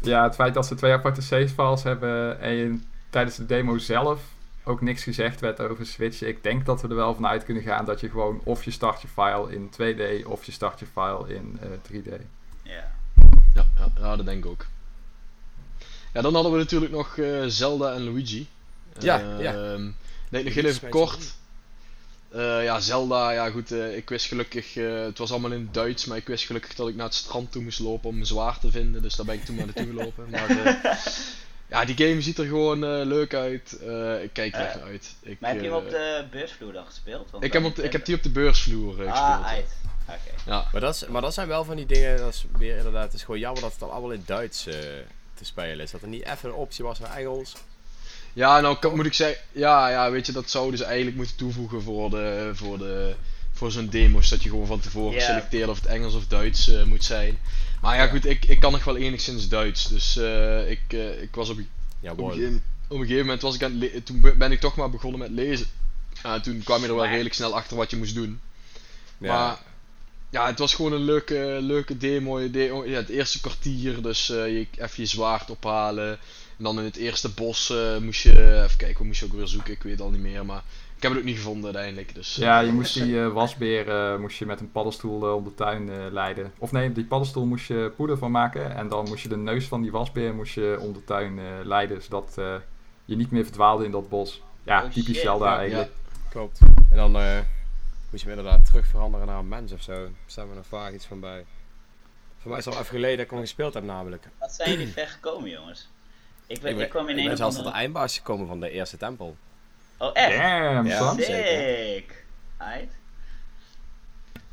Ja, 0.00 0.22
het 0.22 0.34
feit 0.34 0.54
dat 0.54 0.66
ze 0.66 0.74
twee 0.74 0.92
aparte 0.92 1.22
save-files 1.22 1.82
hebben 1.82 2.40
en 2.40 2.52
je 2.54 2.78
tijdens 3.10 3.36
de 3.36 3.46
demo 3.46 3.78
zelf 3.78 4.20
ook 4.64 4.80
niks 4.80 5.02
gezegd 5.02 5.40
werd 5.40 5.60
over 5.60 5.86
switchen. 5.86 6.28
Ik 6.28 6.42
denk 6.42 6.66
dat 6.66 6.82
we 6.82 6.88
er 6.88 6.94
wel 6.94 7.14
vanuit 7.14 7.44
kunnen 7.44 7.62
gaan 7.62 7.84
dat 7.84 8.00
je 8.00 8.10
gewoon 8.10 8.40
of 8.44 8.64
je 8.64 8.70
start 8.70 9.02
je 9.02 9.08
file 9.08 9.52
in 9.54 9.70
2D 9.72 10.26
of 10.26 10.44
je 10.44 10.52
start 10.52 10.78
je 10.80 10.86
file 10.92 11.34
in 11.34 11.58
eh, 11.60 11.68
3D. 11.92 12.22
Ja. 12.62 12.92
Ja, 13.54 13.64
ja, 13.76 13.88
ja, 14.00 14.16
dat 14.16 14.26
denk 14.26 14.44
ik 14.44 14.50
ook. 14.50 14.66
Ja, 16.12 16.20
dan 16.20 16.34
hadden 16.34 16.52
we 16.52 16.58
natuurlijk 16.58 16.92
nog 16.92 17.18
eh, 17.18 17.42
Zelda 17.46 17.92
en 17.92 18.04
Luigi. 18.04 18.48
Ja, 18.98 19.20
Ehm, 19.20 19.42
ja. 19.42 19.52
Ik 19.52 19.90
denk 20.28 20.44
nog 20.44 20.54
heel 20.54 20.64
even 20.64 20.88
kort. 20.88 21.34
Eh, 22.34 22.64
ja, 22.64 22.80
Zelda, 22.80 23.30
ja 23.30 23.50
goed, 23.50 23.72
eh, 23.72 23.96
ik 23.96 24.08
wist 24.08 24.26
gelukkig, 24.26 24.76
eh, 24.76 25.00
het 25.04 25.18
was 25.18 25.30
allemaal 25.30 25.50
in 25.52 25.60
het 25.60 25.74
Duits, 25.74 26.04
maar 26.04 26.16
ik 26.16 26.26
wist 26.26 26.44
gelukkig 26.46 26.74
dat 26.74 26.88
ik 26.88 26.94
naar 26.94 27.04
het 27.06 27.14
strand 27.14 27.52
toe 27.52 27.62
moest 27.62 27.78
lopen 27.78 28.08
om 28.08 28.14
mijn 28.14 28.26
zwaard 28.26 28.60
te 28.60 28.70
vinden, 28.70 29.02
dus 29.02 29.14
daar 29.16 29.26
ben 29.26 29.34
ik 29.34 29.44
toen 29.44 29.56
maar 29.56 29.64
naartoe 29.64 29.86
gelopen. 29.86 30.30
Maar 30.30 30.48
ja, 31.70 31.84
die 31.84 31.96
game 32.08 32.20
ziet 32.22 32.38
er 32.38 32.44
gewoon 32.46 32.84
eh, 32.84 33.06
leuk 33.06 33.34
uit, 33.34 33.78
Eh, 33.86 34.22
ik 34.22 34.30
kijk 34.32 34.54
er 34.54 34.60
echt 34.60 34.80
uit. 34.80 35.14
Ik, 35.22 35.40
Maar 35.40 35.50
heb 35.50 35.60
je 35.60 35.66
hem 35.66 35.76
op 35.76 35.90
de 35.90 36.24
beursvloer 36.30 36.72
dan 36.72 36.86
gespeeld? 36.86 37.30
Want 37.30 37.44
ik, 37.44 37.52
heb 37.52 37.64
op 37.64 37.74
de- 37.76 37.82
ik 37.82 37.92
heb 37.92 38.04
die 38.04 38.14
op 38.16 38.22
de 38.22 38.30
beursvloer 38.30 38.92
gespeeld. 38.94 39.14
Ah, 39.16 39.46
uit. 39.46 39.76
Oké. 40.08 40.50
ja. 40.50 40.68
Maar 40.72 40.80
dat, 40.80 40.94
is, 40.94 41.06
maar 41.06 41.22
dat 41.22 41.34
zijn 41.34 41.48
wel 41.48 41.64
van 41.64 41.76
die 41.76 41.86
dingen, 41.86 42.16
dat 42.18 42.34
is 42.34 42.44
weer 42.58 42.76
inderdaad, 42.76 43.04
het 43.04 43.14
is 43.14 43.22
gewoon 43.22 43.40
jammer 43.40 43.62
dat 43.62 43.70
het 43.70 43.80
dan 43.80 43.90
allemaal 43.90 44.10
in 44.12 44.22
Duits 44.26 44.66
eh, 44.66 44.74
te 45.34 45.44
spelen 45.44 45.80
is. 45.84 45.90
Dat 45.90 46.02
er 46.02 46.08
niet 46.08 46.24
even 46.24 46.48
een 46.48 46.54
optie 46.54 46.84
was 46.84 46.98
naar 46.98 47.16
Engels. 47.16 47.52
Ja, 48.34 48.60
nou 48.60 48.76
kan, 48.76 48.96
moet 48.96 49.06
ik 49.06 49.12
zeggen, 49.12 49.38
ja, 49.52 49.88
ja, 49.90 50.10
weet 50.10 50.26
je, 50.26 50.32
dat 50.32 50.50
zouden 50.50 50.78
ze 50.78 50.84
eigenlijk 50.84 51.16
moeten 51.16 51.36
toevoegen 51.36 51.82
voor, 51.82 52.10
de, 52.10 52.50
voor, 52.54 52.78
de, 52.78 53.14
voor 53.52 53.70
zo'n 53.70 53.88
demo's. 53.88 54.28
Dat 54.28 54.42
je 54.42 54.48
gewoon 54.48 54.66
van 54.66 54.80
tevoren 54.80 55.18
Ja. 55.18 55.24
selecteert 55.24 55.68
of 55.68 55.76
het 55.76 55.86
Engels 55.86 56.14
of 56.14 56.26
Duits 56.26 56.68
eh, 56.68 56.82
moet 56.84 57.04
zijn. 57.04 57.38
Maar 57.80 57.96
ja, 57.96 58.02
Ja. 58.02 58.08
goed, 58.08 58.26
ik, 58.26 58.44
ik 58.44 58.60
kan 58.60 58.72
nog 58.72 58.84
wel 58.84 58.96
enigszins 58.96 59.48
Duits. 59.48 59.88
Dus 59.88 60.16
eh, 60.16 60.70
ik, 60.70 60.80
eh, 60.88 61.22
ik 61.22 61.34
was 61.34 61.48
op, 61.48 61.56
een- 61.56 61.68
Ja, 62.00 62.12
op, 62.12 62.18
een 62.18 62.30
gegeven, 62.32 62.62
op 62.88 62.90
een 62.96 63.02
gegeven 63.06 63.24
moment 63.24 63.42
was 63.42 63.54
ik 63.54 63.62
aan 63.62 63.80
het 63.80 64.06
toen 64.06 64.20
be- 64.20 64.34
ben 64.36 64.52
ik 64.52 64.60
toch 64.60 64.76
maar 64.76 64.90
begonnen 64.90 65.20
met 65.20 65.30
lezen. 65.30 65.66
Ja, 66.22 66.40
toen 66.40 66.62
kwam 66.64 66.82
je 66.82 66.88
er 66.88 66.94
wel 66.94 67.06
redelijk 67.06 67.34
snel 67.34 67.54
achter 67.54 67.76
wat 67.76 67.90
je 67.90 67.96
moest 67.96 68.14
doen. 68.14 68.40
Ja. 69.18 69.32
Maar 69.38 69.58
ja, 70.30 70.46
het 70.46 70.58
was 70.58 70.74
gewoon 70.74 70.92
een 70.92 71.04
leuke, 71.04 71.58
leuke 71.60 71.96
demo. 71.96 72.40
Ja, 72.40 72.96
het 72.96 73.08
eerste 73.08 73.40
kwartier, 73.40 74.02
dus 74.02 74.30
eh, 74.30 74.36
je, 74.36 74.66
even 74.76 74.90
je 75.02 75.06
zwaard 75.06 75.50
ophalen. 75.50 76.18
En 76.58 76.64
dan 76.64 76.78
in 76.78 76.84
het 76.84 76.96
eerste 76.96 77.30
bos 77.34 77.70
eh, 77.70 77.98
moest 77.98 78.22
je, 78.22 78.62
even 78.64 78.76
kijken, 78.76 78.96
hoe 78.96 79.06
moest 79.06 79.20
je 79.20 79.26
ook 79.26 79.32
weer 79.32 79.46
zoeken, 79.46 79.72
ik 79.72 79.82
weet 79.82 79.92
het 79.92 80.00
al 80.00 80.10
niet 80.10 80.20
meer. 80.20 80.44
Maar 80.46 80.62
ik 80.96 81.02
heb 81.02 81.10
het 81.10 81.20
ook 81.20 81.26
niet 81.26 81.36
gevonden 81.36 81.64
uiteindelijk. 81.64 82.14
Dus, 82.14 82.34
Ja, 82.36 82.60
je 82.60 82.72
moest 82.72 82.94
die 82.94 83.20
eh, 83.20 83.28
wasbeer 83.32 83.88
eh, 83.88 84.18
moest 84.18 84.38
je 84.38 84.46
met 84.46 84.60
een 84.60 84.72
paddenstoel 84.72 85.26
eh, 85.26 85.34
om 85.34 85.44
de 85.44 85.54
tuin 85.54 85.90
eh, 85.90 85.96
leiden. 86.10 86.52
Of 86.58 86.72
nee, 86.72 86.92
die 86.92 87.04
paddenstoel 87.04 87.46
moest 87.46 87.66
je 87.66 87.92
poeder 87.96 88.18
van 88.18 88.30
maken. 88.30 88.76
En 88.76 88.88
dan 88.88 89.08
moest 89.08 89.22
je 89.22 89.28
de 89.28 89.36
neus 89.36 89.64
van 89.66 89.82
die 89.82 89.90
wasbeer 89.90 90.34
moest 90.34 90.54
je 90.54 90.76
om 90.80 90.92
de 90.92 91.04
tuin 91.04 91.38
eh, 91.38 91.44
leiden. 91.64 92.02
Zodat 92.02 92.34
eh, 92.38 92.54
je 93.04 93.16
niet 93.16 93.30
meer 93.30 93.44
verdwaalde 93.44 93.84
in 93.84 93.90
dat 93.90 94.08
bos. 94.08 94.42
Ja, 94.62 94.82
Oh, 94.84 94.90
typisch 94.90 95.14
shit. 95.14 95.22
Zelda 95.22 95.52
Ja, 95.52 95.58
eigenlijk. 95.58 95.90
Klopt. 96.30 96.58
En 96.90 96.96
dan 96.96 97.16
eh 97.16 97.38
moet 98.10 98.22
je 98.22 98.28
hem 98.28 98.38
inderdaad 98.38 98.64
terug 98.66 98.86
veranderen 98.86 99.26
naar 99.26 99.38
een 99.38 99.48
mens 99.48 99.72
of 99.72 99.82
zo. 99.82 99.92
Daar 99.92 100.10
staat 100.26 100.46
me 100.48 100.54
nog 100.54 100.66
vaag 100.66 100.92
iets 100.92 101.06
van 101.06 101.20
bij. 101.20 101.44
Voor 102.38 102.50
mij 102.50 102.58
is 102.58 102.64
het 102.64 102.74
al 102.74 102.80
even 102.80 102.94
geleden 102.94 103.16
dat 103.16 103.24
ik 103.24 103.30
hem 103.30 103.40
gespeeld 103.40 103.74
heb 103.74 103.84
namelijk. 103.84 104.28
Wat 104.38 104.52
zijn 104.52 104.70
jullie 104.70 104.86
ver 104.92 105.06
gekomen, 105.06 105.50
jongens? 105.50 105.88
Ik, 106.46 106.60
ben, 106.60 106.78
ik, 106.80 106.88
kwam 106.88 107.08
in 107.08 107.18
ik 107.18 107.26
ben 107.26 107.36
zelfs 107.36 107.54
tot 107.54 107.64
de 107.64 107.70
andere... 107.70 107.84
eindbaas 107.84 108.16
gekomen 108.16 108.46
van 108.46 108.60
de 108.60 108.70
eerste 108.70 108.96
tempel. 108.96 109.36
Oh, 109.98 110.10
echt? 110.12 110.36
Damn, 110.36 110.86
Ja. 110.86 110.98
son. 110.98 111.20
Sick. 111.20 112.24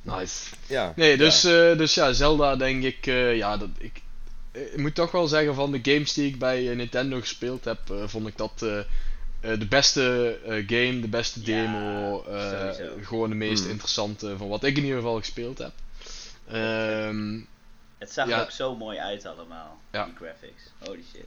Nice. 0.02 0.56
Ja. 0.68 0.94
Nee, 0.96 1.18
dus 1.18 1.42
ja, 1.42 1.74
dus 1.76 1.94
ja 1.94 2.14
Zelda 2.14 2.56
denk 2.56 2.84
ik, 2.84 3.08
eh, 3.08 3.36
ja, 3.36 3.58
dat, 3.58 3.70
ik, 3.78 4.02
eh, 4.52 4.62
ik 4.74 4.78
moet 4.78 4.96
toch 4.96 5.12
wel 5.12 5.28
zeggen 5.28 5.56
van 5.56 5.72
de 5.72 5.80
games 5.84 6.14
die 6.14 6.28
ik 6.28 6.40
bij 6.40 6.70
eh, 6.70 6.76
Nintendo 6.76 7.20
gespeeld 7.20 7.66
heb, 7.66 7.90
eh, 7.90 8.04
vond 8.08 8.28
ik 8.28 8.38
dat 8.38 8.52
eh, 8.62 8.80
eh, 8.80 9.60
de 9.60 9.68
beste 9.68 10.38
eh, 10.46 10.52
game, 10.68 11.00
de 11.00 11.08
beste 11.08 11.42
demo, 11.42 12.24
eh, 12.24 12.70
gewoon 13.02 13.30
de 13.30 13.36
meest 13.36 13.62
Hmm. 13.62 13.72
interessante 13.72 14.38
van 14.38 14.48
wat 14.48 14.64
ik 14.64 14.78
in 14.78 14.84
ieder 14.84 14.98
geval 14.98 15.18
gespeeld 15.20 15.58
heb. 15.58 15.72
Ehm, 16.48 17.40
Het 17.98 18.12
zag 18.12 18.28
Ja. 18.28 18.36
er 18.38 18.44
ook 18.44 18.52
zo 18.52 18.76
mooi 18.76 18.98
uit 18.98 19.26
allemaal. 19.26 19.80
Ja. 19.92 20.06
Die 20.06 20.14
graphics. 20.16 20.64
Holy 20.80 21.04
shit. 21.14 21.26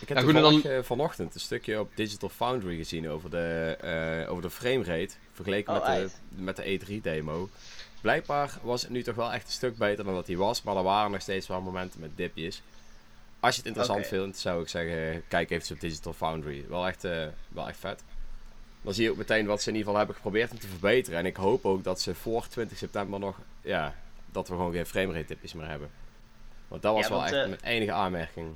Ik 0.00 0.08
heb 0.08 0.18
Ja, 0.18 0.24
goed, 0.24 0.62
dan- 0.62 0.84
vanochtend 0.84 1.34
een 1.34 1.40
stukje 1.40 1.80
op 1.80 1.90
Digital 1.94 2.28
Foundry 2.28 2.76
gezien 2.76 3.08
over 3.08 3.30
de, 3.30 3.76
eh 3.80 4.30
over 4.30 4.42
de 4.42 4.50
framerate. 4.50 5.14
Vergeleken 5.32 5.74
Oh, 5.76 5.88
met, 5.88 6.10
de, 6.36 6.42
met 6.42 6.56
de 6.56 6.80
E3 6.98 7.00
demo. 7.02 7.48
Blijkbaar 8.00 8.58
was 8.62 8.82
het 8.82 8.90
nu 8.90 9.02
toch 9.02 9.14
wel 9.14 9.32
echt 9.32 9.46
een 9.46 9.52
stuk 9.52 9.76
beter 9.76 10.04
dan 10.04 10.14
dat 10.14 10.26
hij 10.26 10.36
was. 10.36 10.62
Maar 10.62 10.76
er 10.76 10.82
waren 10.82 11.10
nog 11.10 11.20
steeds 11.20 11.46
wel 11.46 11.60
momenten 11.60 12.00
met 12.00 12.10
dipjes. 12.16 12.62
Als 13.40 13.54
je 13.54 13.58
het 13.60 13.66
interessant 13.66 14.06
vindt, 14.06 14.38
zou 14.38 14.62
ik 14.62 14.68
zeggen, 14.68 15.22
kijk 15.28 15.50
even 15.50 15.74
op 15.74 15.80
Digital 15.80 16.12
Foundry. 16.12 16.64
Wel 16.68 16.86
echt, 16.86 17.04
eh, 17.04 17.26
wel 17.48 17.68
echt 17.68 17.78
vet. 17.78 18.02
Dan 18.82 18.94
zie 18.94 19.04
je 19.04 19.10
ook 19.10 19.16
meteen 19.16 19.46
wat 19.46 19.62
ze 19.62 19.68
in 19.68 19.74
ieder 19.76 19.84
geval 19.86 19.98
hebben 19.98 20.16
geprobeerd 20.16 20.50
om 20.50 20.58
te 20.58 20.66
verbeteren. 20.66 21.18
En 21.18 21.26
ik 21.26 21.36
hoop 21.36 21.64
ook 21.64 21.84
dat 21.84 22.00
ze 22.00 22.14
voor 22.14 22.46
20 22.48 22.78
september 22.78 23.18
nog, 23.20 23.36
ja, 23.62 23.94
dat 24.32 24.48
we 24.48 24.54
gewoon 24.54 24.72
geen 24.72 24.86
framerate 24.86 25.26
tipjes 25.26 25.52
meer 25.52 25.68
hebben. 25.68 25.90
Want 26.68 26.82
dat 26.82 26.94
was 26.94 27.02
Ja, 27.02 27.08
wel 27.08 27.18
want, 27.18 27.30
echt 27.32 27.42
eh, 27.42 27.48
mijn 27.48 27.62
enige 27.62 27.92
aanmerking. 27.92 28.54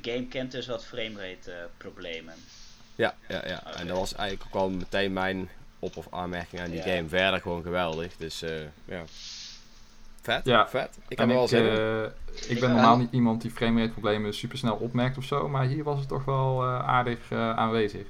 De 0.00 0.10
game 0.12 0.26
kent 0.26 0.52
dus 0.52 0.66
wat 0.66 0.84
framerate 0.84 1.50
eh, 1.52 1.64
problemen. 1.76 2.34
Ja, 2.94 3.14
ja, 3.28 3.42
ja. 3.46 3.74
En 3.74 3.86
dat 3.86 3.98
was 3.98 4.14
eigenlijk 4.14 4.48
ook 4.54 4.60
wel 4.60 4.70
meteen 4.70 5.12
mijn 5.12 5.48
op- 5.78 5.96
of 5.96 6.06
aanmerking 6.10 6.60
aan 6.62 6.70
die 6.70 6.82
Ja. 6.84 6.94
game. 6.96 7.08
Verder 7.08 7.40
gewoon 7.40 7.62
geweldig. 7.62 8.16
Dus 8.16 8.42
eh, 8.42 8.50
ja. 8.84 9.02
Vet, 10.22 10.44
Ja. 10.44 10.68
vet. 10.68 10.98
Ik 11.08 11.18
heb 11.18 11.28
wel 11.28 11.42
ik, 11.42 11.48
zin 11.48 11.64
in. 11.66 11.76
eh, 11.76 12.50
ik 12.50 12.60
ben 12.60 12.70
normaal 12.70 12.96
niet 12.98 13.12
iemand 13.12 13.42
die 13.42 13.50
framerate 13.50 13.92
problemen 13.92 14.34
super 14.34 14.58
snel 14.58 14.74
opmerkt 14.76 15.18
of 15.18 15.24
zo, 15.24 15.48
maar 15.48 15.66
hier 15.66 15.84
was 15.84 15.98
het 15.98 16.08
toch 16.08 16.24
wel 16.24 16.62
eh, 16.62 16.78
aardig 16.88 17.18
eh, 17.30 17.56
aanwezig. 17.56 18.06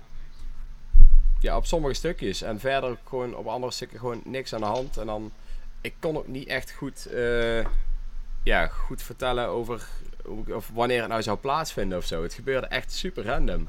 Ja, 1.41 1.57
op 1.57 1.67
sommige 1.67 1.95
stukjes. 1.95 2.43
En 2.43 2.61
verder 2.61 2.97
gewoon 3.09 3.35
op 3.37 3.47
andere 3.47 3.73
stukken 3.73 3.99
gewoon 3.99 4.21
niks 4.25 4.55
aan 4.55 4.61
de 4.61 4.67
hand. 4.67 4.97
En 4.97 5.07
dan, 5.07 5.33
ik 5.81 5.95
kon 6.01 6.17
ook 6.17 6.27
niet 6.29 6.49
echt 6.49 6.73
goed, 6.73 7.07
eh, 7.07 7.65
ja, 8.43 8.67
goed 8.67 9.03
vertellen 9.03 9.47
over 9.49 9.89
of 10.49 10.71
wanneer 10.73 11.01
het 11.01 11.09
nou 11.09 11.23
zou 11.23 11.39
plaatsvinden 11.39 11.99
of 11.99 12.05
zo. 12.05 12.23
Het 12.23 12.35
gebeurde 12.35 12.67
echt 12.67 12.93
super 12.93 13.25
random. 13.25 13.69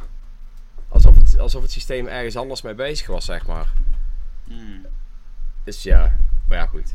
Alsof 0.87 1.15
het, 1.15 1.39
alsof 1.39 1.61
het 1.61 1.71
systeem 1.71 2.07
ergens 2.07 2.35
anders 2.35 2.61
mee 2.61 2.73
bezig 2.73 3.07
was, 3.07 3.25
zeg 3.25 3.47
maar. 3.47 3.73
Hmm. 4.43 4.85
Dus 5.63 5.83
ja, 5.83 6.17
maar 6.47 6.57
ja, 6.57 6.65
goed. 6.65 6.93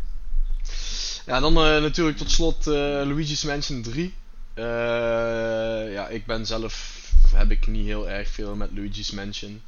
Ja, 1.27 1.41
dan 1.41 1.57
eh, 1.57 1.83
natuurlijk 1.83 2.17
tot 2.17 2.31
slot 2.31 2.67
eh, 2.67 2.75
Luigi's 2.75 3.45
Mansion 3.45 3.83
3. 3.83 4.15
Eh, 4.55 5.93
ja, 5.93 6.09
ik 6.09 6.27
ben 6.27 6.47
zelf, 6.47 7.05
heb 7.35 7.51
ik 7.51 7.67
niet 7.67 7.87
heel 7.87 8.09
erg 8.09 8.29
veel 8.29 8.55
met 8.55 8.71
Luigi's 8.75 9.11
Mansion. 9.11 9.63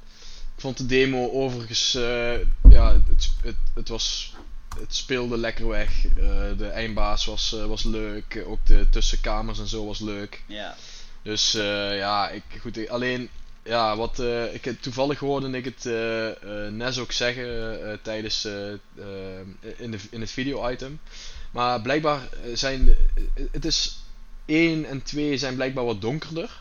Ik 0.55 0.61
vond 0.61 0.79
de 0.79 0.87
demo 0.87 1.31
overigens, 1.31 1.95
eh, 1.95 2.39
ja, 2.69 2.93
het, 2.93 3.31
het, 3.43 3.57
het 3.75 3.89
was, 3.89 4.35
het 4.81 4.95
speelde 4.95 5.39
lekker 5.39 5.69
weg. 5.69 6.07
Eh, 6.07 6.59
de 6.59 6.69
eindbaas 6.73 7.25
was, 7.25 7.53
eh, 7.55 7.65
was 7.65 7.83
leuk, 7.83 8.43
ook 8.47 8.67
de 8.67 8.87
tussenkamers 8.91 9.59
en 9.59 9.67
zo 9.69 9.87
was 9.87 10.01
leuk. 10.01 10.43
Ja. 10.47 10.77
Dus 11.23 11.55
eh, 11.55 11.97
ja, 11.97 12.31
ik, 12.31 12.43
goed, 12.61 12.89
alleen, 12.89 13.29
ja, 13.63 13.97
wat 13.97 14.19
eh, 14.19 14.55
ik 14.55 14.81
toevallig 14.81 15.19
hoorde 15.19 15.51
ik 15.51 15.65
het 15.65 15.87
eh, 15.87 16.69
Nes 16.71 16.99
ook 16.99 17.13
zeggen 17.13 17.99
tijdens, 18.03 18.45
in, 19.77 19.91
de, 19.91 19.99
in 20.11 20.21
het 20.21 20.31
video-item. 20.31 21.01
Maar 21.51 21.81
blijkbaar 21.81 22.29
zijn, 22.55 22.97
het 23.51 23.65
is 23.65 23.99
1 24.45 24.85
en 24.85 25.03
2 25.03 25.37
zijn 25.37 25.55
blijkbaar 25.55 25.85
wat 25.85 26.01
donkerder. 26.01 26.61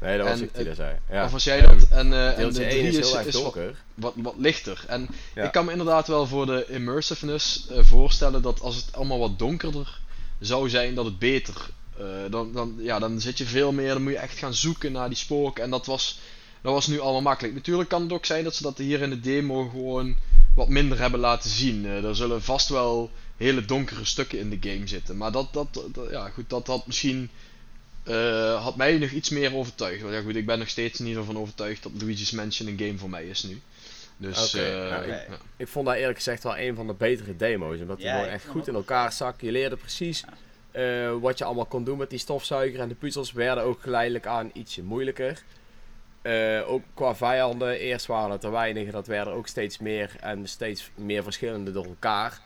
Nee, 0.00 0.16
dat 0.18 0.26
was 0.28 0.38
En 0.38 0.42
ik 0.44 0.48
die 0.54 0.58
het- 0.66 0.76
dat 0.76 0.86
zei. 0.86 0.98
Ja. 1.10 1.24
Of 1.24 1.30
was 1.32 1.44
jij 1.44 1.60
dat? 1.60 1.88
En, 1.88 2.12
eh, 2.12 2.38
en 2.38 2.52
de 2.52 2.62
1 2.64 2.68
3 2.70 2.82
is 2.82 2.96
heel 2.96 3.16
erg 3.18 3.24
wat, 3.24 3.32
donker. 3.42 3.82
wat, 3.94 4.12
wat 4.16 4.34
lichter. 4.38 4.84
En 4.86 5.08
Ja. 5.34 5.44
ik 5.44 5.52
kan 5.52 5.64
me 5.64 5.70
inderdaad 5.70 6.08
wel 6.08 6.26
voor 6.26 6.46
de 6.46 6.64
immersiveness 6.68 7.66
eh, 7.68 7.78
voorstellen 7.84 8.42
dat 8.42 8.60
als 8.60 8.76
het 8.76 8.92
allemaal 8.92 9.18
wat 9.18 9.38
donkerder 9.38 10.00
zou 10.40 10.68
zijn, 10.68 10.94
dat 10.94 11.04
het 11.04 11.18
beter. 11.18 11.54
eh, 11.98 12.06
dan, 12.30 12.52
dan, 12.52 12.74
ja, 12.78 12.98
dan 12.98 13.20
zit 13.20 13.38
je 13.38 13.44
veel 13.44 13.72
meer, 13.72 13.92
dan 13.92 14.02
moet 14.02 14.12
je 14.12 14.18
echt 14.18 14.38
gaan 14.38 14.54
zoeken 14.54 14.92
naar 14.92 15.08
die 15.08 15.16
spoken. 15.18 15.64
En 15.64 15.70
dat 15.70 15.86
was, 15.86 16.18
dat 16.62 16.72
was 16.72 16.86
nu 16.86 17.00
allemaal 17.00 17.20
makkelijk. 17.20 17.54
Natuurlijk 17.54 17.88
kan 17.88 18.02
het 18.02 18.12
ook 18.12 18.26
zijn 18.26 18.44
dat 18.44 18.54
ze 18.54 18.62
dat 18.62 18.78
hier 18.78 19.00
in 19.02 19.10
de 19.10 19.20
demo 19.20 19.68
gewoon 19.68 20.16
wat 20.54 20.68
minder 20.68 20.98
hebben 20.98 21.20
laten 21.20 21.50
zien. 21.50 21.84
Eh, 21.86 22.04
er 22.04 22.16
zullen 22.16 22.42
vast 22.42 22.68
wel 22.68 23.10
hele 23.36 23.64
donkere 23.64 24.04
stukken 24.04 24.38
in 24.38 24.50
de 24.50 24.68
game 24.70 24.86
zitten. 24.86 25.16
Maar 25.16 25.32
dat, 25.32 25.52
dat, 25.52 25.74
dat- 25.92 26.10
ja, 26.10 26.28
goed, 26.28 26.48
dat 26.50 26.66
had 26.66 26.86
misschien. 26.86 27.30
Eh, 28.04 28.62
had 28.62 28.76
mij 28.76 28.98
nog 28.98 29.10
iets 29.10 29.30
meer 29.30 29.54
overtuigd. 29.54 30.02
Want 30.02 30.14
ja, 30.14 30.20
goed, 30.20 30.36
ik 30.36 30.46
ben 30.46 30.58
nog 30.58 30.68
steeds 30.68 30.98
niet 30.98 31.16
ervan 31.16 31.38
overtuigd 31.38 31.82
dat 31.82 31.92
Luigi's 32.02 32.30
Mansion 32.30 32.68
een 32.68 32.78
game 32.78 32.98
voor 32.98 33.10
mij 33.10 33.24
is 33.24 33.42
nu. 33.42 33.60
Dus 34.16 34.54
eh, 34.54 34.88
ja, 34.88 34.96
ik- 35.02 35.08
ja. 35.28 35.36
Ik 35.56 35.68
vond 35.68 35.86
dat 35.86 35.94
eerlijk 35.96 36.16
gezegd 36.16 36.42
wel 36.42 36.58
een 36.58 36.74
van 36.74 36.86
de 36.86 36.92
betere 36.94 37.36
demo's. 37.36 37.80
Omdat 37.80 37.96
die 37.96 38.06
Ja, 38.06 38.12
gewoon 38.14 38.28
echt 38.32 38.46
goed 38.46 38.68
in 38.68 38.74
elkaar 38.74 39.12
zak. 39.12 39.40
Je 39.40 39.52
leerde 39.52 39.76
precies 39.76 40.24
eh, 40.70 41.12
wat 41.20 41.38
je 41.38 41.44
allemaal 41.44 41.64
kon 41.66 41.84
doen 41.84 41.98
met 41.98 42.10
die 42.10 42.18
stofzuiger. 42.18 42.80
En 42.80 42.88
de 42.88 42.94
puzzels 42.94 43.32
werden 43.32 43.64
ook 43.64 43.80
geleidelijk 43.82 44.26
aan 44.26 44.50
ietsje 44.52 44.82
moeilijker. 44.82 45.42
Eh, 46.22 46.60
ook 46.70 46.82
qua 46.94 47.14
vijanden. 47.14 47.78
Eerst 47.78 48.06
waren 48.06 48.30
het 48.30 48.44
er 48.44 48.50
weinig. 48.50 48.90
Dat 48.90 49.06
werden 49.06 49.32
ook 49.32 49.46
steeds 49.46 49.78
meer. 49.78 50.10
En 50.20 50.48
steeds 50.48 50.90
meer 50.94 51.22
verschillende 51.22 51.72
door 51.72 51.84
elkaar. 51.86 52.40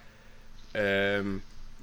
Ehm, 0.70 1.26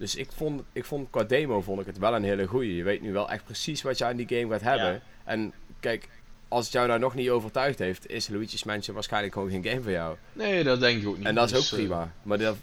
dus 0.01 0.15
ik 0.15 0.31
vond, 0.35 0.61
ik 0.73 0.85
vond 0.85 1.09
qua 1.09 1.23
demo 1.23 1.61
vond 1.61 1.79
ik 1.79 1.85
het 1.85 1.97
wel 1.97 2.15
een 2.15 2.23
hele 2.23 2.47
goeie. 2.47 2.75
Je 2.75 2.83
weet 2.83 3.01
nu 3.01 3.11
wel 3.13 3.29
echt 3.29 3.43
precies 3.43 3.81
wat 3.81 3.97
je 3.97 4.05
aan 4.05 4.15
die 4.15 4.27
game 4.27 4.51
gaat 4.51 4.61
hebben. 4.61 4.93
Ja. 4.93 5.01
En 5.23 5.53
kijk, 5.79 6.07
als 6.47 6.63
het 6.63 6.73
jou 6.73 6.87
nou 6.87 6.99
nog 6.99 7.15
niet 7.15 7.29
overtuigd 7.29 7.79
heeft, 7.79 8.09
is 8.09 8.27
Luigi's 8.27 8.63
Mansion 8.63 8.93
waarschijnlijk 8.93 9.33
gewoon 9.33 9.49
geen 9.49 9.63
game 9.63 9.81
voor 9.81 9.91
jou. 9.91 10.15
Nee, 10.33 10.63
dat 10.63 10.79
denk 10.79 11.01
ik 11.01 11.07
ook 11.07 11.17
niet. 11.17 11.25
En 11.25 11.35
dat 11.35 11.49
is 11.51 11.55
ook 11.55 11.61
Dus, 11.61 11.71
eh, 11.71 11.77
prima. 11.77 12.13
Maar 12.23 12.37
dat, 12.37 12.55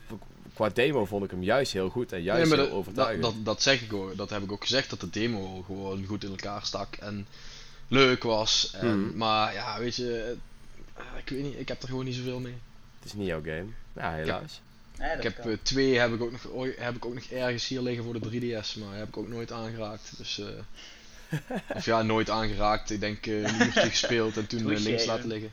qua 0.54 0.68
demo 0.68 1.04
vond 1.04 1.24
ik 1.24 1.30
hem 1.30 1.42
juist 1.42 1.72
heel 1.72 1.88
goed 1.88 2.12
en 2.12 2.22
juist 2.22 2.42
nee, 2.42 2.54
heel 2.54 2.62
dat, 2.62 2.68
dat, 2.68 2.78
overtuigend. 2.78 3.22
dat, 3.22 3.34
dat 3.44 3.62
zeg 3.62 3.82
ik 3.82 3.92
ook. 3.92 4.16
Dat 4.16 4.30
heb 4.30 4.42
ik 4.42 4.52
ook 4.52 4.62
gezegd 4.62 4.90
dat 4.90 5.00
de 5.00 5.10
demo 5.10 5.62
gewoon 5.62 6.04
goed 6.04 6.24
in 6.24 6.30
elkaar 6.30 6.64
stak 6.64 6.94
en 6.96 7.26
leuk 7.88 8.22
was. 8.22 8.70
En, 8.74 9.00
Mhm. 9.00 9.16
Maar 9.16 9.52
ja, 9.52 9.78
weet 9.78 9.96
je, 9.96 10.36
eh, 10.94 11.04
ik 11.18 11.28
weet 11.28 11.42
niet, 11.42 11.58
ik 11.58 11.68
heb 11.68 11.82
er 11.82 11.88
gewoon 11.88 12.04
niet 12.04 12.14
zoveel 12.14 12.40
mee. 12.40 12.56
Het 12.98 13.04
is 13.04 13.12
niet 13.12 13.26
jouw 13.26 13.42
game. 13.42 13.66
Ja, 13.92 14.12
helaas. 14.12 14.60
Nee, 14.98 15.16
Ik 15.16 15.22
heb 15.22 15.40
kan. 15.40 15.50
eh, 15.50 15.56
twee 15.62 15.98
heb 15.98 16.12
ik, 16.12 16.22
ook 16.22 16.30
nog, 16.32 16.46
heb 16.78 16.96
ik 16.96 17.04
ook 17.06 17.14
nog 17.14 17.24
ergens 17.24 17.68
hier 17.68 17.80
liggen 17.80 18.04
voor 18.04 18.20
de 18.20 18.40
3DS, 18.40 18.78
maar 18.78 18.96
heb 18.98 19.08
ik 19.08 19.16
ook 19.16 19.28
nooit 19.28 19.52
aangeraakt. 19.52 20.14
Dus, 20.18 20.38
eh, 20.40 21.38
of 21.76 21.84
ja, 21.84 22.02
nooit 22.02 22.30
aangeraakt. 22.30 22.90
Ik 22.90 23.00
denk 23.00 23.26
eh, 23.26 23.42
een 23.42 23.60
uurtje 23.66 23.80
gespeeld 23.80 24.36
en 24.36 24.46
toen 24.46 24.62
Touché, 24.62 24.82
links 24.82 25.06
laten 25.06 25.28
liggen. 25.28 25.50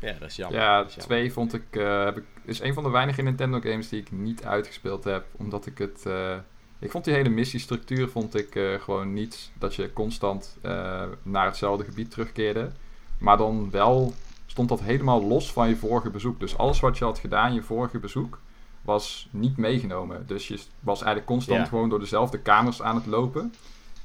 Ja, 0.00 0.12
dat 0.12 0.28
is 0.30 0.36
jammer. 0.36 0.60
Ja, 0.60 0.78
is 0.80 0.86
jammer. 0.86 1.04
twee 1.04 1.32
vond 1.32 1.54
ik, 1.54 1.64
eh, 1.70 2.04
heb 2.04 2.16
ik, 2.16 2.24
is 2.44 2.60
een 2.60 2.74
van 2.74 2.82
de 2.82 2.90
weinige 2.90 3.22
Nintendo 3.22 3.60
games 3.60 3.88
die 3.88 4.00
ik 4.00 4.12
niet 4.12 4.44
uitgespeeld 4.44 5.04
heb, 5.04 5.24
omdat 5.36 5.66
ik 5.66 5.78
het, 5.78 6.06
eh, 6.06 6.36
ik 6.78 6.90
vond 6.90 7.04
die 7.04 7.14
hele 7.14 7.28
missiestructuur 7.28 8.08
vond 8.08 8.34
ik 8.34 8.54
eh, 8.54 8.80
gewoon 8.80 9.12
niet 9.12 9.50
dat 9.58 9.74
je 9.74 9.92
constant 9.92 10.56
eh, 10.62 11.02
naar 11.22 11.46
hetzelfde 11.46 11.84
gebied 11.84 12.10
terugkeerde, 12.10 12.70
maar 13.18 13.36
dan 13.36 13.70
wel 13.70 14.14
stond 14.46 14.68
dat 14.68 14.80
helemaal 14.80 15.24
los 15.24 15.52
van 15.52 15.68
je 15.68 15.76
vorige 15.76 16.10
bezoek. 16.10 16.40
Dus 16.40 16.56
alles 16.56 16.80
wat 16.80 16.98
je 16.98 17.04
had 17.04 17.18
gedaan 17.18 17.54
je 17.54 17.62
vorige 17.62 17.98
bezoek 17.98 18.38
was 18.84 19.28
niet 19.30 19.56
meegenomen. 19.56 20.24
Dus 20.26 20.48
je 20.48 20.58
was 20.80 20.96
eigenlijk 20.98 21.26
constant 21.26 21.58
Ja. 21.60 21.64
gewoon 21.66 21.88
door 21.88 21.98
dezelfde 22.00 22.38
kamers 22.38 22.82
aan 22.82 22.94
het 22.96 23.06
lopen. 23.06 23.54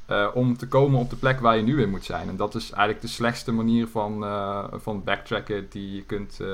eh, 0.06 0.28
om 0.34 0.58
te 0.58 0.68
komen 0.68 1.00
op 1.00 1.10
de 1.10 1.16
plek 1.16 1.40
waar 1.40 1.56
je 1.58 1.64
nu 1.64 1.82
in 1.82 1.90
moet 1.90 2.06
zijn. 2.06 2.30
En 2.30 2.36
dat 2.36 2.56
is 2.56 2.70
eigenlijk 2.72 3.02
de 3.02 3.08
slechtste 3.08 3.52
manier 3.52 3.88
van, 3.88 4.24
eh, 4.24 4.64
van 4.72 5.04
backtracken 5.04 5.68
die 5.70 5.96
je 5.96 6.04
kunt 6.04 6.38
eh, 6.42 6.48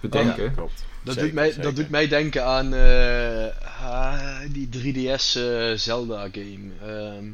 bedenken. 0.00 0.54
Klopt. 0.54 0.84
Dat, 1.02 1.14
Zeker, 1.14 1.22
doet 1.22 1.32
mij, 1.38 1.46
zeker. 1.48 1.62
dat 1.62 1.76
doet 1.76 1.90
mij 1.90 2.08
denken 2.08 2.44
aan 2.46 2.74
eh, 2.74 3.46
ah, 3.82 4.40
die 4.52 4.68
3DS 4.68 5.34
eh, 5.36 5.72
Zelda 5.74 6.28
game. 6.32 6.70
Ehm, 6.82 7.24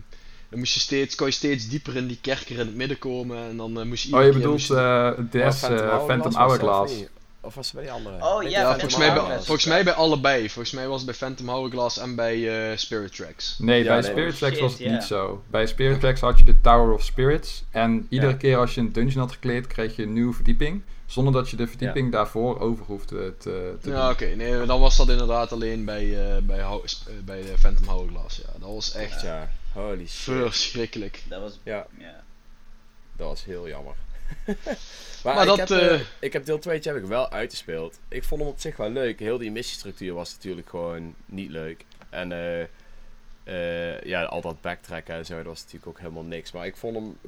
dan 0.51 0.59
moest 0.59 0.75
je 0.75 0.81
steeds, 0.81 1.15
kon 1.15 1.27
je 1.27 1.33
steeds 1.33 1.69
dieper 1.69 1.97
in 1.97 2.07
die 2.07 2.19
kerker 2.21 2.53
in 2.59 2.67
het 2.67 2.75
midden 2.77 2.99
komen 2.99 3.39
en 3.49 3.57
dan 3.57 3.81
eh, 3.81 3.87
moest 3.87 4.05
je 4.05 4.17
Oh, 4.17 4.25
je 4.25 4.33
bedoelt 4.33 4.71
eh 4.71 5.11
DS 5.31 5.63
eh, 5.63 6.05
Phantom, 6.07 6.35
Hourglass. 6.35 6.93
Of 7.49 7.55
was 7.55 7.67
het 7.67 7.75
bij 7.75 7.83
die 7.85 7.93
andere? 7.93 8.25
Oh, 8.25 8.43
ja, 8.43 8.49
Ja, 8.49 8.71
volgens 8.71 8.97
mij, 8.97 9.13
bij, 9.15 9.37
volgens 9.37 9.65
mij 9.65 9.85
bij 9.85 9.93
allebei. 9.93 10.51
Volgens 10.51 10.75
mij 10.75 10.87
was 10.89 10.97
het 10.97 11.07
bij 11.07 11.15
Phantom 11.15 11.49
Hourglass 11.49 11.99
en 11.99 12.15
bij 12.15 12.71
eh, 12.71 12.77
Spirit 12.77 13.17
Tracks. 13.17 13.59
Nee, 13.59 13.83
Ja, 13.83 13.89
bij 13.93 14.01
nee. 14.01 14.11
Spirit 14.11 14.37
Tracks 14.39 14.55
shit, 14.55 14.63
was 14.63 14.73
het 14.73 14.81
ja. 14.81 14.93
niet 14.93 15.03
zo. 15.03 15.43
Bij 15.51 15.67
Spirit 15.67 16.01
Tracks 16.01 16.21
had 16.21 16.39
je 16.39 16.45
de 16.45 16.61
Tower 16.61 16.95
of 16.95 17.03
Spirits. 17.03 17.65
En 17.71 18.07
iedere 18.09 18.33
Ja. 18.33 18.39
keer 18.39 18.57
als 18.59 18.75
je 18.75 18.81
een 18.81 18.93
dungeon 18.93 19.21
had 19.21 19.33
gekleed, 19.33 19.67
kreeg 19.67 19.97
je 19.97 20.03
een 20.03 20.13
nieuwe 20.13 20.33
verdieping. 20.35 20.83
Zonder 21.07 21.33
dat 21.33 21.51
je 21.51 21.57
de 21.57 21.67
verdieping 21.67 22.13
daarvoor 22.13 22.61
over 22.61 22.85
hoefde 22.85 23.37
te, 23.39 23.77
te 23.81 23.91
Ja, 23.91 24.03
doen. 24.03 24.11
oké. 24.13 24.25
Nee, 24.27 24.67
dan 24.67 24.81
was 24.81 24.97
dat 24.97 25.09
inderdaad 25.09 25.53
alleen 25.53 25.85
bij, 25.85 26.35
eh, 26.37 26.43
bij, 26.43 26.59
eh, 26.59 26.75
bij 27.25 27.43
de 27.43 27.59
Phantom 27.59 27.87
Hourglass. 27.89 28.37
Ja, 28.37 28.59
dat 28.59 28.69
was 28.69 28.93
echt 28.95 29.13
Echt 29.13 29.21
ja. 29.23 29.51
Holy 29.73 30.07
shit. 30.07 30.35
verschrikkelijk. 30.35 31.23
Dat 31.29 31.41
was... 31.41 31.59
Ja, 31.63 31.87
Ja. 31.99 32.23
dat 33.17 33.27
was 33.29 33.45
heel 33.45 33.69
jammer. 33.69 33.95
Maar 35.25 35.35
maar 35.35 35.43
ik, 35.43 35.49
dat, 35.49 35.69
heb, 35.69 35.71
eh, 35.71 35.95
eh, 35.95 36.01
ik 36.21 36.33
heb 36.33 36.45
deel 36.45 36.59
2 36.59 36.81
heb 36.83 36.97
ik 36.97 37.05
wel 37.05 37.31
uitgespeeld. 37.31 37.99
Ik 38.09 38.25
vond 38.25 38.41
hem 38.41 38.51
op 38.51 38.61
zich 38.61 38.77
wel 38.77 38.91
leuk. 38.91 39.19
Heel 39.19 39.39
die 39.39 39.51
missiestructuur 39.51 40.15
was 40.15 40.33
natuurlijk 40.35 40.69
gewoon 40.69 41.15
niet 41.27 41.51
leuk. 41.51 41.85
En 42.11 42.33
eh, 42.33 42.67
eh, 43.49 44.01
ja, 44.03 44.25
al 44.25 44.41
dat 44.41 44.61
backtracken 44.61 45.15
en 45.15 45.27
zo, 45.27 45.37
dat 45.37 45.45
was 45.45 45.59
natuurlijk 45.59 45.87
ook 45.87 45.99
helemaal 45.99 46.23
niks. 46.23 46.53
Maar 46.53 46.67
ik 46.67 46.77
vond 46.77 46.97
hem, 46.97 47.19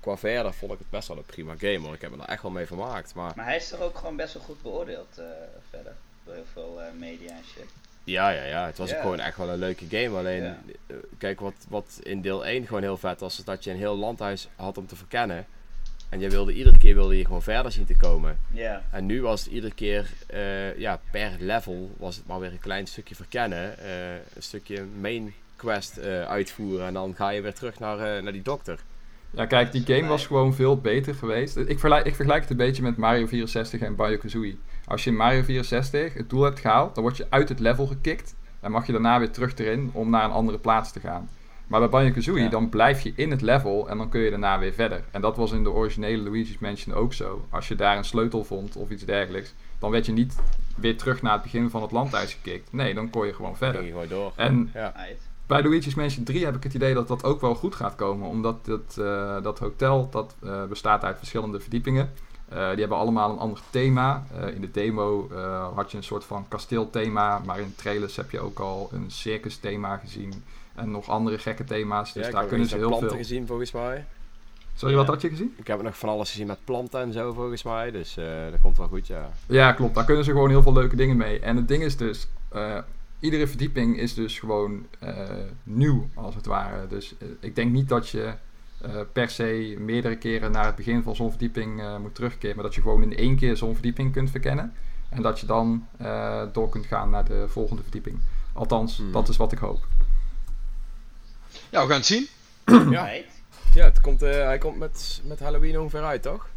qua 0.00 0.16
verder, 0.16 0.54
vond 0.54 0.72
ik 0.72 0.78
het 0.78 0.90
best 0.90 1.08
wel 1.08 1.16
een 1.16 1.24
prima 1.24 1.54
game 1.58 1.78
hoor. 1.78 1.94
Ik 1.94 2.00
heb 2.00 2.10
me 2.10 2.22
er 2.22 2.28
echt 2.28 2.42
wel 2.42 2.50
mee 2.50 2.66
vermaakt. 2.66 3.14
Maar 3.14 3.32
Maar 3.36 3.44
hij 3.44 3.56
is 3.56 3.68
toch 3.68 3.80
ook 3.80 3.98
gewoon 3.98 4.16
best 4.16 4.34
wel 4.34 4.42
goed 4.42 4.62
beoordeeld 4.62 5.18
eh, 5.18 5.24
verder. 5.70 5.92
Door 6.24 6.34
heel 6.34 6.44
veel 6.52 6.82
eh, 6.82 6.92
media 6.98 7.30
en 7.30 7.44
shit. 7.54 7.64
ja, 8.04 8.30
ja, 8.30 8.44
ja, 8.44 8.66
het 8.66 8.78
was 8.78 8.94
ook 8.94 9.00
gewoon 9.00 9.20
echt 9.20 9.36
wel 9.36 9.48
een 9.48 9.58
leuke 9.58 9.84
game. 9.88 10.18
Alleen, 10.18 10.56
kijk, 11.18 11.40
wat, 11.40 11.54
wat 11.68 12.00
in 12.02 12.20
deel 12.20 12.46
1 12.46 12.66
gewoon 12.66 12.82
heel 12.82 12.98
vet 12.98 13.20
was, 13.20 13.38
is 13.38 13.44
dat 13.44 13.64
je 13.64 13.70
een 13.70 13.76
heel 13.76 13.96
landhuis 13.96 14.48
had 14.56 14.78
om 14.78 14.86
te 14.86 14.96
verkennen. 14.96 15.46
En 16.08 16.20
je 16.20 16.30
wilde 16.30 16.52
iedere 16.52 16.78
keer 16.78 16.94
wilde 16.94 17.16
je 17.18 17.24
gewoon 17.24 17.42
verder 17.42 17.72
zien 17.72 17.84
te 17.84 17.96
komen. 17.96 18.38
Ja. 18.50 18.82
En 18.90 19.06
nu 19.06 19.22
was 19.22 19.44
het 19.44 19.52
iedere 19.52 19.74
keer, 19.74 20.10
eh, 20.26 20.78
ja, 20.78 21.00
per 21.10 21.30
level 21.38 21.90
was 21.98 22.16
het 22.16 22.26
maar 22.26 22.40
weer 22.40 22.52
een 22.52 22.58
klein 22.58 22.86
stukje 22.86 23.14
verkennen. 23.14 23.78
eh, 23.78 24.12
een 24.34 24.42
stukje 24.42 24.84
main 25.00 25.34
quest 25.56 25.96
eh, 25.96 26.22
uitvoeren 26.22 26.86
en 26.86 26.94
dan 26.94 27.14
ga 27.14 27.28
je 27.28 27.40
weer 27.40 27.54
terug 27.54 27.78
naar, 27.78 27.98
eh, 27.98 28.22
naar 28.22 28.32
die 28.32 28.42
dokter. 28.42 28.78
Ja, 29.30 29.46
kijk, 29.46 29.72
die 29.72 29.84
game 29.86 30.08
was 30.08 30.26
gewoon 30.26 30.54
veel 30.54 30.80
beter 30.80 31.14
geweest. 31.14 31.56
Ik 31.56 31.78
vergelijk, 31.78 32.06
ik 32.06 32.14
vergelijk 32.14 32.42
het 32.42 32.50
een 32.50 32.56
beetje 32.56 32.82
met 32.82 32.96
Mario 32.96 33.26
64 33.26 33.80
en 33.80 33.96
Banjo-Kazooie. 33.96 34.58
Als 34.84 35.04
je 35.04 35.10
in 35.10 35.16
Mario 35.16 35.42
64 35.42 36.14
het 36.14 36.30
doel 36.30 36.42
hebt 36.42 36.60
gehaald, 36.60 36.94
dan 36.94 37.04
word 37.04 37.16
je 37.16 37.26
uit 37.28 37.48
het 37.48 37.60
level 37.60 37.86
gekikt. 37.86 38.34
En 38.60 38.70
mag 38.70 38.86
je 38.86 38.92
daarna 38.92 39.18
weer 39.18 39.30
terug 39.30 39.58
erin 39.58 39.90
om 39.92 40.10
naar 40.10 40.24
een 40.24 40.30
andere 40.30 40.58
plaats 40.58 40.92
te 40.92 41.00
gaan. 41.00 41.28
Maar 41.68 41.80
bij 41.80 41.88
Banjo-Kazooie, 41.88 42.42
Ja. 42.42 42.48
dan 42.48 42.68
blijf 42.68 43.00
je 43.00 43.12
in 43.16 43.30
het 43.30 43.40
level 43.40 43.88
en 43.88 43.98
dan 43.98 44.08
kun 44.08 44.20
je 44.20 44.30
daarna 44.30 44.58
weer 44.58 44.72
verder. 44.72 45.04
En 45.10 45.20
dat 45.20 45.36
was 45.36 45.52
in 45.52 45.62
de 45.62 45.70
originele 45.70 46.22
Luigi's 46.22 46.58
Mansion 46.58 46.94
ook 46.94 47.12
zo. 47.12 47.44
Als 47.50 47.68
je 47.68 47.74
daar 47.74 47.96
een 47.96 48.04
sleutel 48.04 48.44
vond 48.44 48.76
of 48.76 48.90
iets 48.90 49.04
dergelijks, 49.04 49.54
dan 49.78 49.90
werd 49.90 50.06
je 50.06 50.12
niet 50.12 50.36
weer 50.76 50.96
terug 50.98 51.22
naar 51.22 51.32
het 51.32 51.42
begin 51.42 51.70
van 51.70 51.82
het 51.82 51.90
landhuis 51.90 52.32
gekikt. 52.32 52.72
Nee, 52.72 52.94
dan 52.94 53.10
kon 53.10 53.26
je 53.26 53.34
gewoon 53.34 53.56
verder. 53.56 53.82
gewoon 53.82 54.08
door. 54.08 54.32
En 54.36 54.70
Ja, 54.74 54.94
bij 55.46 55.62
Luigi's 55.62 55.94
Mansion 55.94 56.24
3 56.24 56.44
heb 56.44 56.56
ik 56.56 56.62
het 56.62 56.74
idee 56.74 56.94
dat 56.94 57.08
dat 57.08 57.24
ook 57.24 57.40
wel 57.40 57.54
goed 57.54 57.74
gaat 57.74 57.94
komen. 57.94 58.28
Omdat 58.28 58.64
dat, 58.64 58.96
eh, 59.00 59.42
dat 59.42 59.58
hotel 59.58 60.08
dat, 60.10 60.34
eh, 60.42 60.64
bestaat 60.64 61.04
uit 61.04 61.18
verschillende 61.18 61.60
verdiepingen. 61.60 62.12
Eh, 62.48 62.68
die 62.70 62.78
hebben 62.78 62.98
allemaal 62.98 63.30
een 63.32 63.38
ander 63.38 63.60
thema. 63.70 64.26
In 64.54 64.60
de 64.60 64.70
demo 64.70 65.28
had 65.74 65.90
je 65.90 65.96
een 65.96 66.02
soort 66.02 66.24
van 66.24 66.46
kasteelthema. 66.48 67.40
Maar 67.46 67.60
in 67.60 67.74
trailers 67.76 68.16
heb 68.16 68.30
je 68.30 68.40
ook 68.40 68.58
al 68.58 68.88
een 68.92 69.10
circus 69.10 69.56
thema 69.56 69.96
gezien. 69.96 70.44
En 70.78 70.90
nog 70.90 71.08
andere 71.08 71.38
gekke 71.38 71.64
thema's. 71.64 72.12
Dus 72.12 72.26
ja, 72.26 72.32
daar 72.32 72.46
kunnen 72.46 72.66
ze 72.66 72.76
heel 72.76 72.88
planten 72.88 73.08
veel. 73.08 73.18
gezien 73.18 73.46
volgens 73.46 73.72
mij. 73.72 74.04
Sorry, 74.74 74.94
wat 74.94 75.06
had 75.06 75.20
je 75.20 75.28
gezien? 75.28 75.54
Ik 75.56 75.66
heb 75.66 75.82
nog 75.82 75.98
van 75.98 76.08
alles 76.08 76.30
gezien 76.30 76.46
met 76.46 76.64
planten 76.64 77.00
en 77.00 77.12
zo 77.12 77.32
volgens 77.32 77.62
mij. 77.62 77.90
Dus 77.90 78.16
eh, 78.16 78.24
dat 78.50 78.60
komt 78.60 78.76
wel 78.76 78.88
goed, 78.88 79.06
ja. 79.06 79.30
Ja, 79.46 79.72
klopt. 79.72 79.94
Daar 79.94 80.04
kunnen 80.04 80.24
ze 80.24 80.30
gewoon 80.30 80.48
heel 80.48 80.62
veel 80.62 80.72
leuke 80.72 80.96
dingen 80.96 81.16
mee. 81.16 81.40
En 81.40 81.56
het 81.56 81.68
ding 81.68 81.82
is 81.82 81.96
dus, 81.96 82.28
eh, 82.48 82.78
iedere 83.20 83.46
verdieping 83.46 83.98
is 83.98 84.14
dus 84.14 84.38
gewoon 84.38 84.86
eh, 84.98 85.16
nieuw, 85.62 86.08
als 86.14 86.34
het 86.34 86.46
ware. 86.46 86.86
Dus 86.86 87.14
ik 87.40 87.54
denk 87.54 87.72
niet 87.72 87.88
dat 87.88 88.08
je 88.08 88.32
per 89.12 89.30
se 89.30 89.76
meerdere 89.78 90.16
keren 90.16 90.50
naar 90.50 90.66
het 90.66 90.76
begin 90.76 91.02
van 91.02 91.16
zo'n 91.16 91.30
verdieping 91.30 91.98
moet 92.00 92.14
terugkeren. 92.14 92.54
Maar 92.56 92.64
dat 92.64 92.74
je 92.74 92.80
gewoon 92.80 93.02
in 93.02 93.16
één 93.16 93.36
keer 93.36 93.56
zo'n 93.56 93.72
verdieping 93.74 94.12
kunt 94.12 94.30
verkennen. 94.30 94.72
En 95.08 95.22
dat 95.22 95.40
je 95.40 95.46
dan 95.46 95.86
door 96.52 96.68
kunt 96.68 96.86
gaan 96.86 97.10
naar 97.10 97.24
de 97.24 97.44
volgende 97.48 97.82
verdieping. 97.82 98.18
Althans, 98.52 98.96
Hmm. 98.96 99.12
dat 99.12 99.28
is 99.28 99.36
wat 99.36 99.52
ik 99.52 99.58
hoop. 99.58 99.86
Ja, 101.70 101.82
we 101.82 101.88
gaan 101.88 101.96
het 101.96 102.06
zien. 102.06 102.28
Ja, 102.90 103.10
ja 103.74 103.84
het 103.84 104.00
komt, 104.00 104.22
eh, 104.22 104.30
hij 104.44 104.58
komt 104.58 104.76
met, 104.78 105.20
met 105.24 105.38
Halloween 105.40 105.78
ongeveer 105.78 106.04
uit, 106.04 106.22
toch? 106.22 106.48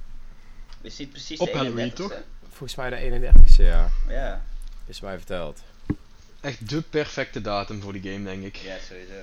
Is 0.82 0.95
dit 0.95 1.09
precies 1.09 1.39
Op 1.39 1.51
de 1.51 1.57
Halloween, 1.57 1.91
31ste? 1.91 2.24
Volgens 2.49 2.76
mij 2.76 2.89
de 2.89 2.95
31ste, 2.95 3.64
ja. 3.64 3.89
Ja. 4.07 4.41
Is 4.86 5.01
mij 5.01 5.18
verteld. 5.18 5.62
Echt 6.41 6.70
de 6.70 6.82
perfecte 6.82 7.41
datum 7.41 7.82
voor 7.82 7.93
die 7.93 8.12
game, 8.12 8.24
denk 8.24 8.43
ik. 8.43 8.55
Ja, 8.55 8.76
sowieso. 8.88 9.14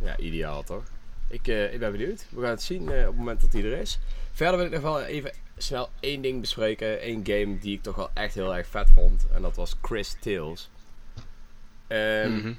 Ja, 0.00 0.16
ideaal 0.18 0.62
toch? 0.64 0.82
Ik, 1.28 1.48
eh, 1.48 1.72
ik 1.72 1.78
ben 1.78 1.92
benieuwd. 1.92 2.26
We 2.30 2.40
gaan 2.40 2.50
het 2.50 2.62
zien 2.62 2.88
eh, 2.92 3.00
op 3.00 3.06
het 3.06 3.16
moment 3.16 3.40
dat 3.40 3.52
hij 3.52 3.62
er 3.64 3.78
is. 3.78 3.98
Verder 4.32 4.56
wil 4.56 4.66
ik 4.66 4.72
nog 4.72 4.82
wel 4.82 5.02
even 5.02 5.32
snel 5.56 5.90
één 6.00 6.22
ding 6.22 6.40
bespreken. 6.40 7.08
Eén 7.08 7.20
game 7.26 7.58
die 7.58 7.76
ik 7.76 7.82
toch 7.82 7.94
wel 7.96 8.10
echt 8.14 8.34
heel 8.34 8.56
erg 8.56 8.66
vet 8.66 8.88
vond. 8.94 9.24
En 9.34 9.42
dat 9.42 9.56
was 9.56 9.74
Chris 9.82 10.16
Tales. 10.20 10.70
Ehm, 11.86 12.32
Mhm. 12.36 12.52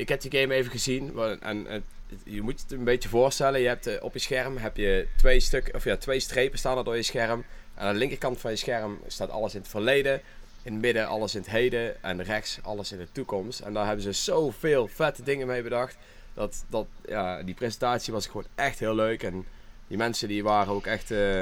Ik 0.00 0.08
heb 0.08 0.20
die 0.20 0.40
game 0.40 0.54
even 0.54 0.70
gezien. 0.70 1.18
En, 1.40 1.64
het- 1.68 1.82
je 2.24 2.42
moet 2.42 2.60
het 2.60 2.72
een 2.72 2.84
beetje 2.84 3.08
voorstellen. 3.08 3.60
Je 3.60 3.66
hebt 3.66 3.86
eh, 3.86 4.02
op 4.02 4.12
je 4.12 4.18
scherm 4.18 4.56
heb 4.56 4.76
je 4.76 5.06
twee, 5.16 5.40
stuk, 5.40 5.70
of 5.74 5.84
ja, 5.84 5.96
twee 5.96 6.20
strepen 6.20 6.58
staan 6.58 6.78
er 6.78 6.84
door 6.84 6.96
je 6.96 7.02
scherm. 7.02 7.44
En 7.74 7.86
aan 7.86 7.92
de 7.92 7.98
linkerkant 7.98 8.40
van 8.40 8.50
je 8.50 8.56
scherm 8.56 8.98
staat 9.06 9.30
alles 9.30 9.54
in 9.54 9.60
het 9.60 9.68
verleden. 9.70 10.20
In 10.62 10.72
het 10.72 10.80
midden 10.82 11.06
alles 11.06 11.34
in 11.34 11.40
het 11.40 11.50
heden. 11.50 12.02
En 12.02 12.22
rechts 12.22 12.58
alles 12.62 12.92
in 12.92 12.98
de 12.98 13.08
toekomst. 13.12 13.60
En 13.60 13.72
daar 13.72 13.86
hebben 13.86 14.02
ze 14.04 14.12
zoveel 14.12 14.88
vette 14.88 15.22
dingen 15.22 15.46
mee 15.46 15.62
bedacht. 15.62 15.96
Dat, 16.34 16.64
dat, 16.68 16.86
ja, 17.08 17.42
die 17.42 17.54
presentatie 17.54 18.12
was 18.12 18.26
gewoon 18.26 18.46
echt 18.54 18.78
heel 18.78 18.94
leuk. 18.94 19.22
En 19.22 19.46
die 19.88 19.96
mensen 19.98 20.28
die 20.28 20.42
waren 20.42 20.72
ook 20.72 20.86
echt, 20.86 21.10
eh, 21.10 21.40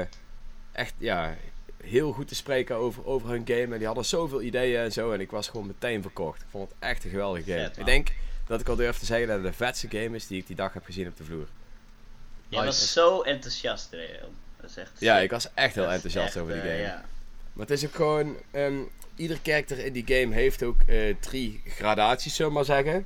echt 0.71 0.93
ja, 0.97 1.35
heel 1.83 2.11
goed 2.11 2.27
te 2.27 2.35
spreken 2.35 2.75
over, 2.75 3.05
over 3.05 3.29
hun 3.29 3.43
game. 3.45 3.67
En 3.73 3.77
die 3.77 3.85
hadden 3.85 4.05
zoveel 4.05 4.41
ideeën 4.41 4.79
en 4.79 4.91
zo. 4.91 5.11
En 5.11 5.19
ik 5.19 5.31
was 5.31 5.47
gewoon 5.47 5.67
meteen 5.67 6.01
verkocht. 6.01 6.41
Ik 6.41 6.47
vond 6.49 6.69
het 6.69 6.77
echt 6.79 7.03
een 7.03 7.09
geweldige 7.09 7.51
game. 7.51 7.63
Vet, 7.63 7.77
ik 7.77 7.85
denk 7.85 8.07
dat 8.49 8.59
ik 8.59 8.67
al 8.67 8.75
durf 8.75 8.97
te 8.97 9.05
zeggen 9.05 9.27
dat 9.27 9.35
het 9.35 9.45
de 9.45 9.53
vetste 9.53 9.87
game 9.89 10.15
is 10.15 10.27
die 10.27 10.39
ik 10.39 10.47
die 10.47 10.55
dag 10.55 10.73
heb 10.73 10.85
gezien 10.85 11.07
op 11.07 11.17
de 11.17 11.23
vloer. 11.23 11.47
Jij 12.47 12.65
was 12.65 12.93
zo 12.93 13.21
enthousiast, 13.21 13.91
Reo. 13.91 14.29
Dat 14.61 14.69
is 14.69 14.77
echt 14.77 14.91
Ja, 14.99 15.17
ik 15.19 15.31
was 15.31 15.47
echt 15.53 15.75
heel 15.75 15.91
enthousiast 15.91 16.27
echt, 16.27 16.37
over 16.37 16.53
die 16.53 16.61
eh, 16.61 16.69
game. 16.69 16.81
ja. 16.81 17.05
Maar 17.53 17.67
het 17.67 17.77
is 17.77 17.85
ook 17.85 17.95
gewoon... 17.95 18.37
ehm 18.51 18.81
ieder 19.19 19.39
karakter 19.41 19.79
in 19.79 19.93
die 19.93 20.03
game 20.05 20.33
heeft 20.35 20.63
ook 20.63 20.81
eh, 20.87 21.15
drie 21.19 21.61
gradaties, 21.65 22.35
zullen 22.35 22.51
we 22.51 22.57
maar 22.57 22.65
zeggen. 22.65 23.05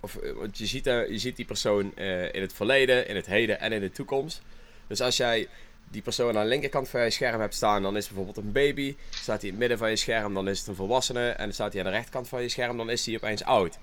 Of, 0.00 0.16
eh, 0.16 0.32
want 0.32 0.58
je 0.58 0.66
ziet, 0.66 0.84
je 0.84 1.18
ziet 1.18 1.36
die 1.36 1.44
persoon 1.44 1.96
eh, 1.96 2.34
in 2.34 2.40
het 2.40 2.52
verleden, 2.52 3.08
in 3.08 3.16
het 3.16 3.26
heden 3.26 3.60
en 3.60 3.72
in 3.72 3.80
de 3.80 3.90
toekomst. 3.90 4.42
Dus 4.86 5.00
als 5.00 5.16
jij 5.16 5.48
die 5.90 6.02
persoon 6.02 6.36
aan 6.36 6.42
de 6.42 6.48
linkerkant 6.48 6.88
van 6.88 7.00
je 7.00 7.10
scherm 7.10 7.40
hebt 7.40 7.54
staan, 7.54 7.82
dan 7.82 7.96
is 7.96 8.04
het 8.06 8.14
bijvoorbeeld 8.14 8.46
een 8.46 8.52
baby. 8.52 8.96
Staat 9.10 9.40
hij 9.40 9.44
in 9.44 9.50
het 9.50 9.58
midden 9.58 9.78
van 9.78 9.90
je 9.90 9.96
scherm, 9.96 10.34
dan 10.34 10.48
is 10.48 10.58
het 10.58 10.68
een 10.68 10.74
volwassene. 10.74 11.28
En 11.28 11.44
dan 11.44 11.52
staat 11.52 11.72
hij 11.72 11.82
aan 11.82 11.88
de 11.88 11.92
rechterkant 11.92 12.28
van 12.28 12.42
je 12.42 12.48
scherm, 12.48 12.76
dan 12.76 12.90
is 12.90 13.06
hij 13.06 13.14
opeens 13.14 13.44
oud. 13.44 13.78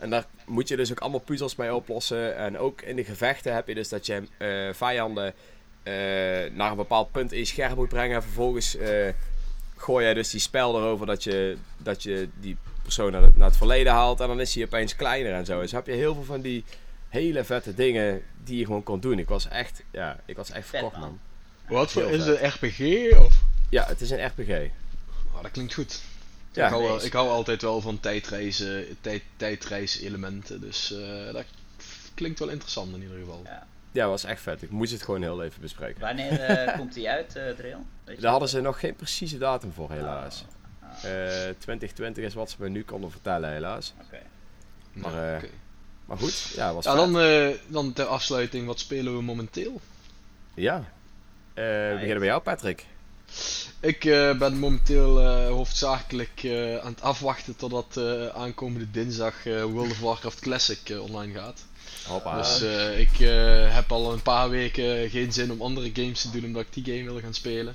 En 0.00 0.10
daar 0.10 0.24
moet 0.46 0.68
je 0.68 0.76
dus 0.76 0.90
ook 0.90 1.00
allemaal 1.00 1.20
puzzels 1.20 1.56
mee 1.56 1.74
oplossen. 1.74 2.36
En 2.36 2.58
ook 2.58 2.82
in 2.82 2.96
de 2.96 3.04
gevechten 3.04 3.54
heb 3.54 3.68
je 3.68 3.74
dus 3.74 3.88
dat 3.88 4.06
je 4.06 4.22
eh, 4.36 4.74
vijanden 4.74 5.34
eh, 5.82 5.94
naar 6.52 6.70
een 6.70 6.76
bepaald 6.76 7.12
punt 7.12 7.32
in 7.32 7.38
je 7.38 7.44
scherm 7.44 7.74
moet 7.74 7.88
brengen. 7.88 8.16
En 8.16 8.22
vervolgens 8.22 8.76
eh, 8.76 9.12
gooi 9.76 10.04
jij 10.04 10.14
dus 10.14 10.30
die 10.30 10.40
spel 10.40 10.78
erover 10.78 11.06
dat 11.06 11.24
je, 11.24 11.56
dat 11.78 12.02
je 12.02 12.28
die 12.40 12.56
persoon 12.82 13.12
naar 13.12 13.22
het, 13.22 13.36
naar 13.36 13.48
het 13.48 13.56
verleden 13.56 13.92
haalt. 13.92 14.20
En 14.20 14.26
dan 14.26 14.40
is 14.40 14.54
hij 14.54 14.64
opeens 14.64 14.96
kleiner 14.96 15.32
en 15.32 15.44
zo. 15.44 15.60
Dus 15.60 15.72
heb 15.72 15.86
je 15.86 15.92
heel 15.92 16.14
veel 16.14 16.24
van 16.24 16.40
die 16.40 16.64
hele 17.08 17.44
vette 17.44 17.74
dingen 17.74 18.22
die 18.44 18.58
je 18.58 18.64
gewoon 18.64 18.82
kon 18.82 19.00
doen. 19.00 19.18
Ik 19.18 19.28
was 19.28 19.48
echt, 19.48 19.82
ja, 19.90 20.20
ik 20.24 20.36
was 20.36 20.50
echt 20.50 20.68
verkocht, 20.68 20.96
man. 20.96 21.18
Wat 21.68 21.92
voor 21.92 22.10
is 22.10 22.24
het 22.24 22.40
RPG? 22.40 23.10
Of? 23.18 23.42
Ja, 23.68 23.86
het 23.86 24.00
is 24.00 24.10
een 24.10 24.26
RPG. 24.26 24.70
Oh, 25.34 25.42
dat 25.42 25.50
klinkt 25.50 25.74
goed. 25.74 26.02
Ja, 26.52 26.66
ik, 26.66 26.72
hou, 26.72 27.02
ik 27.02 27.12
hou 27.12 27.28
altijd 27.28 27.62
wel 27.62 27.80
van 27.80 28.00
tijdreizen, 28.00 28.96
tijd, 29.00 29.22
tijdreiselementen. 29.36 30.60
Dus 30.60 30.92
eh, 30.92 31.32
dat 31.32 31.44
klinkt 32.14 32.38
wel 32.38 32.48
interessant 32.48 32.94
in 32.94 33.02
ieder 33.02 33.18
geval. 33.18 33.40
Ja. 33.44 33.66
ja, 33.92 34.08
was 34.08 34.24
echt 34.24 34.42
vet. 34.42 34.62
Ik 34.62 34.70
moest 34.70 34.92
het 34.92 35.02
gewoon 35.02 35.22
heel 35.22 35.42
even 35.42 35.60
bespreken. 35.60 36.00
Wanneer 36.00 36.40
eh, 36.40 36.76
komt 36.78 36.94
die 36.94 37.08
uit, 37.08 37.36
eh 37.36 37.50
Drill? 37.56 37.76
Je? 38.06 38.16
Daar 38.20 38.30
hadden 38.30 38.48
ze 38.48 38.60
nog 38.60 38.80
geen 38.80 38.96
precieze 38.96 39.38
datum 39.38 39.72
voor, 39.72 39.90
helaas. 39.90 40.44
Eh 41.02 41.10
2020 41.58 42.24
is 42.24 42.34
wat 42.34 42.50
ze 42.50 42.56
me 42.58 42.68
nu 42.68 42.84
konden 42.84 43.10
vertellen, 43.10 43.52
helaas. 43.52 43.94
Oké. 44.06 44.18
Maar, 44.92 45.12
Nou, 45.12 45.36
oké. 45.36 45.48
Maar 46.04 46.18
goed, 46.18 46.52
ja, 46.54 46.74
was 46.74 46.84
Ja, 46.84 46.90
vet. 46.90 47.00
dan, 47.00 47.20
eh, 47.20 47.48
dan 47.66 47.92
ter 47.92 48.04
afsluiting, 48.04 48.66
wat 48.66 48.78
spelen 48.78 49.16
we 49.16 49.22
momenteel? 49.22 49.80
Ja. 50.54 50.76
Eh, 51.54 51.64
we 51.64 51.90
beginnen 51.92 52.18
bij 52.18 52.26
jou, 52.28 52.42
Patrick. 52.42 52.86
Ik 53.80 54.04
eh, 54.04 54.38
ben 54.38 54.58
momenteel 54.58 55.20
eh, 55.20 55.48
hoofdzakelijk 55.48 56.42
eh, 56.42 56.76
aan 56.76 56.92
het 56.92 57.02
afwachten 57.02 57.56
totdat 57.56 58.00
aankomende 58.34 58.90
dinsdag 58.90 59.34
World 59.44 59.90
of 59.90 60.00
Warcraft 60.00 60.40
Classic 60.40 60.92
online 61.00 61.38
gaat. 61.38 61.64
Hoppa. 62.06 62.36
Dus 62.36 62.62
ik 62.98 63.16
heb 63.68 63.92
al 63.92 64.12
een 64.12 64.22
paar 64.22 64.50
weken 64.50 65.10
geen 65.10 65.32
zin 65.32 65.52
om 65.52 65.62
andere 65.62 65.90
games 65.92 66.20
te 66.20 66.30
doen 66.30 66.44
omdat 66.44 66.62
ik 66.62 66.84
die 66.84 66.94
game 66.94 67.10
wil 67.10 67.20
gaan 67.20 67.34
spelen. 67.34 67.74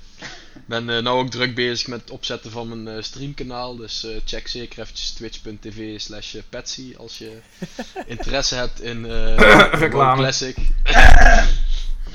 Ik 0.56 0.66
ben 0.66 0.86
nou 0.86 1.08
ook 1.08 1.30
druk 1.30 1.56
bezig 1.56 1.88
met 1.88 2.02
het 2.02 2.10
opzetten 2.10 2.52
van 2.52 2.84
mijn 2.84 3.04
streamkanaal. 3.04 3.76
Dus 3.76 4.08
check 4.26 4.48
zeker 4.48 4.80
eventjes 4.80 5.12
twitch.tv 5.12 6.00
slash 6.00 6.36
Patsy 6.50 6.94
als 6.98 7.18
je 7.18 7.38
interesse 8.08 8.56
hebt 8.56 8.82
in. 8.82 9.02
Classic. 9.90 10.56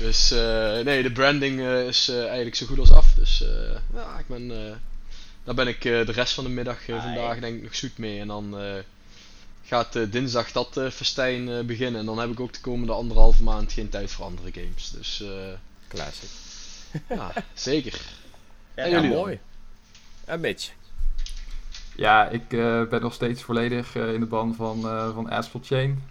dus 0.01 0.31
eh, 0.31 0.79
nee, 0.79 1.03
de 1.03 1.11
branding 1.11 1.59
eh, 1.59 1.87
is 1.87 2.07
eh, 2.07 2.25
eigenlijk 2.25 2.55
zo 2.55 2.65
goed 2.65 2.79
als 2.79 2.91
af. 2.91 3.13
Dus 3.13 3.41
eh, 3.43 3.77
ja, 3.93 4.19
ik 4.19 4.27
ben, 4.27 4.51
eh, 4.67 4.75
daar 5.43 5.55
ben 5.55 5.67
ik 5.67 5.85
eh, 5.85 6.05
de 6.05 6.11
rest 6.11 6.33
van 6.33 6.43
de 6.43 6.49
middag 6.49 6.83
vandaag 6.85 7.39
denk 7.39 7.55
ik 7.57 7.63
nog 7.63 7.75
zoet 7.75 7.97
mee. 7.97 8.19
En 8.19 8.27
dan 8.27 8.57
eh, 8.59 8.73
gaat 9.65 9.95
eh, 9.95 10.11
dinsdag 10.11 10.51
dat 10.51 10.79
festijn 10.93 11.49
eh, 11.49 11.59
beginnen. 11.63 11.99
En 11.99 12.05
dan 12.05 12.19
heb 12.19 12.29
ik 12.29 12.39
ook 12.39 12.53
de 12.53 12.61
komende 12.61 12.93
anderhalve 12.93 13.43
maand 13.43 13.71
geen 13.71 13.89
tijd 13.89 14.11
voor 14.11 14.25
andere 14.25 14.51
games. 14.51 14.91
Dus 14.91 15.21
eh, 15.21 15.29
Classic. 15.87 16.29
ja, 17.09 17.33
zeker. 17.53 17.99
Ja, 18.75 18.83
En 18.83 18.91
Ja, 18.91 19.01
mooi. 19.01 19.39
En 20.25 20.39
Mitch? 20.39 20.71
Ja, 21.95 22.29
ik 22.29 22.53
eh, 22.53 22.83
ben 22.83 23.01
nog 23.01 23.13
steeds 23.13 23.43
volledig 23.43 23.95
eh, 23.95 24.13
in 24.13 24.19
de 24.19 24.25
ban 24.25 24.55
van, 24.55 24.87
eh 24.87 25.13
van 25.13 25.29
Asphalt 25.29 25.65
Chain. 25.65 26.03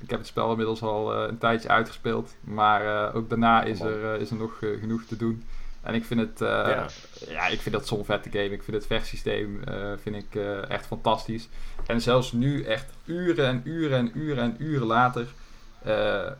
Ik 0.00 0.10
heb 0.10 0.18
het 0.18 0.26
spel 0.26 0.50
inmiddels 0.50 0.82
al 0.82 1.14
een 1.14 1.38
tijdje 1.38 1.68
uitgespeeld. 1.68 2.34
Maar 2.40 3.14
ook 3.14 3.28
daarna 3.28 3.62
is 3.62 3.80
er, 3.80 4.20
is 4.20 4.30
er 4.30 4.36
nog 4.36 4.58
genoeg 4.80 5.04
te 5.04 5.16
doen. 5.16 5.44
En 5.82 5.94
ik 5.94 6.04
vind 6.04 6.20
het, 6.20 6.38
Ja. 6.38 6.86
ja. 7.28 7.46
ik 7.46 7.60
vind 7.60 7.74
dat 7.74 7.86
zo'n 7.86 8.04
vette 8.04 8.30
game. 8.30 8.50
Ik 8.50 8.62
vind 8.62 8.76
het 8.76 8.86
vechtsysteem 8.86 9.60
vind 10.02 10.16
ik, 10.16 10.34
echt 10.68 10.86
fantastisch. 10.86 11.48
En 11.86 12.00
zelfs 12.00 12.32
nu, 12.32 12.62
echt 12.62 12.92
uren 13.04 13.46
en 13.46 13.60
uren 13.64 13.98
en 13.98 14.10
uren 14.14 14.42
en 14.42 14.56
uren 14.58 14.86
later, 14.86 15.26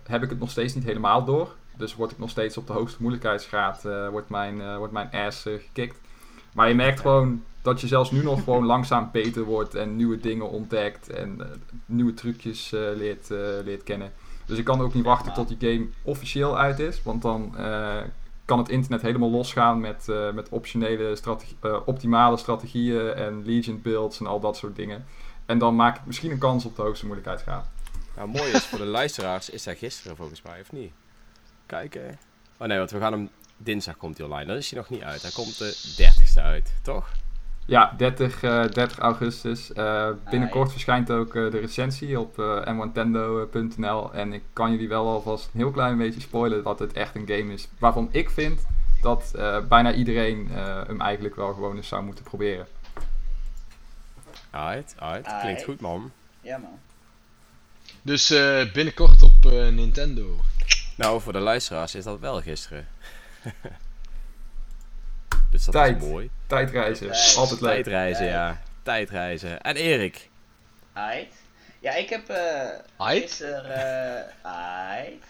heb 0.07 0.23
ik 0.23 0.31
het 0.31 0.39
nog 0.39 0.51
steeds 0.51 0.75
niet 0.75 0.85
helemaal 0.85 1.25
door. 1.25 1.55
Dus 1.77 1.95
word 1.95 2.11
ik 2.11 2.19
nog 2.19 2.31
steeds 2.31 2.57
op 2.57 2.67
de 2.67 2.73
hoogste 2.73 2.99
moeilijkheidsgraad, 3.01 3.83
wordt, 4.11 4.29
mijn, 4.29 4.77
wordt 4.77 4.93
mijn 4.93 5.11
ass 5.11 5.43
gekikt. 5.43 5.97
Maar 6.53 6.69
je 6.69 6.75
merkt 6.75 7.01
gewoon 7.01 7.43
dat 7.63 7.81
je 7.81 7.87
zelfs 7.87 8.11
nu 8.11 8.23
nog 8.23 8.45
gewoon 8.45 8.67
langzaam 8.67 9.09
beter 9.13 9.45
wordt 9.45 9.75
en 9.75 9.97
nieuwe 9.97 10.21
dingen 10.21 10.51
ontdekt 10.51 11.11
en 11.11 11.41
eh, 11.41 11.47
nieuwe 11.87 12.15
trucjes 12.15 12.73
eh, 12.73 12.81
leert, 12.97 13.31
eh, 13.31 13.39
leert 13.65 13.83
kennen. 13.83 14.13
Dus 14.47 14.59
ik 14.59 14.65
kan 14.65 14.81
ook 14.81 14.95
niet 14.95 15.05
wachten 15.05 15.33
tot 15.33 15.49
die 15.49 15.71
game 15.71 15.89
officieel 16.03 16.59
uit 16.59 16.79
is, 16.79 17.03
want 17.03 17.23
dan 17.23 17.55
kan 18.45 18.59
het 18.59 18.69
internet 18.69 19.03
helemaal 19.03 19.31
losgaan 19.31 19.81
met, 19.81 20.07
met 20.35 20.49
optionele 20.49 21.17
optimale 21.85 22.37
strategieën 22.37 23.13
en 23.13 23.43
legion 23.45 23.83
builds 23.83 24.21
en 24.21 24.27
al 24.27 24.41
dat 24.41 24.57
soort 24.57 24.77
dingen. 24.77 25.05
En 25.47 25.59
dan 25.59 25.77
maak 25.77 25.97
ik 25.97 26.07
misschien 26.07 26.31
een 26.31 26.39
kans 26.39 26.65
op 26.65 26.77
de 26.77 26.83
hoogste 26.83 27.05
moeilijkheidsgraad. 27.05 27.69
Nou, 28.17 28.29
mooi 28.29 28.53
is 28.53 28.67
voor 28.67 28.79
de 28.79 28.85
luisteraars, 28.85 29.51
is 29.51 29.65
hij 29.65 29.77
gisteren 29.77 30.17
volgens 30.17 30.43
mij, 30.43 30.61
of 30.61 30.73
niet? 30.73 30.93
Kijken. 31.67 32.19
Oh 32.57 32.67
nee, 32.67 32.79
want 32.79 32.91
we 32.91 32.99
gaan 32.99 33.13
hem... 33.13 33.31
Dinsdag 33.63 33.97
komt 33.97 34.17
hij 34.17 34.27
online, 34.27 34.47
dan 34.47 34.57
is 34.57 34.71
hij 34.71 34.79
nog 34.79 34.91
niet 34.91 35.03
uit. 35.03 35.23
Hij 35.23 35.31
komt 35.31 35.59
de 35.59 35.77
30ste 35.97 36.43
uit, 36.43 36.73
toch? 36.83 37.13
Ja, 37.67 37.95
30, 37.97 38.43
eh, 38.43 38.69
30 38.69 38.99
augustus. 38.99 39.73
Eh, 39.73 40.09
binnenkort 40.31 40.71
verschijnt 40.71 41.11
ook 41.11 41.35
eh, 41.35 41.51
de 41.51 41.59
recensie 41.59 42.21
op 42.21 42.39
eh 42.39 42.73
mwantendo.nl. 42.73 44.13
En 44.13 44.33
ik 44.33 44.43
kan 44.53 44.71
jullie 44.71 44.89
wel 44.89 45.09
alvast 45.09 45.45
een 45.53 45.61
heel 45.61 45.71
klein 45.71 45.99
beetje 45.99 46.21
spoilen 46.21 46.63
dat 46.63 46.79
het 46.79 46.93
echt 46.93 47.15
een 47.15 47.27
game 47.29 47.53
is 47.53 47.69
waarvan 47.79 48.09
ik 48.13 48.31
vind 48.31 48.67
dat 49.01 49.33
eh, 49.37 49.59
bijna 49.69 49.93
iedereen 49.93 50.51
eh, 50.55 50.87
hem 50.87 51.01
eigenlijk 51.01 51.37
wel 51.37 51.53
gewoon 51.53 51.77
eens 51.77 51.89
zou 51.89 52.03
moeten 52.03 52.25
proberen. 52.25 52.67
Uit, 54.51 54.95
uit. 54.99 55.27
Klinkt 55.41 55.65
goed, 55.65 55.81
man. 55.81 56.13
Ja, 56.41 56.59
man. 56.59 56.79
Dus 58.03 58.31
eh, 58.31 58.73
binnenkort 58.73 59.23
op 59.23 59.47
eh, 59.47 59.69
Nintendo. 59.69 60.37
Nou, 60.97 61.21
voor 61.21 61.33
de 61.33 61.39
luisteraars 61.39 61.95
is 61.95 62.05
dat 62.05 62.19
wel 62.21 62.41
gisteren. 62.41 62.87
dus 65.51 65.64
dat 65.64 65.74
Tijd. 65.74 66.03
is 66.03 66.09
mooi. 66.09 66.30
Tijdreizen, 66.47 67.11
Tijd. 67.11 67.36
altijd 67.36 67.61
leuk. 67.61 67.70
Tijdreizen, 67.72 68.26
ja. 68.26 68.61
Tijdreizen. 68.82 69.61
En 69.61 69.76
Erik? 69.76 70.28
Aight. 70.93 71.34
Ja, 71.78 71.95
ik 71.95 72.09
heb 72.11 72.28
eh 72.28 72.68
Aight? 72.97 73.22
gisteren 73.28 73.64
eh 73.64 74.22
aight, 74.43 75.26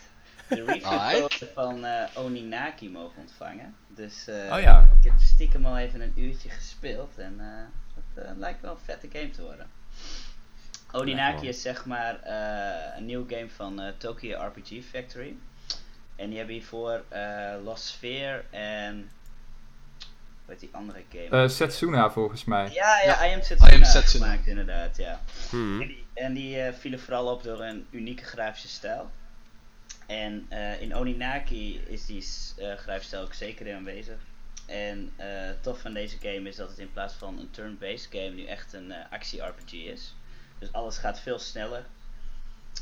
de 0.48 0.64
review 0.82 1.48
van 1.54 1.84
eh, 1.84 2.04
Oninaki 2.14 2.90
mogen 2.90 3.20
ontvangen. 3.20 3.74
Dus 3.88 4.28
eh, 4.28 4.52
Oh 4.52 4.60
ja. 4.60 4.88
ik 5.02 5.10
heb 5.10 5.20
stiekem 5.20 5.66
al 5.66 5.78
even 5.78 6.00
een 6.00 6.12
uurtje 6.16 6.48
gespeeld 6.48 7.18
en 7.18 7.34
eh, 7.40 7.46
het 7.94 8.24
eh, 8.24 8.30
lijkt 8.36 8.60
wel 8.60 8.70
een 8.70 8.78
vette 8.84 9.08
game 9.12 9.30
te 9.30 9.42
worden. 9.42 9.66
Oninaki 10.92 11.48
is 11.48 11.62
zeg 11.62 11.84
maar 11.84 12.22
eh, 12.22 12.96
een 12.96 13.06
nieuw 13.06 13.26
game 13.28 13.48
van 13.56 13.80
eh, 13.80 13.92
Tokyo 13.96 14.38
RPG 14.46 14.84
Factory. 14.90 15.36
En 16.20 16.28
die 16.28 16.36
hebben 16.38 16.54
hiervoor 16.56 17.04
eh 17.08 17.54
Lost 17.64 17.84
Sphere 17.84 18.44
en... 18.50 19.10
Heet 20.46 20.60
die 20.60 20.68
andere 20.72 21.02
game? 21.12 21.42
Eh, 21.42 21.48
Setsuna 21.48 22.10
volgens 22.10 22.44
mij. 22.44 22.70
ja, 22.72 23.00
ja, 23.00 23.24
ja. 23.24 23.26
I 23.30 23.34
Am 23.34 23.42
Setsuna, 23.42 23.72
I 23.72 23.74
Am 23.76 23.84
Setsuna. 23.84 24.24
gemaakt 24.24 24.46
inderdaad, 24.46 24.96
ja. 24.96 25.20
Hmm. 25.50 25.80
En 25.80 25.86
die, 25.88 26.06
en 26.14 26.32
die 26.34 26.60
eh, 26.62 26.72
vielen 26.74 27.00
vooral 27.00 27.26
op 27.32 27.42
door 27.42 27.60
een 27.60 27.86
unieke 27.90 28.24
grafische 28.24 28.68
stijl. 28.68 29.10
En 30.06 30.46
eh, 30.48 30.80
in 30.80 30.94
Oninaki 30.94 31.80
is 31.86 32.06
die 32.06 32.20
s- 32.20 32.54
grafstijl 32.76 33.22
ook 33.22 33.34
zeker 33.34 33.66
in 33.66 33.76
aanwezig. 33.76 34.18
En 34.66 35.12
eh 35.16 35.50
tof 35.60 35.80
van 35.80 35.92
deze 35.92 36.16
game 36.20 36.48
is 36.48 36.56
dat 36.56 36.68
het 36.68 36.78
in 36.78 36.92
plaats 36.92 37.14
van 37.14 37.38
een 37.38 37.50
turn-based 37.50 38.08
game 38.10 38.30
nu 38.30 38.44
echt 38.46 38.72
een 38.72 38.92
eh, 38.92 39.12
actie-RPG 39.12 39.72
is. 39.72 40.14
Dus 40.58 40.72
alles 40.72 40.98
gaat 40.98 41.20
veel 41.20 41.38
sneller. 41.38 41.84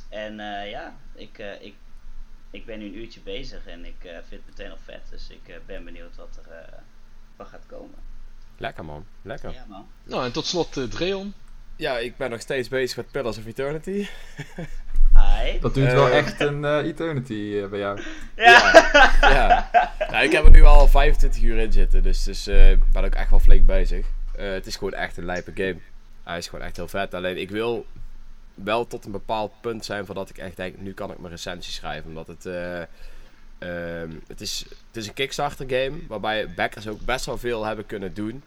En 0.09 0.41
eh, 0.41 0.71
ja, 0.71 0.97
ik, 1.15 1.39
eh, 1.39 1.63
ik, 1.63 1.75
ik 2.51 2.67
ben 2.67 2.79
nu 2.79 2.85
een 2.85 2.99
uurtje 2.99 3.21
bezig 3.21 3.67
en 3.67 3.85
ik 3.85 4.05
eh, 4.05 4.13
vind 4.13 4.43
het 4.47 4.57
meteen 4.57 4.71
al 4.71 4.79
vet. 4.85 5.01
Dus 5.11 5.31
ik 5.31 5.49
eh, 5.49 5.57
ben 5.67 5.85
benieuwd 5.85 6.17
wat 6.17 6.41
er 6.45 6.53
eh, 6.53 6.79
van 7.37 7.47
gaat 7.47 7.67
komen. 7.67 7.99
Lekker, 8.57 8.85
man. 8.85 9.07
Lekker. 9.23 9.53
Ja 9.53 9.65
man. 9.69 9.87
Nou, 10.05 10.25
en 10.25 10.33
tot 10.33 10.47
slot 10.47 10.91
Dreon. 10.91 11.35
Ja, 11.77 11.99
ik 11.99 12.17
ben 12.17 12.31
nog 12.31 12.41
steeds 12.41 12.69
bezig 12.69 12.97
met 12.97 13.11
Pillars 13.11 13.39
of 13.39 13.47
Eternity. 13.47 14.07
Hi. 15.19 15.59
Dat 15.61 15.75
duurt 15.75 15.93
wel 15.93 16.09
echt 16.09 16.41
een 16.41 16.65
eh, 16.65 16.77
eternity 16.77 17.67
bij 17.69 17.79
jou. 17.79 18.01
Ja. 18.37 18.89
ja. 19.21 19.71
Nou, 20.11 20.25
ik 20.25 20.33
heb 20.33 20.45
er 20.45 20.51
nu 20.51 20.63
al 20.63 20.89
25 20.89 21.43
uur 21.43 21.59
in 21.59 21.73
zitten, 21.73 22.03
dus, 22.03 22.23
dus 22.23 22.47
eh, 22.47 22.71
ik 22.71 22.93
ben 22.93 23.05
ook 23.05 23.15
echt 23.15 23.31
wel 23.31 23.41
flink 23.41 23.67
bezig. 23.67 24.07
Eh, 24.37 24.51
het 24.51 24.67
is 24.67 24.77
gewoon 24.77 24.95
echt 24.95 25.17
een 25.17 25.25
lijpe 25.25 25.51
game. 25.55 25.77
Hij 26.23 26.39
is 26.39 26.49
gewoon 26.49 26.65
echt 26.65 26.77
heel 26.77 26.89
vet. 26.89 27.15
Alleen 27.15 27.37
ik 27.37 27.51
wil 27.51 27.87
wel 28.65 28.87
tot 28.87 29.05
een 29.05 29.13
bepaald 29.13 29.53
punt 29.61 29.85
zijn 29.85 30.07
voordat 30.07 30.31
ik 30.31 30.39
echt 30.39 30.57
denk, 30.57 30.79
nu 30.79 30.93
kan 30.93 31.11
ik 31.11 31.19
mijn 31.19 31.33
recensie 31.33 31.73
schrijven. 31.73 32.09
Omdat 32.09 32.27
het, 32.27 32.47
eh, 32.47 32.81
ehm, 33.59 34.11
het, 34.27 34.41
is, 34.41 34.65
het 34.69 34.97
is 34.97 35.07
een 35.07 35.15
Kickstarter 35.15 35.69
game 35.69 35.99
waarbij 36.09 36.55
backers 36.55 36.89
ook 36.89 37.01
best 37.01 37.25
wel 37.25 37.39
veel 37.39 37.65
hebben 37.65 37.87
kunnen 37.87 38.15
doen. 38.15 38.43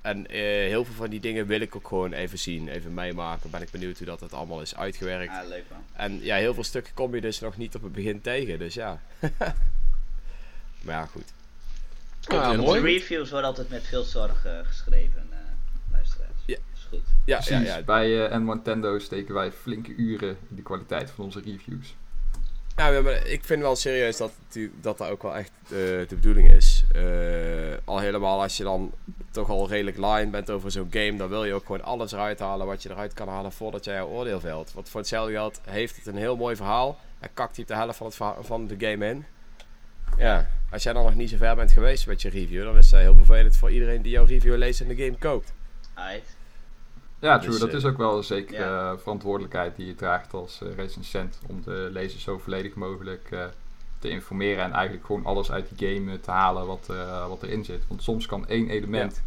En 0.00 0.26
eh, 0.26 0.40
heel 0.42 0.84
veel 0.84 0.94
van 0.94 1.10
die 1.10 1.20
dingen 1.20 1.46
wil 1.46 1.60
ik 1.60 1.76
ook 1.76 1.88
gewoon 1.88 2.12
even 2.12 2.38
zien, 2.38 2.68
even 2.68 2.94
meemaken. 2.94 3.50
Ben 3.50 3.62
ik 3.62 3.70
benieuwd 3.70 3.98
hoe 3.98 4.06
dat 4.06 4.20
het 4.20 4.32
allemaal 4.32 4.60
is 4.60 4.76
uitgewerkt. 4.76 5.32
Ah, 5.32 5.48
leuk 5.48 5.64
man. 5.70 5.84
En 5.92 6.22
ja, 6.22 6.36
heel 6.36 6.54
veel 6.54 6.64
stukken 6.64 6.94
kom 6.94 7.14
je 7.14 7.20
dus 7.20 7.40
nog 7.40 7.56
niet 7.56 7.74
op 7.74 7.82
het 7.82 7.92
begin 7.92 8.20
tegen, 8.20 8.58
dus 8.58 8.74
ja. 8.74 9.00
maar 10.84 10.94
ja, 10.94 11.06
goed. 11.06 11.32
Ja, 12.20 12.56
De 12.56 12.80
reviews 12.80 13.30
worden 13.30 13.48
altijd 13.48 13.68
met 13.68 13.86
veel 13.86 14.02
zorg 14.02 14.44
eh, 14.44 14.58
geschreven, 14.62 15.28
eh 15.30 15.38
luisteraars. 15.92 16.42
Ja. 16.46 16.56
Is 16.74 16.79
goed. 16.90 17.00
Ja, 17.24 17.36
ja, 17.36 17.36
Precies, 17.36 17.74
ja. 17.74 17.82
bij 17.82 18.26
eh 18.26 18.40
Nintendo 18.40 18.98
steken 18.98 19.34
wij 19.34 19.52
flinke 19.52 19.94
uren 19.94 20.36
in 20.48 20.56
de 20.56 20.62
kwaliteit 20.62 21.10
van 21.10 21.24
onze 21.24 21.40
reviews. 21.40 21.94
Ja, 22.80 23.00
maar 23.00 23.26
ik 23.26 23.44
vind 23.44 23.62
wel 23.62 23.76
serieus 23.76 24.16
dat 24.16 24.32
dat, 24.80 24.98
dat 24.98 25.10
ook 25.10 25.22
wel 25.22 25.36
echt 25.36 25.50
eh, 25.64 25.70
de 25.70 26.06
bedoeling 26.08 26.50
is. 26.50 26.84
Eh, 26.94 27.02
al 27.84 27.98
helemaal 27.98 28.42
als 28.42 28.56
je 28.56 28.62
dan 28.62 28.92
toch 29.30 29.48
al 29.48 29.68
redelijk 29.68 29.96
line 29.96 30.30
bent 30.30 30.50
over 30.50 30.70
zo'n 30.70 30.88
game, 30.90 31.16
dan 31.16 31.28
wil 31.28 31.44
je 31.44 31.54
ook 31.54 31.66
gewoon 31.66 31.82
alles 31.82 32.12
eruit 32.12 32.38
halen 32.38 32.66
wat 32.66 32.82
je 32.82 32.90
eruit 32.90 33.12
kan 33.12 33.28
halen 33.28 33.52
voordat 33.52 33.84
jij 33.84 33.94
jouw 33.94 34.08
oordeel 34.08 34.40
velt. 34.40 34.72
Want 34.72 34.88
voor 34.88 35.00
hetzelfde 35.00 35.32
geld 35.32 35.60
heeft 35.64 35.96
het 35.96 36.06
een 36.06 36.16
heel 36.16 36.36
mooi 36.36 36.56
verhaal 36.56 36.98
en 37.18 37.28
kakt 37.34 37.56
hij 37.56 37.64
de 37.64 37.74
helft 37.74 37.96
van, 37.96 38.06
het 38.06 38.46
van 38.46 38.66
de 38.66 38.76
game 38.78 39.08
in. 39.08 39.24
Ja, 40.18 40.50
als 40.70 40.82
jij 40.82 40.92
dan 40.92 41.04
nog 41.04 41.14
niet 41.14 41.30
zo 41.30 41.36
ver 41.36 41.56
bent 41.56 41.72
geweest 41.72 42.06
met 42.06 42.22
je 42.22 42.28
review, 42.28 42.64
dan 42.64 42.76
is 42.76 42.90
dat 42.90 43.00
heel 43.00 43.14
vervelend 43.14 43.56
voor 43.56 43.70
iedereen 43.70 44.02
die 44.02 44.12
jouw 44.12 44.24
review 44.24 44.56
leest 44.56 44.80
en 44.80 44.88
de 44.88 44.96
game 44.96 45.18
koopt. 45.18 45.52
Aight. 45.94 46.36
Ja, 47.20 47.38
Dus, 47.38 47.46
true. 47.46 47.58
dat 47.58 47.68
eh, 47.68 47.74
is 47.74 47.84
ook 47.84 47.96
wel 47.96 48.16
een 48.16 48.24
zekere 48.24 48.64
ja. 48.64 48.98
verantwoordelijkheid 48.98 49.76
die 49.76 49.86
je 49.86 49.94
draagt 49.94 50.34
als 50.34 50.62
eh, 50.62 50.74
recensent. 50.74 51.38
Om 51.48 51.62
de 51.62 51.88
lezer 51.92 52.20
zo 52.20 52.38
volledig 52.38 52.74
mogelijk 52.74 53.28
eh, 53.30 53.44
te 53.98 54.08
informeren. 54.08 54.64
En 54.64 54.72
eigenlijk 54.72 55.06
gewoon 55.06 55.24
alles 55.24 55.50
uit 55.50 55.68
die 55.74 55.88
game 55.88 56.20
te 56.20 56.30
halen 56.30 56.66
wat, 56.66 56.86
wat 57.28 57.42
erin 57.42 57.64
zit. 57.64 57.86
Want 57.88 58.02
soms 58.02 58.26
kan 58.26 58.46
één 58.46 58.68
element, 58.68 59.22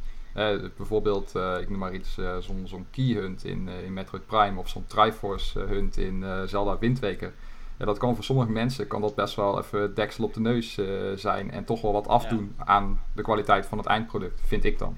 bijvoorbeeld, 0.77 1.33
ik 1.61 1.69
noem 1.69 1.79
maar 1.79 1.93
iets, 1.93 2.17
eh, 2.17 2.37
zo'n 2.37 2.63
zo'n 2.65 2.85
key 2.91 3.13
hunt 3.13 3.45
in, 3.45 3.67
in 3.85 3.93
Metroid 3.93 4.25
Prime. 4.25 4.59
Of 4.59 4.69
zo'n 4.69 4.85
Triforce 4.87 5.59
hunt 5.59 5.97
in 5.97 6.25
Zelda 6.45 6.77
Windweker. 6.77 7.33
Ja, 7.77 7.85
dat 7.85 7.97
kan 7.97 8.15
voor 8.15 8.23
sommige 8.23 8.51
mensen 8.51 8.87
kan 8.87 9.01
dat 9.01 9.15
best 9.15 9.35
wel 9.35 9.59
even 9.59 9.93
deksel 9.95 10.23
op 10.23 10.33
de 10.33 10.39
neus 10.39 10.79
zijn. 11.15 11.51
En 11.51 11.65
toch 11.65 11.81
wel 11.81 11.93
wat 11.93 12.07
afdoen 12.07 12.55
aan 12.57 13.01
de 13.13 13.21
kwaliteit 13.21 13.65
van 13.65 13.77
het 13.77 13.87
eindproduct, 13.87 14.41
vind 14.45 14.63
ik 14.63 14.79
dan. 14.79 14.97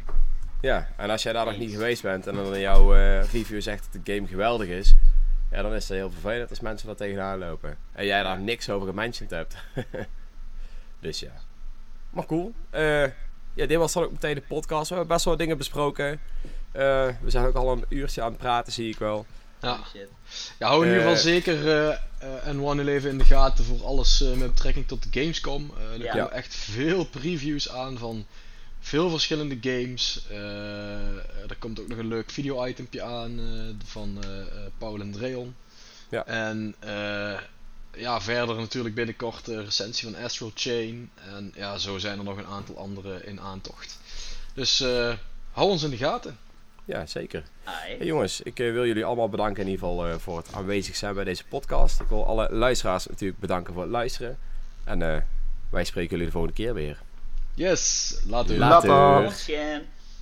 Ja, 0.66 0.88
en 0.98 1.10
als 1.10 1.24
jij 1.24 1.34
daar 1.34 1.46
nog 1.46 1.58
niet 1.58 1.72
geweest 1.72 2.02
bent 2.02 2.28
en 2.28 2.36
dan 2.36 2.54
in 2.54 2.60
jouw 2.60 2.96
eh, 2.96 3.24
review 3.32 3.62
zegt 3.62 3.88
dat 3.92 4.06
de 4.06 4.14
game 4.14 4.28
geweldig 4.28 4.68
is, 4.68 4.96
ja, 5.52 5.62
dan 5.62 5.74
is 5.74 5.88
het 5.88 5.98
heel 5.98 6.12
vervelend 6.12 6.50
als 6.50 6.60
mensen 6.60 6.88
daar 6.88 6.96
tegenaan 6.96 7.40
lopen. 7.40 7.78
En 7.92 8.06
jij 8.06 8.24
daar 8.24 8.40
niks 8.40 8.70
over 8.70 8.88
gementiond 8.88 9.30
hebt. 9.30 9.56
dus 11.00 11.20
ja. 11.20 11.32
Maar 12.10 12.26
cool. 12.26 12.54
Eh, 12.70 13.04
ja, 13.54 13.66
dit 13.66 13.78
was 13.78 13.94
dan 13.94 14.04
ook 14.04 14.12
meteen 14.12 14.36
de 14.36 14.42
podcast. 14.42 14.90
We 14.90 14.96
hebben 14.96 15.14
best 15.14 15.26
wel 15.26 15.34
wat 15.34 15.42
dingen 15.42 15.58
besproken. 15.58 16.20
Eh, 16.72 17.08
we 17.22 17.30
zijn 17.30 17.46
ook 17.46 17.56
al 17.56 17.72
een 17.72 17.86
uurtje 17.90 18.22
aan 18.22 18.32
het 18.32 18.38
praten, 18.38 18.74
zie 18.74 18.90
ik 18.90 18.98
wel. 18.98 19.26
Ja. 19.62 19.80
Ja, 20.60 20.68
hou 20.68 20.82
in 20.82 20.88
ieder 20.88 21.02
geval 21.02 21.16
Eh, 21.16 21.22
zeker 21.24 21.68
eh 21.70 21.98
eh, 22.26 22.48
en 22.48 22.62
One 22.64 22.92
even 22.92 23.10
in 23.10 23.18
de 23.18 23.24
gaten 23.24 23.66
voor 23.66 23.84
alles 23.86 24.22
eh, 24.22 24.34
met 24.34 24.54
betrekking 24.54 24.88
tot 24.88 25.04
de 25.14 25.20
Gamescom. 25.22 25.72
Eh, 25.78 25.94
er 25.94 26.02
Ja. 26.04 26.12
komen 26.12 26.32
echt 26.32 26.56
veel 26.56 27.06
previews 27.06 27.70
aan 27.70 27.98
van 27.98 28.26
veel 28.86 29.10
verschillende 29.10 29.58
games. 29.62 30.26
Eh, 30.30 31.50
er 31.50 31.56
komt 31.60 31.80
ook 31.80 31.88
nog 31.88 31.98
een 31.98 32.08
leuk 32.08 32.30
video-itempje 32.30 33.02
aan 33.02 33.40
eh, 33.40 33.88
van 33.88 34.24
eh, 34.24 34.30
Paul 34.78 35.00
en 35.00 35.12
Dreon. 35.12 35.56
Ja. 36.10 36.26
En 36.26 36.76
eh, 36.80 37.40
ja, 37.96 38.22
verder 38.22 38.56
natuurlijk 38.56 38.96
binnenkort 38.96 39.46
de 39.46 39.64
recensie 39.64 40.12
van 40.12 40.24
Astral 40.24 40.52
Chain. 40.56 41.10
En 41.34 41.52
ja, 41.56 41.78
zo 41.78 41.98
zijn 41.98 42.18
er 42.18 42.24
nog 42.24 42.38
een 42.38 42.46
aantal 42.46 42.78
andere 42.78 43.24
in 43.24 43.40
aantocht. 43.40 44.00
Dus 44.54 44.80
eh, 44.80 45.14
hou 45.52 45.70
ons 45.70 45.84
in 45.84 45.90
de 45.90 45.98
gaten. 45.98 46.38
Ja, 46.86 47.06
zeker. 47.06 47.44
Hey, 47.64 47.98
jongens, 48.06 48.42
ik 48.42 48.58
wil 48.58 48.86
jullie 48.86 49.06
allemaal 49.06 49.30
bedanken 49.30 49.64
in 49.64 49.70
ieder 49.70 49.88
geval 49.88 50.08
eh, 50.08 50.16
voor 50.18 50.38
het 50.38 50.54
aanwezig 50.54 50.96
zijn 50.96 51.14
bij 51.14 51.24
deze 51.24 51.46
podcast. 51.46 52.02
Ik 52.02 52.08
wil 52.08 52.26
alle 52.26 52.48
luisteraars 52.52 53.08
natuurlijk 53.08 53.40
bedanken 53.40 53.74
voor 53.74 53.82
het 53.82 53.92
luisteren. 53.92 54.38
En 54.84 55.02
eh, 55.02 55.22
wij 55.70 55.84
spreken 55.84 56.10
jullie 56.12 56.26
de 56.26 56.32
volgende 56.32 56.56
keer 56.56 56.74
weer. 56.74 57.02
Yes, 57.56 58.18
laten 58.28 58.56
we 58.56 58.60
Later. 58.60 58.88
Later. 58.88 59.22
Motion. 59.22 59.95